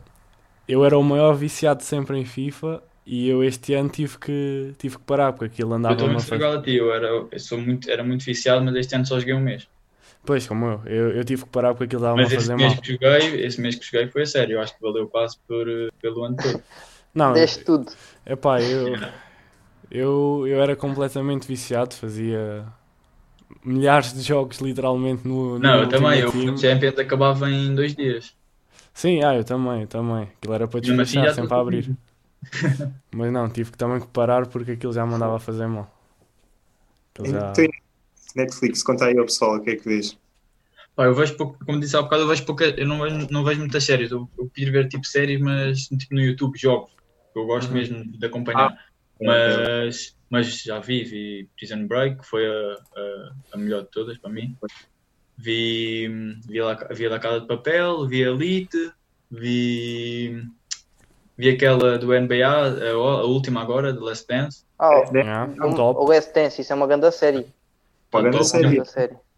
Eu 0.69 0.85
era 0.85 0.97
o 0.97 1.03
maior 1.03 1.35
viciado 1.35 1.83
sempre 1.83 2.19
em 2.19 2.25
FIFA 2.25 2.81
e 3.05 3.29
eu 3.29 3.43
este 3.43 3.75
ano 3.75 3.89
tive 3.89 4.19
que, 4.19 4.73
tive 4.79 4.99
que 4.99 5.03
parar 5.05 5.33
porque 5.33 5.47
aquilo 5.47 5.73
eu 5.73 5.77
andava 5.77 5.95
estou 5.95 6.09
uma 6.09 6.15
muito 6.21 6.45
a 6.45 6.63
ti. 6.63 6.75
Eu, 6.77 6.93
era, 6.93 7.09
eu 7.09 7.39
sou 7.39 7.59
muito, 7.59 7.91
era 7.91 8.05
muito 8.05 8.25
viciado, 8.25 8.65
mas 8.65 8.77
este 8.77 8.95
ano 8.95 9.07
só 9.07 9.19
joguei 9.19 9.35
um 9.35 9.41
mês. 9.41 9.69
Pois, 10.27 10.47
como 10.47 10.67
eu, 10.67 10.83
eu, 10.87 11.11
eu 11.19 11.25
tive 11.25 11.45
que 11.45 11.51
parar 11.51 11.73
porque 11.75 11.85
aquilo 11.85 12.03
estava 12.03 12.15
a 12.17 12.17
Mas 12.17 12.33
esse 12.33 12.49
fazer 12.49 12.57
mês 12.57 12.75
mal. 12.75 12.77
que 12.77 12.93
joguei, 12.93 13.47
esse 13.47 13.61
mês 13.61 13.77
que 13.77 13.85
joguei 13.87 14.09
foi 14.09 14.23
a 14.23 14.27
sério. 14.27 14.55
Eu 14.57 14.61
acho 14.61 14.75
que 14.75 14.83
valeu 14.83 15.09
quase 15.09 15.39
por, 15.47 15.69
eh, 15.69 15.89
pelo 16.01 16.25
ano 16.25 16.39
todo. 16.41 16.63
Não, 17.15 17.33
Deste 17.33 17.65
tudo. 17.65 17.93
epá, 18.27 18.63
eu, 18.63 19.07
eu, 19.91 20.45
eu 20.47 20.61
era 20.63 20.77
completamente 20.77 21.47
viciado, 21.49 21.95
fazia 21.95 22.67
milhares 23.65 24.13
de 24.13 24.23
jogos 24.23 24.59
literalmente 24.59 25.27
no, 25.27 25.59
no 25.59 25.59
Não, 25.59 25.81
eu 25.83 25.89
também. 25.89 26.21
Eu, 26.21 26.31
o. 26.31 26.57
Champions 26.57 26.99
acabava 26.99 27.51
em 27.51 27.75
dois 27.75 27.95
dias. 27.95 28.35
Sim, 28.93 29.23
ah, 29.23 29.35
eu 29.37 29.45
também, 29.45 29.83
eu 29.83 29.87
também. 29.87 30.25
Aquilo 30.25 30.55
era 30.55 30.69
para 30.69 30.81
assim, 30.81 31.21
despachar, 31.21 31.35
sempre 31.35 31.55
a 31.55 31.61
abrir. 31.61 31.97
Mas 33.15 33.33
não, 33.33 33.49
tive 33.49 33.71
que 33.73 33.79
também 33.79 34.01
que 34.01 34.07
parar 34.09 34.47
porque 34.47 34.73
aquilo 34.73 34.93
já 34.93 35.07
me 35.07 35.15
andava 35.15 35.37
a 35.37 35.41
fazer 35.41 35.67
mal. 35.67 35.91
Aquilo 37.15 37.29
já... 37.29 37.53
Netflix, 38.37 38.83
conta 38.83 39.07
aí 39.07 39.19
ao 39.19 39.25
pessoal 39.25 39.57
o 39.57 39.61
que 39.61 39.71
é 39.71 39.77
que 39.77 39.85
vês. 39.85 40.19
Pá, 40.95 41.05
eu 41.05 41.15
vejo 41.15 41.37
pouco, 41.37 41.59
como 41.65 41.79
disse 41.79 41.97
há 41.97 42.03
bocado, 42.03 42.23
eu 42.23 42.29
vejo 42.29 42.45
pouca, 42.47 42.65
eu 42.65 42.87
não 42.87 43.01
vejo, 43.03 43.29
não 43.31 43.45
vejo 43.45 43.61
muitas 43.61 43.85
séries. 43.85 44.11
Eu, 44.11 44.29
eu 44.39 44.51
quis 44.55 44.69
ver 44.71 44.89
tipo 44.89 45.05
séries, 45.07 45.41
mas 45.41 45.81
tipo 45.83 46.15
no 46.15 46.21
YouTube, 46.21 46.59
jogos. 46.59 46.91
Eu 47.35 47.45
gosto 47.45 47.69
Uhum. 47.69 47.75
mesmo 47.75 48.05
de 48.19 48.27
acompanhar. 48.27 48.75
Mas, 49.21 50.15
mas 50.31 50.63
já 50.63 50.79
vi, 50.79 51.05
vi 51.05 51.49
Prison 51.57 51.87
Break, 51.87 52.19
que 52.21 52.27
foi 52.27 52.47
a, 52.47 52.51
a, 52.51 53.33
a 53.53 53.59
melhor 53.59 53.83
de 53.83 53.91
todas 53.91 54.19
para 54.19 54.31
mim. 54.31 54.57
Vi, 55.39 56.09
vi, 56.47 56.61
La, 56.61 56.75
vi 56.91 57.07
a 57.07 57.09
da 57.11 57.19
Casa 57.19 57.41
de 57.41 57.47
Papel, 57.47 58.07
vi 58.07 58.23
Elite, 58.23 58.91
vi, 59.31 60.43
vi 61.37 61.49
aquela 61.51 61.99
do 61.99 62.13
NBA, 62.13 62.47
a, 62.47 62.91
a 62.93 63.25
última 63.25 63.61
agora, 63.61 63.93
The 63.93 64.01
Last 64.01 64.27
Dance. 64.27 64.65
Ah, 64.79 65.03
Yeah, 65.13 65.55
o, 65.63 65.67
um 65.69 65.75
top. 65.75 66.01
o 66.01 66.09
Last 66.09 66.33
Dance, 66.33 66.61
isso 66.61 66.73
é 66.73 66.77
uma 66.77 66.87
grande 66.87 67.11
série. 67.13 67.47
Andar 68.19 68.45
série. 68.45 68.83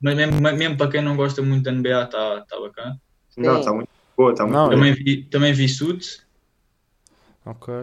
Mas 0.01 0.14
mesmo, 0.17 0.41
mesmo 0.41 0.77
para 0.77 0.91
quem 0.91 1.03
não 1.03 1.17
gosta 1.17 1.43
muito 1.43 1.64
da 1.64 1.73
NBA, 1.73 2.05
está 2.05 2.41
tá 2.43 2.61
bacana. 2.61 3.01
Não, 3.37 3.55
Sim. 3.55 3.59
está 3.61 3.73
muito 3.73 3.88
boa, 4.17 4.33
está 4.33 4.45
muito 4.45 4.57
Não. 4.57 4.71
Também 4.71 4.93
vi, 4.93 5.25
também 5.25 5.53
vi 5.53 5.69
Suits. 5.69 6.27
Ok. 7.45 7.75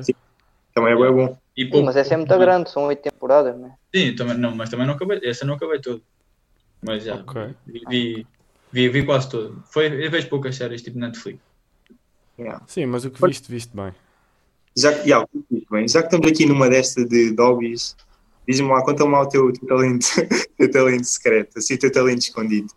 Também 0.74 0.94
é 0.94 0.96
bem 0.96 1.12
bom. 1.14 1.38
E 1.56 1.64
Sim, 1.64 1.70
pouco- 1.70 1.86
mas 1.86 1.96
essa 1.96 2.14
é 2.14 2.18
muito 2.18 2.38
grande, 2.38 2.70
são 2.70 2.84
oito 2.86 3.02
temporadas, 3.02 3.58
né? 3.58 3.76
Sim, 3.94 4.16
também, 4.16 4.38
não, 4.38 4.56
mas 4.56 4.70
também 4.70 4.86
não 4.86 4.96
acabei. 4.96 5.20
Essa 5.24 5.46
não 5.46 5.56
acabei 5.56 5.80
toda. 5.80 6.02
Mas 6.82 7.04
já. 7.04 7.16
Ok. 7.16 7.56
Vi, 7.66 8.28
vi, 8.72 8.90
vi, 8.90 9.06
quase 9.06 9.30
todo. 9.30 9.64
Foi, 9.72 9.88
eu 9.88 10.12
vejo 10.12 10.28
poucas 10.30 10.56
séries 10.56 10.82
tipo 10.82 11.00
Netflix. 11.00 11.40
Yeah. 12.38 12.62
Sim, 12.68 12.88
mas 12.88 13.06
o 13.06 13.12
que 13.12 13.26
viste, 13.26 13.50
viste 13.50 13.76
bem. 13.76 13.94
Já, 14.78 14.92
yeah, 15.04 15.26
bem. 15.72 15.88
Já 15.88 16.02
que 16.02 16.08
estamos 16.08 16.28
aqui 16.30 16.46
numa 16.46 16.70
desta 16.70 17.06
de, 17.06 17.32
de 17.34 17.42
hobbies, 17.42 17.96
diz-me 18.48 18.68
lá, 18.70 18.84
conta-me 18.84 19.12
lá 19.12 19.22
o 19.22 19.30
teu, 19.30 19.52
teu 19.54 19.68
talento, 19.68 20.08
teu 20.58 20.72
talento 20.72 21.04
secreto, 21.06 21.58
assim, 21.58 21.76
o 21.76 21.80
teu 21.80 21.92
talento 21.92 22.22
escondido. 22.22 22.68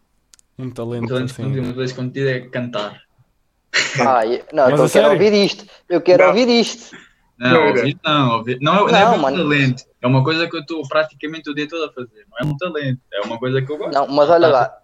Um 0.58 0.70
talento 0.70 1.06
talento 1.08 1.30
assim. 1.30 1.42
escondido, 1.42 1.66
uma 1.66 1.74
coisa 1.74 1.92
escondida 1.92 2.30
é 2.30 2.40
cantar. 2.40 3.00
Ah, 4.00 4.22
não, 4.52 4.64
Mas 4.64 4.72
então 4.72 4.84
eu 4.84 4.90
quero 4.90 5.10
ouvir 5.12 5.32
isto. 5.32 5.66
Eu 5.88 6.00
quero 6.00 6.22
Não. 6.22 6.28
ouvir 6.30 6.48
isto. 6.48 6.96
Não, 7.38 7.50
Não, 7.52 7.66
ouvir 7.68 7.98
não, 8.04 8.36
ouvir. 8.38 8.58
Não, 8.60 8.72
é- 8.74 8.76
não, 8.78 8.86
Não, 8.88 8.98
é 8.98 9.08
um 9.10 9.18
mano. 9.18 9.36
talento. 9.36 9.84
É 10.02 10.06
uma 10.06 10.24
coisa 10.24 10.48
que 10.48 10.56
eu 10.56 10.60
estou 10.60 10.82
praticamente 10.88 11.48
o 11.48 11.54
dia 11.54 11.68
todo 11.68 11.84
a 11.84 11.92
fazer. 11.92 12.26
Não 12.30 12.38
é 12.40 12.44
um 12.52 12.56
talento. 12.56 13.00
É 13.12 13.20
uma 13.20 13.38
coisa 13.38 13.62
que 13.62 13.70
eu 13.70 13.76
gosto. 13.78 13.92
Não, 13.94 14.08
mas 14.08 14.28
olha 14.30 14.48
lá. 14.48 14.78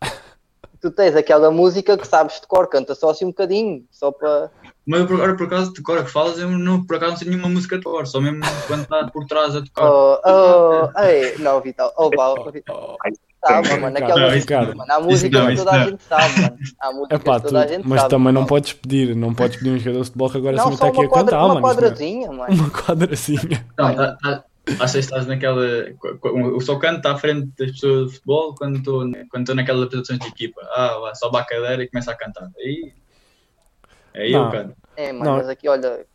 Tu 0.80 0.90
tens 0.90 1.16
aquela 1.16 1.50
música 1.50 1.96
que 1.98 2.06
sabes 2.06 2.40
de 2.40 2.46
cor, 2.46 2.68
canta 2.68 2.94
só 2.94 3.10
assim 3.10 3.24
um 3.24 3.28
bocadinho, 3.28 3.84
só 3.90 4.12
para. 4.12 4.50
Mas 4.86 5.00
agora, 5.02 5.34
por 5.36 5.46
acaso, 5.46 5.72
de 5.72 5.82
cor 5.82 6.04
que 6.04 6.10
falas, 6.10 6.38
eu 6.38 6.48
não, 6.48 6.84
por 6.84 6.96
acaso 6.96 7.12
não 7.12 7.18
sei 7.18 7.28
nenhuma 7.28 7.48
música 7.48 7.76
de 7.76 7.82
cor. 7.84 8.06
Só 8.06 8.20
mesmo 8.20 8.40
quando 8.68 8.82
está 8.82 9.08
por 9.08 9.24
trás 9.26 9.56
a 9.56 9.62
tocar. 9.62 9.84
Oh, 9.90 10.20
oh, 10.24 11.00
ei, 11.00 11.36
não, 11.38 11.60
Vital. 11.60 11.92
Oh, 11.96 12.08
Val, 12.16 12.50
Vital. 12.52 12.96
Sabe, 13.44 13.80
mano, 13.80 13.96
aquela 13.96 14.30
Ricardo. 14.30 14.76
mano, 14.76 14.92
há 14.92 15.00
música 15.00 15.38
não, 15.38 15.46
que 15.48 15.56
toda 15.62 15.70
a 15.70 15.84
gente 15.84 16.02
sabe, 16.04 16.40
mano. 16.40 16.58
Há 16.80 16.92
música 16.92 17.14
Epá, 17.14 17.36
que 17.40 17.46
toda 17.46 17.62
a 17.62 17.66
gente 17.66 17.86
mas 17.88 18.00
sabe. 18.00 18.10
também 18.10 18.32
não 18.32 18.46
podes 18.46 18.72
pedir, 18.72 19.14
não 19.16 19.34
podes 19.34 19.56
pedir 19.56 19.70
um 19.70 19.78
jogador 19.78 19.98
de 20.00 20.04
futebol 20.06 20.30
que 20.30 20.36
agora 20.38 20.56
Não, 20.56 20.64
se 20.64 20.68
só 20.70 20.74
está 20.74 20.86
aqui 20.88 20.96
uma, 20.98 21.04
a 21.04 21.08
quadra, 21.08 21.30
cantar, 21.32 21.44
uma 21.44 21.54
mano. 21.54 21.60
não 21.60 21.70
é- 21.70 21.74
quadrazinha, 21.74 22.32
mano. 22.32 22.54
Uma 22.54 22.70
quadrazinha. 22.70 23.66
Não, 23.78 23.94
tá, 23.94 24.16
tá, 24.22 24.44
achas 24.80 24.92
que 24.92 24.98
estás 24.98 25.26
naquela. 25.26 25.62
Eu 26.24 26.60
só 26.60 26.76
canto 26.78 27.06
à 27.06 27.16
frente 27.16 27.48
das 27.58 27.70
pessoas 27.72 28.06
de 28.08 28.14
futebol 28.14 28.54
quando 28.56 28.78
estou 28.78 29.00
quando 29.30 29.42
estou 29.42 29.54
naquelas 29.54 29.82
apresentações 29.84 30.18
de 30.20 30.26
equipa. 30.28 30.60
Ah, 30.74 30.96
lá, 30.96 31.14
sobe 31.14 31.36
à 31.38 31.44
cadeira 31.44 31.82
e 31.84 31.88
começa 31.88 32.10
a 32.10 32.16
cantar. 32.16 32.48
Aí. 32.58 32.92
Não. 34.16 34.44
eu 34.46 34.50
canto. 34.50 34.76
É, 34.96 35.12
mano, 35.12 35.24
Não. 35.24 35.36
mas 35.38 35.48
aqui, 35.48 35.68
olha, 35.68 36.06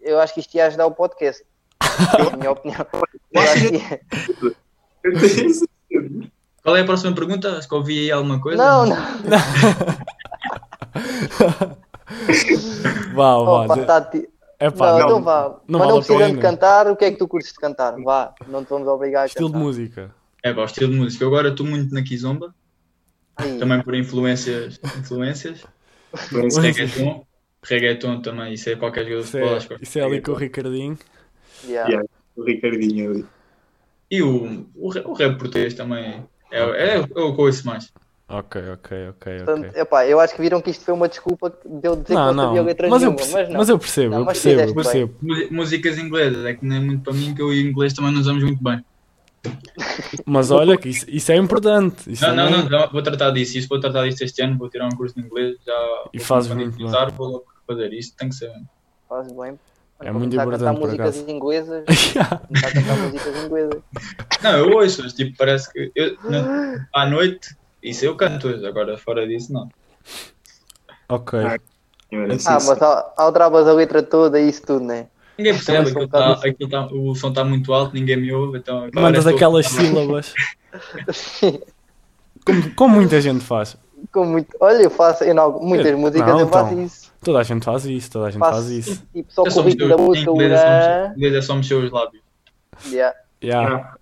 eu 0.00 0.18
acho 0.20 0.34
que 0.34 0.40
isto 0.40 0.54
ia 0.54 0.66
ajudar 0.66 0.86
o 0.86 0.90
podcast. 0.94 1.44
Na 2.30 2.36
minha 2.36 2.50
opinião. 2.52 2.86
Eu 3.32 3.40
acho 3.40 3.68
que-. 3.70 5.68
Qual 6.62 6.76
é 6.76 6.80
a 6.80 6.84
próxima 6.84 7.14
pergunta? 7.14 7.56
Acho 7.56 7.68
que 7.68 7.74
ouvi 7.74 7.98
aí 8.00 8.10
alguma 8.12 8.40
coisa. 8.40 8.58
Não, 8.62 8.84
não. 8.86 8.96
Vá, 13.14 13.36
Oh, 13.36 13.66
vá. 13.66 13.76
pá, 13.76 13.84
tá 13.84 14.00
ti- 14.02 14.28
É 14.58 14.70
pá, 14.70 14.92
não, 14.92 14.98
não, 14.98 15.06
então 15.06 15.22
vá. 15.22 15.60
não 15.68 15.78
Mas 15.80 15.88
não 15.88 15.96
precisando 16.02 16.34
de 16.34 16.40
cantar, 16.40 16.86
o 16.88 16.96
que 16.96 17.04
é 17.04 17.10
que 17.10 17.16
tu 17.18 17.28
curtes 17.28 17.52
de 17.52 17.58
cantar? 17.58 17.96
Vá, 18.02 18.34
não 18.48 18.64
te 18.64 18.70
vamos 18.70 18.88
obrigar 18.88 19.22
a 19.24 19.26
Estilo 19.26 19.48
de 19.48 19.52
cantar. 19.52 19.64
música. 19.64 20.10
É 20.42 20.52
pá, 20.52 20.64
estilo 20.64 20.92
de 20.92 20.98
música. 20.98 21.24
Eu 21.24 21.28
agora 21.28 21.48
estou 21.48 21.66
muito 21.66 21.94
na 21.94 22.02
Kizomba, 22.02 22.54
Aí, 23.36 23.58
também 23.58 23.82
por 23.82 23.94
influências. 23.94 24.80
influências. 24.98 25.64
Influência. 26.14 26.62
Reggaeton. 26.62 27.26
Reggaeton 27.62 28.20
também, 28.22 28.54
isso 28.54 28.70
é 28.70 28.76
qualquer 28.76 29.04
jogador 29.04 29.22
de 29.22 29.28
Isso 29.28 29.32
futebol. 29.32 29.54
é, 29.54 29.56
acho 29.56 29.68
que 29.68 29.82
isso 29.82 29.98
de 29.98 30.00
é 30.00 30.02
ali 30.04 30.20
com 30.22 30.32
o. 30.32 30.34
Ricardinho. 30.34 30.98
yeah. 31.64 31.88
Yeah, 31.88 32.08
o 32.36 32.42
Ricardinho 32.44 33.10
ali. 33.10 33.26
E 34.10 34.22
o, 34.22 34.66
o, 34.74 34.88
o 35.10 35.12
rap 35.14 35.38
português 35.38 35.74
também 35.74 36.24
é, 36.50 36.58
é, 36.60 36.94
é 36.96 36.98
o 37.00 37.06
que 37.08 37.18
eu 37.18 37.44
ouço 37.46 37.66
mais. 37.66 37.92
Ok, 38.30 38.60
ok, 38.72 39.08
ok, 39.08 39.36
Portanto, 39.44 39.68
ok. 39.68 39.80
epá, 39.80 40.06
eu 40.06 40.20
acho 40.20 40.34
que 40.34 40.42
viram 40.42 40.60
que 40.60 40.70
isto 40.70 40.84
foi 40.84 40.92
uma 40.94 41.08
desculpa 41.08 41.50
de 41.64 41.88
eu 41.88 41.96
dizer 41.96 42.14
Não, 42.14 42.28
que 42.28 42.34
não 42.34 42.44
sabia 42.44 42.60
não, 42.60 42.66
letras 42.66 42.90
mas 42.90 43.02
eu, 43.02 43.10
nenhuma, 43.12 43.16
percebo, 43.16 43.38
mas 43.38 43.48
não. 43.48 43.58
mas 43.58 43.68
eu 43.70 43.78
percebo, 43.78 44.10
Não, 44.10 44.18
eu 44.20 44.26
percebo, 44.26 44.60
eu 44.62 44.74
percebo. 44.74 45.14
Músicas 45.50 45.98
inglesas, 45.98 46.44
é 46.44 46.54
que 46.54 46.64
não 46.66 46.76
é 46.76 46.80
muito 46.80 47.02
para 47.04 47.14
mim 47.14 47.34
que 47.34 47.40
eu 47.40 47.52
e 47.52 47.64
o 47.64 47.68
inglês 47.70 47.94
também 47.94 48.10
nos 48.12 48.22
usamos 48.22 48.42
muito 48.44 48.62
bem. 48.62 48.84
Mas 50.26 50.50
olha 50.50 50.76
que 50.76 50.88
isso, 50.88 51.06
isso 51.08 51.32
é 51.32 51.36
importante. 51.36 52.10
Isso 52.12 52.26
Não, 52.26 52.34
não, 52.34 52.50
não, 52.50 52.68
já 52.68 52.86
vou 52.86 53.02
tratar 53.02 53.30
disso. 53.30 53.56
Isso 53.58 53.68
vou 53.68 53.80
tratar 53.80 54.06
disso 54.08 54.24
este 54.24 54.42
ano, 54.42 54.58
vou 54.58 54.68
tirar 54.68 54.86
um 54.86 54.96
curso 54.96 55.14
de 55.14 55.22
inglês, 55.26 55.56
já 55.66 56.04
E 56.12 56.18
fazes 56.18 56.50
quando 56.50 56.58
muito 56.60 56.76
bem. 56.76 56.86
começar, 56.86 57.10
vou 57.12 57.44
fazer 57.66 57.92
isso, 57.92 58.14
tem 58.16 58.28
que 58.28 58.34
ser. 58.34 58.52
Fazes 59.08 59.32
bem. 59.32 59.58
É 60.00 60.12
muito 60.12 60.36
começar 60.36 60.42
a 60.42 60.50
cantar 60.52 60.74
importante, 60.74 61.00
músicas 61.00 61.28
inglesas. 61.28 61.84
a 62.18 62.72
cantar 62.72 62.96
músicas 62.98 63.44
inglesas. 63.44 63.82
Não, 64.42 64.50
eu 64.58 64.76
ouço, 64.76 65.02
mas, 65.02 65.12
tipo, 65.12 65.36
parece 65.36 65.72
que 65.72 65.90
eu, 65.94 66.16
na- 66.22 66.86
à 66.94 67.06
noite, 67.06 67.56
isso 67.82 68.04
eu 68.04 68.14
canto 68.16 68.48
hoje, 68.48 68.64
agora 68.66 68.96
fora 68.98 69.26
disso 69.26 69.52
não. 69.52 69.68
Ok. 71.08 71.38
Ah, 71.40 71.56
Ah, 72.46 72.58
mas 72.66 72.80
al- 72.82 73.14
alteravas 73.16 73.66
a 73.66 73.72
letra 73.72 74.02
toda 74.02 74.38
e 74.40 74.48
isso 74.48 74.62
tudo, 74.62 74.84
né? 74.84 75.08
Ninguém 75.38 75.54
percebe, 75.54 75.88
aquilo 75.90 76.04
um 76.04 76.08
tá, 76.08 76.32
aquilo 76.32 76.68
tá- 76.70 76.86
o 76.92 77.14
som 77.14 77.28
está 77.28 77.44
muito 77.44 77.72
alto, 77.72 77.94
ninguém 77.94 78.16
me 78.16 78.32
ouve, 78.32 78.58
então... 78.58 78.88
Mandas 78.94 79.24
eu- 79.24 79.34
aquelas 79.34 79.66
sílabas. 79.66 80.34
Como, 82.44 82.74
como 82.74 82.94
muita 82.96 83.20
gente 83.20 83.44
faz. 83.44 83.76
Com 84.12 84.24
muito... 84.24 84.56
Olha, 84.60 84.82
eu 84.82 84.90
faço 84.90 85.22
em 85.24 85.36
algo- 85.36 85.64
muitas 85.64 85.86
Eu- 85.88 85.98
músicas 85.98 86.26
não, 86.28 86.40
eu 86.40 86.48
faço 86.48 86.72
então. 86.72 86.84
isso. 86.84 87.12
Toda 87.22 87.38
a 87.40 87.42
gente 87.42 87.64
faz 87.64 87.84
isso, 87.84 88.10
toda 88.10 88.26
a 88.26 88.30
gente 88.30 88.38
Faço 88.40 88.52
faz 88.52 88.70
isso. 88.70 89.02
tipo 89.12 89.32
só 89.32 89.42
É 89.42 89.50
com 89.50 89.60
o 89.60 89.88
da 89.88 89.96
música. 89.96 90.30
é 90.30 90.32
urã. 90.32 91.08
em 91.08 91.16
inglês 91.16 91.34
é 91.34 91.42
só 91.42 91.54
mexer 91.56 91.74
os 91.74 91.90
lábios. 91.90 92.22
Yeah. 92.86 93.16
Yeah. 93.42 93.96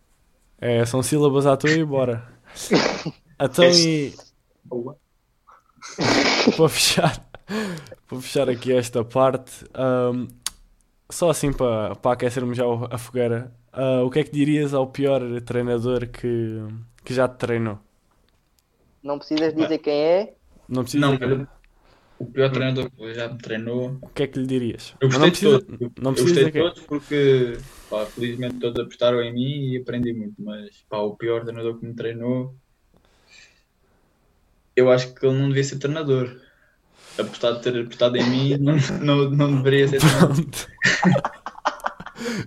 É, 0.60 0.84
são 0.84 1.02
sílabas 1.02 1.46
à 1.46 1.56
toa 1.56 1.70
e 1.70 1.84
bora. 1.84 2.22
Então 3.38 3.64
e 3.66 4.14
Boa. 4.64 4.96
para 6.56 6.68
fechar, 6.70 7.26
para 8.08 8.18
fechar 8.20 8.48
aqui 8.48 8.72
esta 8.72 9.04
parte, 9.04 9.64
ahm, 9.74 10.26
só 11.10 11.30
assim 11.30 11.52
para, 11.52 11.94
para 11.96 12.12
aquecermos 12.12 12.56
já 12.56 12.64
a 12.90 12.98
fogueira, 12.98 13.54
ah, 13.72 14.02
o 14.04 14.10
que 14.10 14.20
é 14.20 14.24
que 14.24 14.30
dirias 14.32 14.74
ao 14.74 14.86
pior 14.90 15.20
treinador 15.42 16.08
que, 16.08 16.28
que 17.04 17.14
já 17.14 17.28
te 17.28 17.36
treinou? 17.38 17.78
Não 19.02 19.18
precisas 19.18 19.54
dizer 19.54 19.78
quem 19.78 19.94
é. 20.04 20.36
Não 20.68 20.82
precisa 20.82 21.02
Não, 21.02 21.12
dizer 21.12 21.18
quem- 21.18 21.46
mas 21.46 21.48
o 22.18 22.30
pior 22.32 22.50
treinador 22.52 22.90
que 22.92 23.14
já 23.14 23.28
me 23.28 23.38
treinou... 23.38 24.00
o 24.00 24.08
que 24.10 24.22
é 24.24 24.26
que 24.28 24.38
lhe 24.38 24.46
dirias? 24.46 24.94
Eu 25.00 25.08
gostei 25.08 25.30
não 25.30 25.30
de 25.30 25.40
precisa, 25.40 25.58
todos. 25.58 25.68
Eu- 25.80 25.92
não 26.00 26.12
eu 26.14 26.22
precisa 26.22 26.24
gostei 26.24 26.44
dizer 26.44 26.50
de 26.50 26.52
quem. 26.52 26.72
todos 26.72 26.82
porque, 26.82 27.64
pá, 27.88 28.10
felizmente 28.10 28.58
todos 28.58 28.80
apostaram 28.82 29.22
em 29.22 29.32
mim 29.32 29.72
e 29.74 29.78
aprendi 29.78 30.12
muito, 30.14 30.40
mas, 30.42 30.82
pá, 30.88 30.98
o 31.00 31.16
pior 31.16 31.42
treinador 31.44 31.78
que 31.80 31.86
me 31.86 31.94
treinou, 31.94 32.58
eu 34.74 34.90
acho 34.90 35.14
que 35.14 35.26
ele 35.26 35.38
não 35.38 35.48
devia 35.48 35.64
ser 35.64 35.78
treinador. 35.78 36.40
Apesar 37.18 37.52
de 37.52 37.62
ter 37.62 37.80
apostado 37.80 38.16
em 38.16 38.28
mim, 38.28 38.56
não, 38.58 38.76
não, 39.00 39.30
não 39.30 39.56
deveria 39.62 39.88
ser. 39.88 40.00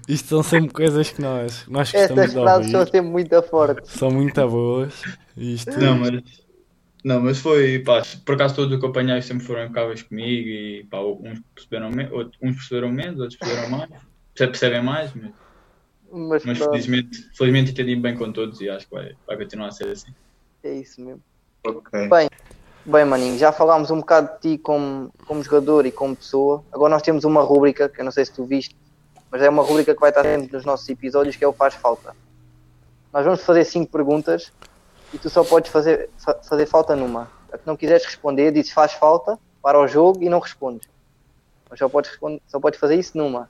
Isto 0.08 0.27
são 0.27 0.43
sempre 0.43 0.73
coisas 0.73 1.10
que 1.12 1.21
nós, 1.21 1.67
nós 1.67 1.91
gostamos 1.91 2.23
Estas 2.23 2.34
frases 2.34 2.71
são 2.71 2.84
sempre 2.86 3.01
muito 3.01 3.41
fortes. 3.43 3.91
São 3.91 4.12
muito 4.12 4.47
boas. 4.47 5.03
Isto, 5.38 5.79
Não, 5.79 5.97
mas, 5.97 6.21
não, 7.03 7.21
mas 7.21 7.39
foi, 7.39 7.79
pá, 7.79 8.01
por 8.25 8.36
acaso 8.36 8.55
todos 8.55 8.77
os 8.77 8.84
apanhei 8.84 9.21
sempre 9.21 9.45
foram 9.45 9.65
impecáveis 9.65 10.03
comigo 10.03 10.49
e, 10.49 10.86
pá, 10.89 10.99
uns 11.01 11.39
perceberam, 11.53 11.89
me, 11.89 12.10
outros, 12.12 12.38
uns 12.41 12.55
perceberam 12.55 12.91
menos, 12.91 13.19
outros 13.19 13.38
perceberam 13.39 13.69
mais, 13.69 13.89
Perce- 13.89 14.51
percebem 14.51 14.84
mais, 14.84 15.13
mas, 15.13 15.32
Mas 16.12 16.43
mas 16.45 16.58
felizmente, 16.58 17.17
felizmente 17.36 17.71
entendi 17.71 17.95
bem 17.95 18.15
com 18.17 18.32
todos 18.32 18.60
e 18.62 18.69
acho 18.69 18.88
que 18.88 18.95
vai, 18.95 19.12
vai 19.27 19.38
continuar 19.38 19.67
a 19.67 19.71
ser 19.71 19.89
assim. 19.89 20.12
é 20.63 20.73
isso 20.73 21.01
mesmo. 21.01 21.21
Ok. 21.65 22.10
Bem, 22.10 22.27
Bem, 22.91 23.06
maninho, 23.06 23.38
já 23.38 23.52
falámos 23.52 23.91
um 23.91 23.99
bocado 23.99 24.34
de 24.34 24.39
ti 24.39 24.58
como, 24.58 25.12
como 25.28 25.43
jogador 25.43 25.86
e 25.86 25.91
como 25.91 26.15
pessoa. 26.15 26.63
Agora 26.71 26.89
nós 26.91 27.04
temos 27.04 27.23
uma 27.23 27.43
rúbrica, 27.43 27.88
que 27.88 28.02
eu 28.02 28.04
não 28.06 28.12
sei 28.12 28.25
se 28.25 28.32
tu 28.34 28.45
viste, 28.45 28.75
mas 29.30 29.43
é 29.43 29.49
uma 29.49 29.62
rúbrica 29.62 29.93
que 29.93 29.99
vai 30.02 30.10
estar 30.10 30.23
sempre 30.23 30.52
nos 30.52 30.65
nossos 30.65 30.89
episódios, 30.89 31.36
que 31.36 31.43
é 31.43 31.47
o 31.47 31.54
Faz 31.54 31.75
Falta. 31.75 32.15
Nós 33.13 33.23
vamos 33.23 33.43
fazer 33.43 33.63
cinco 33.65 33.91
perguntas 33.91 34.52
e 35.13 35.19
tu 35.19 35.30
só 35.30 35.43
podes 35.43 35.71
fazer, 35.71 36.10
fa- 36.17 36.39
fazer 36.41 36.65
falta 36.65 36.95
numa. 36.95 37.30
A 37.54 37.60
que 37.60 37.67
não 37.67 37.78
quiseres 37.78 38.04
responder, 38.06 38.52
dizes 38.52 38.71
faz 38.71 38.93
falta, 38.93 39.38
para 39.62 39.80
o 39.80 39.88
jogo 39.88 40.23
e 40.23 40.30
não 40.30 40.39
respondes. 40.39 40.89
Mas 41.69 41.78
só 41.78 41.88
podes, 41.88 42.10
responder, 42.10 42.41
só 42.47 42.60
podes 42.60 42.80
fazer 42.80 42.95
isso 42.95 43.15
numa. 43.15 43.47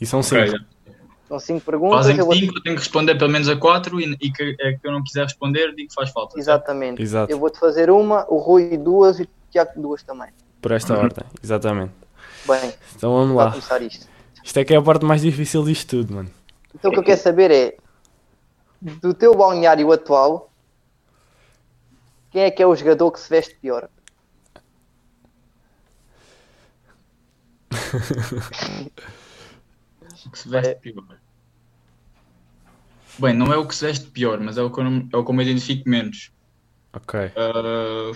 E 0.00 0.06
são 0.06 0.22
cinco. 0.22 0.64
São 1.34 1.40
cinco 1.40 1.64
perguntas. 1.64 1.96
Fazem 2.06 2.16
eu 2.18 2.26
vou- 2.26 2.34
5, 2.34 2.56
eu 2.56 2.62
tenho 2.62 2.76
que 2.76 2.82
responder 2.82 3.16
pelo 3.16 3.30
menos 3.30 3.48
a 3.48 3.56
4 3.56 4.00
e, 4.00 4.16
e 4.20 4.30
que, 4.30 4.56
é 4.60 4.74
que 4.74 4.86
eu 4.86 4.92
não 4.92 5.02
quiser 5.02 5.24
responder, 5.24 5.74
digo 5.74 5.88
que 5.88 5.94
faz 5.94 6.10
falta. 6.10 6.38
Exatamente. 6.38 7.02
Exato. 7.02 7.32
Eu 7.32 7.38
vou-te 7.40 7.58
fazer 7.58 7.90
uma, 7.90 8.24
o 8.28 8.38
Rui 8.38 8.76
duas 8.76 9.18
e 9.18 9.24
o 9.24 9.28
Tiago 9.50 9.72
duas 9.80 10.02
também. 10.04 10.28
Por 10.62 10.70
esta 10.70 10.96
ordem. 10.96 11.24
Exatamente. 11.42 11.92
Bem, 12.46 12.72
Então 12.94 13.12
vamos 13.12 13.36
lá. 13.36 13.50
começar 13.50 13.82
isto. 13.82 14.06
Isto 14.44 14.58
é 14.60 14.64
que 14.64 14.74
é 14.74 14.76
a 14.76 14.82
parte 14.82 15.04
mais 15.04 15.22
difícil 15.22 15.64
disto 15.64 15.88
tudo, 15.96 16.14
mano. 16.14 16.30
Então 16.74 16.90
o 16.90 16.94
que 16.94 17.00
eu 17.00 17.04
quero 17.04 17.20
saber 17.20 17.50
é, 17.50 17.76
do 18.80 19.12
teu 19.12 19.34
balneário 19.34 19.90
atual, 19.90 20.52
quem 22.30 22.42
é 22.42 22.50
que 22.50 22.62
é 22.62 22.66
o 22.66 22.76
jogador 22.76 23.10
que 23.10 23.18
se 23.18 23.28
veste 23.28 23.54
pior? 23.56 23.88
O 30.26 30.30
que 30.30 30.38
se 30.38 30.48
veste 30.48 30.76
pior. 30.76 31.04
Bem, 33.18 33.32
não 33.34 33.52
é 33.52 33.56
o 33.56 33.66
que 33.66 33.74
se 33.74 33.86
veste 33.86 34.06
pior, 34.10 34.40
mas 34.40 34.58
é 34.58 34.62
o 34.62 34.70
que 34.70 34.80
eu, 34.80 34.84
não- 34.84 35.08
é 35.12 35.16
o 35.16 35.24
que 35.24 35.30
eu 35.30 35.34
me 35.34 35.42
identifico 35.44 35.88
menos. 35.88 36.30
Ok. 36.92 37.32
Ah, 37.36 38.12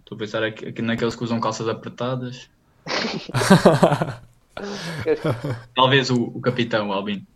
Estou 0.00 0.16
a 0.16 0.18
pensar 0.20 0.42
aqui, 0.42 0.66
aqui 0.68 0.80
naqueles 0.80 1.14
que 1.14 1.22
usam 1.24 1.38
calças 1.40 1.68
apertadas. 1.68 2.48
Talvez 5.74 6.08
o, 6.10 6.22
o 6.24 6.40
capitão, 6.40 6.88
o 6.88 6.92
Albin. 6.92 7.26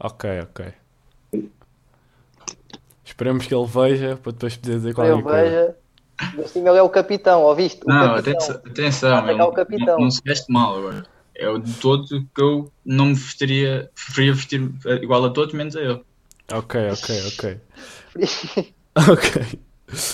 ok, 0.00 0.40
ok. 0.40 0.72
Esperemos 3.04 3.46
que 3.46 3.54
ele 3.54 3.66
veja 3.66 4.16
para 4.16 4.32
depois 4.32 4.56
poder 4.56 4.76
dizer 4.76 4.94
qualquer 4.94 5.22
coisa. 5.22 5.42
veja. 5.44 5.76
Por 6.34 6.48
cima 6.48 6.68
ele 6.70 6.78
é 6.78 6.82
o 6.82 6.88
capitão, 6.88 7.42
ouviste? 7.42 7.82
O 7.84 7.88
Não, 7.88 8.14
capitão. 8.14 8.32
atenção, 8.32 8.56
atenção 8.64 9.28
ele 9.30 9.42
o 9.42 9.52
capitão. 9.52 9.86
Não, 9.98 10.04
não 10.04 10.10
se 10.10 10.22
veste 10.24 10.50
mal 10.50 10.78
agora. 10.78 11.04
É 11.36 11.48
o 11.48 11.58
de 11.58 11.72
todos 11.74 12.08
que 12.10 12.40
eu 12.40 12.70
não 12.84 13.06
me 13.06 13.14
vestiria, 13.14 13.90
preferia 13.94 14.32
vestir 14.34 14.70
igual 15.02 15.24
a 15.24 15.30
todos, 15.30 15.52
menos 15.54 15.74
a 15.76 15.80
ele. 15.80 16.00
Ok, 16.52 16.80
ok, 16.90 17.26
ok. 17.28 17.60
Ok. 18.96 19.58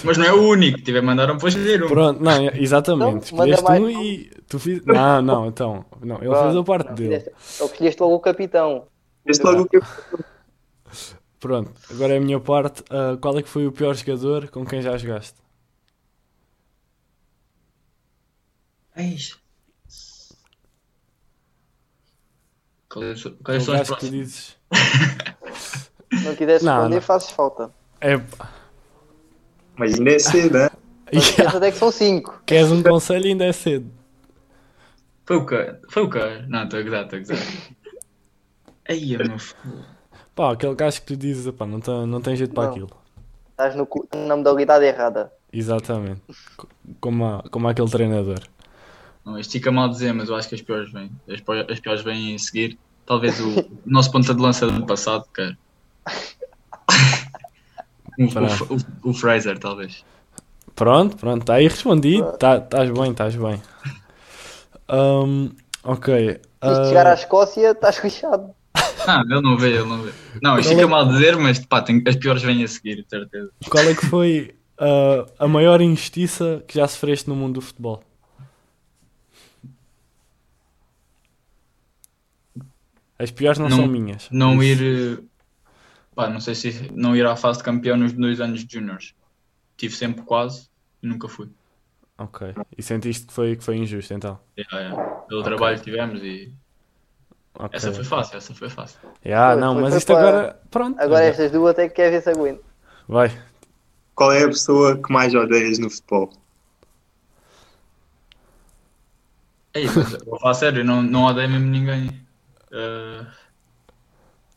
Mas 0.04 0.16
não 0.16 0.24
é 0.24 0.32
o 0.32 0.48
único, 0.48 0.80
tiver 0.80 1.02
mandaram 1.02 1.36
para 1.38 1.48
escolher 1.48 1.84
um. 1.84 1.88
Pronto, 1.88 2.22
não, 2.22 2.32
é- 2.32 2.58
exatamente. 2.58 3.10
Então, 3.10 3.18
Escolheste 3.18 3.64
mais 3.64 3.82
um 3.82 3.86
um. 3.86 3.90
e 3.90 4.30
tu 4.48 4.58
fiz. 4.58 4.84
Não, 4.84 5.22
não, 5.22 5.46
então. 5.46 5.84
Não, 6.00 6.16
ele 6.22 6.34
fez 6.34 6.56
a 6.56 6.62
parte 6.64 6.92
dele. 6.94 7.14
Ele 7.14 7.24
escolheste 7.60 8.00
logo 8.02 8.14
o 8.14 8.20
capitão. 8.20 8.86
Este 9.26 9.44
logo 9.44 9.62
o 9.62 9.68
que 9.68 9.76
eu 9.76 9.82
Pronto, 11.38 11.72
agora 11.90 12.14
é 12.14 12.16
a 12.16 12.20
minha 12.20 12.40
parte. 12.40 12.82
Ah, 12.90 13.16
qual 13.20 13.38
é 13.38 13.42
que 13.42 13.48
foi 13.48 13.66
o 13.66 13.72
pior 13.72 13.94
jogador 13.94 14.48
com 14.50 14.64
quem 14.64 14.82
já 14.82 14.96
jogaste? 14.96 15.36
Eis. 18.96 19.38
Quais, 22.90 23.22
quais 23.22 23.34
Aquele 23.40 23.60
são 23.60 23.74
gajo 23.74 23.96
que 23.96 24.10
dizes. 24.10 24.56
Não 26.24 26.34
quiseres 26.34 26.62
Não, 26.62 26.74
responder, 26.74 27.00
fazes 27.00 27.30
falta. 27.30 27.70
É. 28.00 28.20
Mas 29.76 29.94
ainda 29.94 30.10
é 30.10 30.18
cedo, 30.18 30.58
né? 30.58 30.70
Não 31.12 31.20
esqueças 31.20 31.62
é 31.62 31.70
que 31.72 31.78
são 31.78 31.90
cinco. 31.90 32.42
Queres 32.46 32.70
um 32.70 32.82
conselho 32.82 33.24
ainda 33.26 33.44
é 33.44 33.52
cedo. 33.52 33.90
Foi 35.24 35.36
o 35.36 35.46
que? 35.46 35.74
Foi 35.88 36.02
o 36.04 36.10
que? 36.10 36.18
Não, 36.48 36.64
estou 36.64 36.78
a 36.80 36.82
gozar, 36.82 37.02
estou 37.04 37.16
a 37.16 37.20
gozar. 37.20 37.38
Aí, 38.88 39.16
meu. 39.16 39.36
Pá, 40.34 40.52
aquele 40.52 40.74
gajo 40.74 41.00
que 41.00 41.06
tu 41.06 41.16
dizes, 41.16 41.52
pá, 41.54 41.66
não 41.66 41.80
tem, 41.80 42.06
não 42.06 42.20
tem 42.20 42.36
jeito 42.36 42.52
para 42.54 42.64
Não. 42.64 42.70
aquilo. 42.70 42.90
Estás 43.50 43.74
no, 43.76 43.88
na 44.26 44.36
modalidade 44.36 44.84
errada. 44.84 45.32
Exatamente. 45.52 46.22
Co- 46.56 46.68
Como, 47.00 47.24
a- 47.24 47.44
como 47.50 47.68
aquele 47.68 47.90
treinador. 47.90 48.40
Não, 49.30 49.38
isto 49.38 49.52
fica 49.52 49.70
mal 49.70 49.88
dizer, 49.88 50.12
mas 50.12 50.28
eu 50.28 50.34
acho 50.34 50.48
que 50.48 50.56
as 50.56 50.60
piores 50.60 50.92
vêm. 50.92 51.08
As, 51.28 51.40
as 51.70 51.78
piores 51.78 52.02
vêm 52.02 52.34
a 52.34 52.38
seguir. 52.38 52.76
Talvez 53.06 53.38
o, 53.38 53.60
o 53.60 53.70
nosso 53.86 54.10
ponta 54.10 54.34
de 54.34 54.42
lança 54.42 54.66
do 54.66 54.72
ano 54.72 54.86
passado, 54.86 55.24
cara. 55.32 55.56
o, 58.18 58.24
o, 58.24 58.76
o, 58.76 59.10
o 59.10 59.14
Fraser, 59.14 59.56
talvez. 59.58 60.04
Pronto, 60.74 61.16
pronto, 61.16 61.42
está 61.42 61.54
aí 61.54 61.68
respondido. 61.68 62.28
Estás 62.30 62.90
bem, 62.90 63.12
estás 63.12 63.36
bem. 63.36 63.62
Ahm, 64.88 65.50
ok. 65.84 66.40
Ah, 66.60 66.84
chegar 66.88 67.06
à 67.06 67.14
Escócia, 67.14 67.70
estás 67.70 67.98
fechado. 67.98 68.50
Ah, 69.06 69.22
ele 69.30 69.40
não 69.40 69.56
vê, 69.56 69.74
ele 69.74 69.84
não 69.84 70.02
vê. 70.02 70.10
Não, 70.42 70.58
isto 70.58 70.70
fica 70.70 70.82
é- 70.82 70.86
mal 70.86 71.06
dizer, 71.06 71.36
mas 71.36 71.64
pá, 71.64 71.82
tem- 71.82 72.02
as 72.06 72.16
piores 72.16 72.42
vêm 72.42 72.64
a 72.64 72.68
seguir, 72.68 72.96
de 72.96 73.08
certeza. 73.08 73.50
Qual 73.68 73.84
é 73.84 73.94
que 73.94 74.06
foi 74.06 74.56
ah, 74.78 75.24
a 75.38 75.46
maior 75.46 75.80
injustiça 75.80 76.64
que 76.66 76.78
já 76.78 76.88
sofreste 76.88 77.28
no 77.28 77.36
mundo 77.36 77.54
do 77.54 77.60
futebol? 77.60 78.02
As 83.22 83.30
piores 83.30 83.58
não, 83.58 83.68
Não- 83.68 83.76
são 83.76 83.86
minhas. 83.86 84.28
Não 84.30 84.62
isso- 84.62 84.82
ir. 84.82 85.24
Pá, 86.14 86.28
não 86.28 86.40
sei 86.40 86.54
se 86.54 86.90
não 86.94 87.14
ir 87.14 87.26
à 87.26 87.36
fase 87.36 87.58
de 87.58 87.64
campeão 87.64 87.96
nos 87.96 88.12
dois 88.12 88.40
anos 88.40 88.64
de 88.64 88.74
juniors. 88.78 89.14
Tive 89.76 89.94
sempre 89.94 90.22
quase 90.22 90.68
e 91.02 91.06
nunca 91.06 91.28
fui. 91.28 91.48
Ok. 92.18 92.54
E 92.76 92.82
sentiste 92.82 93.26
que 93.26 93.32
foi, 93.32 93.56
que 93.56 93.62
foi 93.64 93.76
injusto 93.76 94.12
então? 94.14 94.38
Yeah, 94.58 94.88
yeah. 94.94 95.12
Pelo 95.28 95.42
trabalho 95.42 95.76
que 95.78 95.84
tivemos 95.84 96.22
e. 96.22 96.52
Ok. 97.54 97.70
Essa 97.76 97.92
foi 97.92 98.04
fácil, 98.04 98.36
essa 98.38 98.54
foi 98.54 98.70
fácil. 98.70 98.98
Yeah, 99.24 99.52
Foi- 99.52 99.60
não, 99.60 99.72
foi- 99.74 99.82
mas 99.82 99.90
foi 99.90 99.98
isto 99.98 100.12
para- 100.14 100.28
agora. 100.28 100.60
Pronto. 100.70 101.00
Agora 101.00 101.24
estas 101.24 101.50
duas 101.50 101.70
até 101.72 101.88
que 101.88 101.94
quer 101.96 102.10
ver 102.10 102.22
se 102.22 102.30
aguento. 102.30 102.64
Vai. 103.06 103.30
Qual 104.14 104.32
é 104.32 104.44
a 104.44 104.48
pessoa 104.48 104.96
que 104.96 105.12
mais 105.12 105.34
odeias 105.34 105.78
no 105.78 105.90
futebol? 105.90 106.32
Ei, 109.74 109.86
mas 109.86 110.12
eu 110.14 110.24
vou 110.26 110.38
falar 110.40 110.54
sério, 110.54 110.84
não, 110.84 111.00
não 111.02 111.24
odeio 111.26 111.48
mesmo 111.48 111.66
ninguém. 111.66 112.10
Eh, 112.72 113.26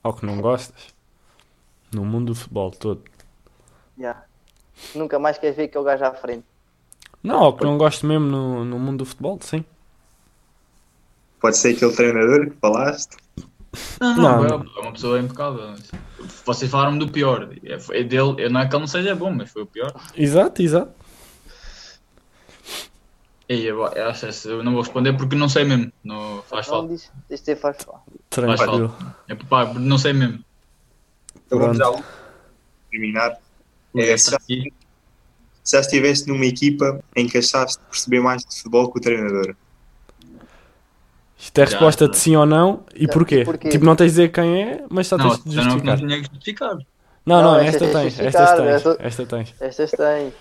Ao 0.03 0.13
que 0.13 0.25
não 0.25 0.41
gostas. 0.41 0.93
No 1.93 2.03
mundo 2.05 2.27
do 2.27 2.35
futebol 2.35 2.71
todo. 2.71 3.03
Já. 3.97 4.23
Nunca 4.95 5.19
mais 5.19 5.37
queres 5.37 5.55
ver 5.55 5.63
aquele 5.65 5.83
gajo 5.83 6.03
à 6.05 6.13
frente. 6.13 6.45
Não, 7.21 7.39
ao 7.39 7.55
que 7.55 7.63
não 7.63 7.77
gosto 7.77 8.05
mesmo 8.05 8.25
no, 8.25 8.65
no 8.65 8.79
mundo 8.79 8.99
do 8.99 9.05
futebol, 9.05 9.39
sim. 9.41 9.63
Pode 11.39 11.57
ser 11.57 11.75
aquele 11.75 11.93
treinador 11.95 12.49
que 12.49 12.57
falaste? 12.59 13.17
Não, 14.01 14.15
Não, 14.15 14.43
não, 14.43 14.59
não. 14.59 14.65
é 14.77 14.79
uma 14.81 14.91
pessoa 14.93 15.19
impecável. 15.19 15.75
Vocês 16.45 16.69
falaram 16.69 16.97
do 16.97 17.07
pior. 17.09 17.49
É, 17.63 17.99
é 17.99 18.03
dele, 18.03 18.49
não 18.49 18.61
é 18.61 18.67
que 18.67 18.75
ele 18.75 18.81
não 18.81 18.87
seja 18.87 19.15
bom, 19.15 19.31
mas 19.31 19.51
foi 19.51 19.63
o 19.63 19.67
pior. 19.67 19.91
Exato, 20.15 20.61
exato. 20.61 20.91
Ei, 23.49 23.69
eu, 23.69 23.85
eu, 23.85 24.07
acho 24.09 24.27
que 24.27 24.47
eu 24.47 24.63
não 24.63 24.71
vou 24.73 24.81
responder 24.81 25.13
porque 25.13 25.35
não 25.35 25.49
sei 25.49 25.65
mesmo. 25.65 25.91
Não 26.03 26.41
faz 26.43 26.67
Não 26.67 26.73
falta. 26.75 26.93
diz, 26.93 27.11
diz 27.29 27.41
ter 27.41 27.55
faz 27.57 27.77
falta. 27.83 28.01
Tranquilo. 28.29 28.95
É, 29.27 29.35
pá, 29.35 29.65
não 29.73 29.97
sei 29.97 30.13
mesmo. 30.13 30.39
Então 31.45 31.59
vamos 31.59 31.79
ao 31.81 32.01
terminar. 32.89 33.37
É, 33.95 34.17
se, 34.17 34.31
já 35.65 35.79
estiveste 35.79 36.27
numa 36.27 36.45
equipa 36.45 36.99
em 37.15 37.27
que 37.27 37.37
achaste 37.37 37.79
perceber 37.89 38.19
mais 38.21 38.43
de 38.43 38.55
futebol 38.57 38.91
que 38.91 38.97
o 38.97 39.01
treinador, 39.01 39.55
Isto 41.37 41.57
é 41.59 41.65
Já, 41.65 41.71
resposta 41.71 42.05
já. 42.05 42.11
de 42.11 42.17
sim 42.17 42.35
ou 42.35 42.45
não. 42.45 42.85
E 42.95 43.05
Já, 43.05 43.11
porquê? 43.13 43.43
porquê? 43.43 43.69
Tipo, 43.69 43.85
não 43.85 43.95
tens 43.95 44.07
de 44.07 44.11
dizer 44.11 44.29
quem 44.31 44.61
é, 44.63 44.85
mas 44.89 45.07
só 45.07 45.17
Não, 45.17 45.29
tens 45.29 45.43
de 45.43 45.51
já 45.55 45.63
não, 45.63 45.75
não 45.77 45.97
justificar. 45.97 46.19
justificar. 46.31 46.77
Não, 47.25 47.41
não, 47.41 47.43
Não, 47.53 47.59
esta 47.59 47.85
esta 47.85 47.99
tens 47.99 48.13
de 48.13 48.19
tens. 48.19 48.33
justificar, 48.33 48.43
Esta 48.43 48.55
tens. 48.57 48.75
esta- 48.75 48.97
Esta 48.99 49.25
tens. 49.25 49.55
Estas 49.59 49.91
têm. 49.91 50.33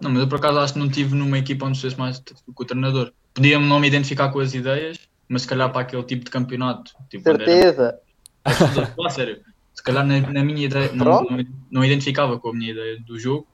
Não, 0.00 0.10
mas 0.10 0.20
eu 0.22 0.28
por 0.28 0.36
acaso 0.38 0.58
acho 0.58 0.72
que 0.74 0.78
não 0.78 0.88
tive 0.88 1.14
numa 1.14 1.38
equipa 1.38 1.66
onde 1.66 1.80
fosse 1.80 1.98
mais 1.98 2.18
do 2.18 2.24
que 2.34 2.62
o 2.62 2.64
treinador. 2.64 3.12
Podia-me 3.34 3.66
não 3.66 3.78
me 3.78 3.86
identificar 3.86 4.30
com 4.30 4.40
as 4.40 4.54
ideias, 4.54 4.98
mas 5.28 5.42
se 5.42 5.48
calhar 5.48 5.70
para 5.70 5.82
aquele 5.82 6.02
tipo 6.04 6.24
de 6.24 6.30
campeonato. 6.30 6.92
Tipo, 7.08 7.28
era- 7.28 7.38
Certeza. 7.44 7.98
Estou 8.46 8.82
a 8.82 8.86
falar 8.86 9.10
sério. 9.10 9.40
Se 9.74 9.82
calhar 9.82 10.04
na, 10.04 10.20
na 10.20 10.42
minha 10.44 10.64
ideia, 10.66 10.90
não, 10.92 11.04
não, 11.30 11.44
não 11.70 11.84
identificava 11.84 12.38
com 12.38 12.48
a 12.48 12.52
minha 12.52 12.72
ideia 12.72 12.98
do 13.00 13.18
jogo, 13.18 13.46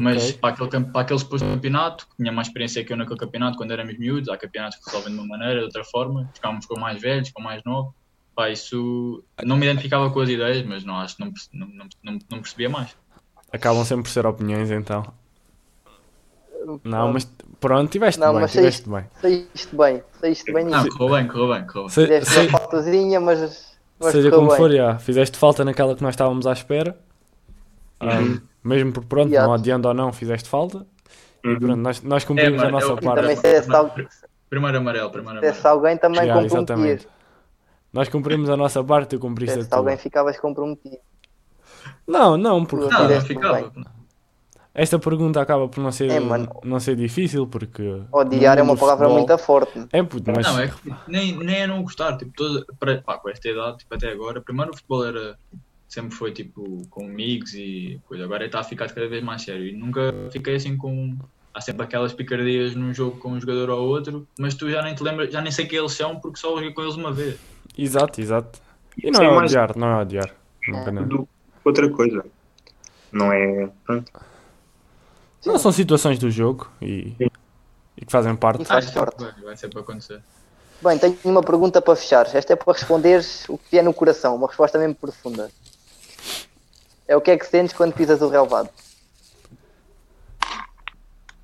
mas 0.00 0.32
para, 0.32 0.54
aquele, 0.64 0.84
para 0.86 1.00
aquele 1.02 1.18
suposto 1.18 1.46
campeonato, 1.46 2.06
que 2.08 2.16
tinha 2.16 2.32
mais 2.32 2.48
experiência 2.48 2.82
que 2.84 2.92
eu 2.92 2.96
naquele 2.96 3.18
campeonato 3.18 3.56
quando 3.58 3.70
éramos 3.72 3.98
miúdos, 3.98 4.28
há 4.28 4.36
campeonatos 4.36 4.78
que 4.78 4.86
resolvem 4.86 5.12
de 5.12 5.18
uma 5.20 5.26
maneira, 5.28 5.58
de 5.60 5.64
outra 5.66 5.84
forma, 5.84 6.30
ficávamos 6.34 6.64
com 6.66 6.78
mais 6.80 7.00
velhos, 7.00 7.30
com 7.30 7.42
mais 7.42 7.62
novos. 7.64 7.92
Pá, 8.34 8.48
isso 8.48 9.22
não 9.44 9.56
me 9.58 9.66
identificava 9.66 10.08
com 10.10 10.20
as 10.20 10.28
ideias, 10.30 10.64
mas 10.66 10.82
não 10.84 10.96
acho 10.96 11.16
não, 11.20 11.30
não, 11.52 11.86
não, 12.02 12.18
não 12.30 12.38
percebia 12.40 12.70
mais. 12.70 12.96
Acabam 13.52 13.84
sempre 13.84 14.04
por 14.04 14.10
ser 14.10 14.24
opiniões, 14.24 14.70
então. 14.70 15.02
Não, 16.84 17.12
mas 17.12 17.24
pronto, 17.60 17.90
tiveste 17.90 18.20
Não, 18.20 18.32
bem, 18.32 18.40
mas 18.42 18.52
tiveste 18.52 18.88
bem. 18.88 19.04
Saíste 19.20 19.76
bem. 19.76 20.02
Saíste 20.20 20.52
bem 20.52 20.64
Não, 20.64 20.82
nisso. 20.84 20.96
correu 20.96 21.16
bem, 21.16 21.28
correu 21.28 21.48
bem, 21.54 21.66
correu 21.66 21.82
bem. 21.82 21.88
Se- 21.90 22.00
Fizeste 22.02 22.30
se- 22.30 22.40
uma 22.46 22.58
faltazinha, 22.58 23.20
mas. 23.20 23.76
mas 24.00 24.12
seja 24.12 24.30
como 24.30 24.48
bem. 24.48 24.56
for, 24.56 24.70
já, 24.70 24.98
fizeste 24.98 25.38
falta 25.38 25.64
naquela 25.64 25.94
que 25.94 26.02
nós 26.02 26.12
estávamos 26.14 26.46
à 26.46 26.52
espera. 26.52 26.96
Ah, 28.00 28.18
mesmo 28.64 28.92
por 28.92 29.04
pronto, 29.04 29.32
Exato. 29.32 29.46
não 29.46 29.54
adiando 29.54 29.88
ou 29.88 29.94
não, 29.94 30.12
fizeste 30.12 30.48
falta. 30.48 30.86
E 31.44 31.48
Uhum. 31.48 31.58
pronto, 31.58 31.76
nós, 31.76 32.02
nós 32.02 32.24
cumprimos 32.24 32.62
É, 32.62 32.66
a 32.66 32.70
nossa 32.70 32.86
eu- 32.86 32.96
parte. 32.96 33.20
Também 33.20 33.36
se 33.36 34.26
Primeiro 34.50 34.78
amarelo, 34.78 35.10
primeiro 35.10 35.40
se 35.40 35.46
amarelo. 35.46 35.68
alguém 35.68 35.96
também 35.96 36.20
comprometias. 36.20 36.52
exatamente. 36.52 37.08
Nós 37.92 38.08
cumprimos 38.08 38.48
a 38.50 38.56
nossa 38.56 38.82
parte 38.84 39.06
e 39.14 39.18
tu 39.18 39.20
Se 39.20 39.20
cumpriste 39.20 39.60
a 39.60 39.64
tua. 39.64 39.78
alguém 39.78 39.96
ficavas 39.96 40.38
comprometido. 40.38 40.98
Não, 42.06 42.36
não, 42.36 42.64
porque 42.64 42.88
Não, 42.88 43.02
Não, 43.02 43.08
não 43.08 43.20
ficava. 43.20 43.72
Esta 44.74 44.98
pergunta 44.98 45.40
acaba 45.40 45.68
por 45.68 45.80
não 45.82 45.92
ser, 45.92 46.10
É, 46.10 46.20
mano. 46.20 46.48
não 46.64 46.80
ser 46.80 46.96
difícil, 46.96 47.46
porque. 47.46 48.02
Odiar 48.12 48.58
é 48.58 48.62
uma 48.62 48.76
palavra 48.76 49.06
futebol- 49.06 49.26
muito 49.28 49.38
forte. 49.38 49.86
É, 49.92 50.02
puto, 50.02 50.30
mas. 50.34 50.46
Não, 50.46 50.58
é 50.60 50.68
que 50.68 50.92
nem, 51.08 51.36
nem 51.36 51.56
é 51.62 51.66
não 51.66 51.82
gostar, 51.82 52.16
tipo, 52.16 52.32
todo, 52.34 52.64
para, 52.78 53.02
pá, 53.02 53.18
com 53.18 53.28
esta 53.28 53.48
idade, 53.48 53.78
tipo, 53.78 53.94
até 53.94 54.10
agora, 54.10 54.40
primeiro 54.40 54.70
o 54.72 54.74
futebol 54.76 55.04
era, 55.06 55.36
sempre 55.88 56.14
foi 56.16 56.32
tipo 56.32 56.82
com 56.88 57.04
amigos 57.04 57.52
e 57.54 58.00
coisa, 58.08 58.24
agora 58.24 58.46
está 58.46 58.60
a 58.60 58.64
ficar 58.64 58.88
cada 58.90 59.06
vez 59.08 59.22
mais 59.22 59.42
sério 59.42 59.66
e 59.66 59.72
nunca 59.76 60.14
fiquei 60.30 60.54
assim 60.56 60.74
com, 60.74 61.14
há 61.52 61.60
sempre 61.60 61.84
aquelas 61.84 62.14
picardias 62.14 62.74
num 62.74 62.94
jogo 62.94 63.18
com 63.18 63.32
um 63.32 63.38
jogador 63.40 63.68
ou 63.68 63.86
outro, 63.88 64.26
mas 64.38 64.54
tu 64.54 64.70
já 64.70 64.80
nem 64.82 64.94
te 64.94 65.02
lembras, 65.02 65.30
já 65.30 65.42
nem 65.42 65.52
sei 65.52 65.66
quem 65.66 65.78
eles 65.78 65.92
são 65.92 66.18
porque 66.18 66.38
só 66.38 66.48
joguei 66.54 66.72
com 66.72 66.80
eles 66.80 66.94
uma 66.94 67.12
vez. 67.12 67.38
Exato, 67.76 68.22
exato. 68.22 68.58
E 68.96 69.10
não 69.10 69.20
Sem 69.20 69.28
é 69.28 69.30
mais 69.34 69.50
odiar, 69.50 69.76
não 69.76 69.86
é 69.88 70.00
odiar. 70.02 70.30
Nunca 70.68 70.90
não. 70.92 71.28
outra 71.64 71.90
coisa. 71.90 72.24
Não 73.12 73.30
é. 73.32 73.68
Pronto. 73.84 74.10
Não 75.44 75.58
são 75.58 75.72
situações 75.72 76.18
do 76.18 76.30
jogo 76.30 76.70
e, 76.80 77.14
e 77.96 78.04
que 78.04 78.10
fazem 78.12 78.34
parte. 78.36 78.64
Faz 78.64 78.88
Ah, 78.88 78.92
sorte. 78.92 79.24
vai, 79.42 79.56
sempre 79.56 79.80
acontecer. 79.80 80.22
Bem, 80.80 80.98
tenho 80.98 81.16
uma 81.24 81.42
pergunta 81.42 81.80
para 81.80 81.94
fechar. 81.96 82.26
Esta 82.34 82.52
é 82.52 82.56
para 82.56 82.72
responderes 82.72 83.48
o 83.48 83.56
que 83.58 83.64
vier 83.72 83.84
no 83.84 83.94
coração, 83.94 84.34
uma 84.36 84.46
resposta 84.48 84.78
mesmo 84.78 84.94
profunda. 84.94 85.50
É 87.06 87.16
o 87.16 87.20
que 87.20 87.30
é 87.30 87.36
que 87.38 87.46
sentes 87.46 87.72
quando 87.74 87.92
pisas 87.92 88.20
o 88.22 88.28
relvado? 88.28 88.68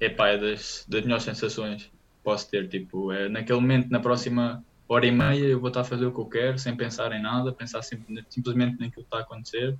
É 0.01 0.09
pá, 0.09 0.29
é 0.29 0.39
das, 0.39 0.85
das 0.89 1.03
melhores 1.03 1.25
sensações 1.25 1.85
que 1.85 1.91
posso 2.23 2.49
ter, 2.49 2.69
tipo, 2.69 3.13
é, 3.13 3.29
naquele 3.29 3.61
momento, 3.61 3.91
na 3.91 4.01
próxima 4.01 4.63
hora 4.89 5.07
e 5.07 5.11
meia, 5.11 5.45
eu 5.45 5.61
vou 5.61 5.69
estar 5.69 5.81
a 5.81 5.85
fazer 5.85 6.07
o 6.07 6.13
que 6.13 6.21
eu 6.21 6.27
quero, 6.27 6.59
sem 6.59 6.75
pensar 6.77 7.13
em 7.13 7.21
nada, 7.21 7.53
pensar 7.53 7.83
simplesmente 7.83 8.73
naquilo 8.79 8.93
que 8.93 9.01
está 9.01 9.19
a 9.19 9.21
acontecer 9.21 9.77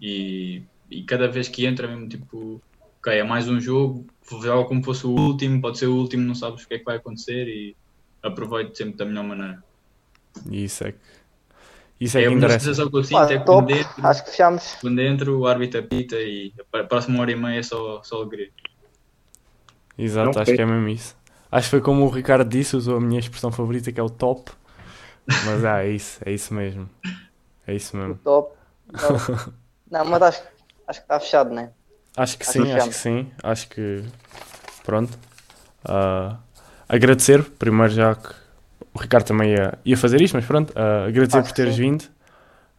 e, 0.00 0.62
e 0.90 1.02
cada 1.04 1.26
vez 1.28 1.48
que 1.48 1.64
entra 1.64 1.86
mesmo, 1.88 2.08
tipo, 2.08 2.60
ok, 3.06 3.18
é 3.18 3.22
mais 3.22 3.48
um 3.48 3.60
jogo, 3.60 4.04
joga 4.42 4.66
como 4.66 4.82
fosse 4.82 5.06
o 5.06 5.10
último, 5.10 5.60
pode 5.60 5.78
ser 5.78 5.86
o 5.86 5.94
último, 5.94 6.24
não 6.26 6.34
sabes 6.34 6.64
o 6.64 6.68
que 6.68 6.74
é 6.74 6.78
que 6.78 6.84
vai 6.84 6.96
acontecer 6.96 7.46
e 7.46 7.76
aproveito 8.22 8.76
sempre 8.76 8.96
da 8.96 9.04
melhor 9.04 9.24
maneira. 9.24 9.62
Isso 10.50 10.84
é 10.84 10.92
que. 10.92 10.98
Isso 11.98 12.18
é, 12.18 12.24
É 12.24 12.28
que 12.28 12.34
uma 12.34 12.48
sensação 12.50 12.90
que 12.90 12.96
eu 12.96 13.04
sinto, 13.04 13.20
é 13.20 13.38
quando 13.38 13.70
entro, 13.70 14.06
Acho 14.06 14.24
que 14.24 14.30
fechamos. 14.30 14.74
quando 14.80 15.00
entro, 15.00 15.38
o 15.38 15.46
árbitro 15.46 15.80
apita 15.80 16.16
e 16.16 16.52
a 16.74 16.84
próxima 16.84 17.20
hora 17.20 17.30
e 17.30 17.36
meia 17.36 17.60
é 17.60 17.62
só, 17.62 18.02
só 18.02 18.16
alegria. 18.16 18.50
Exato, 19.96 20.32
Não 20.34 20.42
acho 20.42 20.44
foi. 20.50 20.56
que 20.56 20.62
é 20.62 20.66
mesmo 20.66 20.88
isso. 20.88 21.16
Acho 21.50 21.66
que 21.68 21.70
foi 21.70 21.80
como 21.80 22.04
o 22.04 22.10
Ricardo 22.10 22.46
disse, 22.46 22.76
usou 22.76 22.96
a 22.96 23.00
minha 23.00 23.20
expressão 23.20 23.50
favorita 23.50 23.90
que 23.90 24.00
é 24.00 24.02
o 24.02 24.10
top. 24.10 24.50
Mas 25.26 25.64
ah, 25.64 25.84
é 25.84 25.90
isso, 25.90 26.20
é 26.24 26.32
isso 26.32 26.52
mesmo. 26.52 26.88
É 27.66 27.74
isso 27.74 27.96
mesmo. 27.96 28.18
Top. 28.22 28.54
Top. 28.92 29.52
Não, 29.90 30.04
mas 30.04 30.22
acho, 30.22 30.42
acho 30.86 31.00
que 31.00 31.04
está 31.04 31.18
fechado, 31.18 31.54
né? 31.54 31.70
Acho 32.16 32.38
que 32.38 32.44
Acho 32.44 32.52
sim, 32.52 32.64
que 32.64 32.72
acho 32.72 32.88
que 32.88 32.94
sim. 32.94 33.30
Acho 33.42 33.68
que. 33.68 34.04
Pronto. 34.84 35.18
Ah, 35.84 36.36
agradecer, 36.88 37.42
primeiro 37.58 37.92
já 37.92 38.14
que 38.14 38.28
o 38.94 38.98
Ricardo 38.98 39.26
também 39.26 39.52
ia, 39.54 39.78
ia 39.84 39.96
fazer 39.96 40.20
isto, 40.20 40.34
mas 40.34 40.44
pronto. 40.46 40.72
ah, 40.76 41.06
agradecer 41.06 41.38
Acho 41.38 41.48
por 41.48 41.54
teres 41.54 41.74
sim. 41.74 41.80
vindo. 41.82 42.04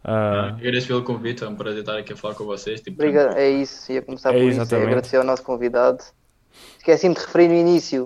Ah, 0.04 0.56
Agradeço 0.58 0.88
pelo 0.88 1.04
convite, 1.04 1.44
é 1.44 1.48
um 1.48 1.56
prazer 1.56 1.82
estar 1.82 1.98
aqui 1.98 2.14
a 2.14 2.16
falar 2.18 2.34
com 2.34 2.46
vocês. 2.46 2.80
Tipo, 2.82 3.02
Obrigado. 3.02 3.36
É 3.38 3.50
isso. 3.50 3.92
Ia 3.92 4.02
começar 4.02 4.30
É 4.30 4.34
por 4.34 4.42
isso. 4.42 4.62
exatamente. 4.62 4.86
É 4.86 4.88
agradecer 4.88 5.18
ao 5.18 5.24
nosso 5.24 5.44
convidado. 5.44 6.04
Esqueci-me 6.78 7.14
de 7.14 7.22
referir 7.22 7.48
no 7.50 7.56
início. 7.56 8.06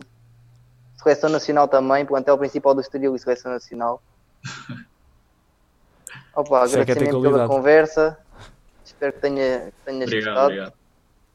Seleção 1.02 1.30
Nacional 1.30 1.68
também, 1.68 2.06
plantel 2.06 2.38
principal 2.38 2.76
do 2.76 2.82
Estoril 2.82 3.16
e 3.16 3.20
Seleção 3.20 3.52
Nacional. 3.52 4.02
Opa, 6.36 6.66
Isso 6.66 6.76
é 6.76 6.80
é 6.80 6.82
agradecimento 6.84 7.22
pela 7.22 7.48
conversa. 7.48 8.18
Espero 8.86 9.14
que 9.14 9.20
tenha, 9.20 9.60
que 9.72 9.86
tenhas 9.86 10.04
Obrigado, 10.08 10.26
gostado. 10.34 10.46
obrigado. 10.46 10.74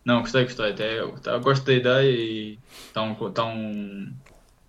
Não, 0.06 0.20
gostei, 0.20 0.44
gostei. 0.44 0.70
Até, 0.70 1.04
tá, 1.20 1.36
gosto 1.38 1.66
da 1.66 1.72
ideia 1.72 2.08
e 2.08 2.58
está 2.86 3.02
um, 3.02 3.14
tá 3.32 3.44
um, 3.44 4.14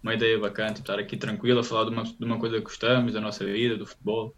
uma 0.01 0.15
ideia 0.15 0.39
bacana, 0.39 0.69
tipo, 0.69 0.79
estar 0.79 0.97
aqui 0.97 1.15
tranquilo 1.15 1.59
a 1.59 1.63
falar 1.63 1.83
de 1.85 1.91
uma, 1.91 2.03
de 2.03 2.25
uma 2.25 2.39
coisa 2.39 2.57
que 2.57 2.63
gostamos, 2.63 3.13
da 3.13 3.21
nossa 3.21 3.45
vida, 3.45 3.77
do 3.77 3.85
futebol. 3.85 4.33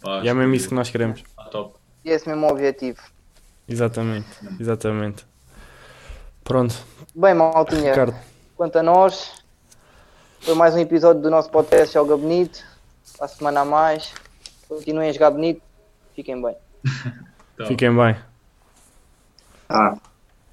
Pá, 0.00 0.22
E 0.24 0.28
é 0.28 0.34
mesmo 0.34 0.52
isso 0.52 0.68
que 0.68 0.74
nós 0.74 0.90
queremos. 0.90 1.22
tá 1.36 1.44
top. 1.44 1.76
E 2.04 2.10
esse 2.10 2.28
mesmo 2.28 2.46
o 2.46 2.50
objetivo. 2.50 3.00
Exatamente, 3.68 4.26
exatamente. 4.58 5.24
Pronto, 6.42 6.74
Bem, 7.14 7.32
maltinha, 7.32 7.90
Ricardo. 7.90 8.16
quanto 8.56 8.76
a 8.76 8.82
nós, 8.82 9.44
foi 10.40 10.54
mais 10.56 10.74
um 10.74 10.78
episódio 10.80 11.22
do 11.22 11.30
nosso 11.30 11.48
podcast 11.48 11.94
Joga 11.94 12.16
Bonito. 12.16 12.64
Para 13.16 13.26
a 13.26 13.28
semana 13.28 13.60
a 13.60 13.64
mais. 13.64 14.12
Continuem 14.66 15.10
a 15.10 15.12
jogar 15.12 15.30
bonito. 15.30 15.62
Fiquem 16.16 16.42
bem. 16.42 16.56
Então, 17.54 17.66
Fiquem 17.68 17.94
bem. 17.94 18.16
Ah, 19.68 19.96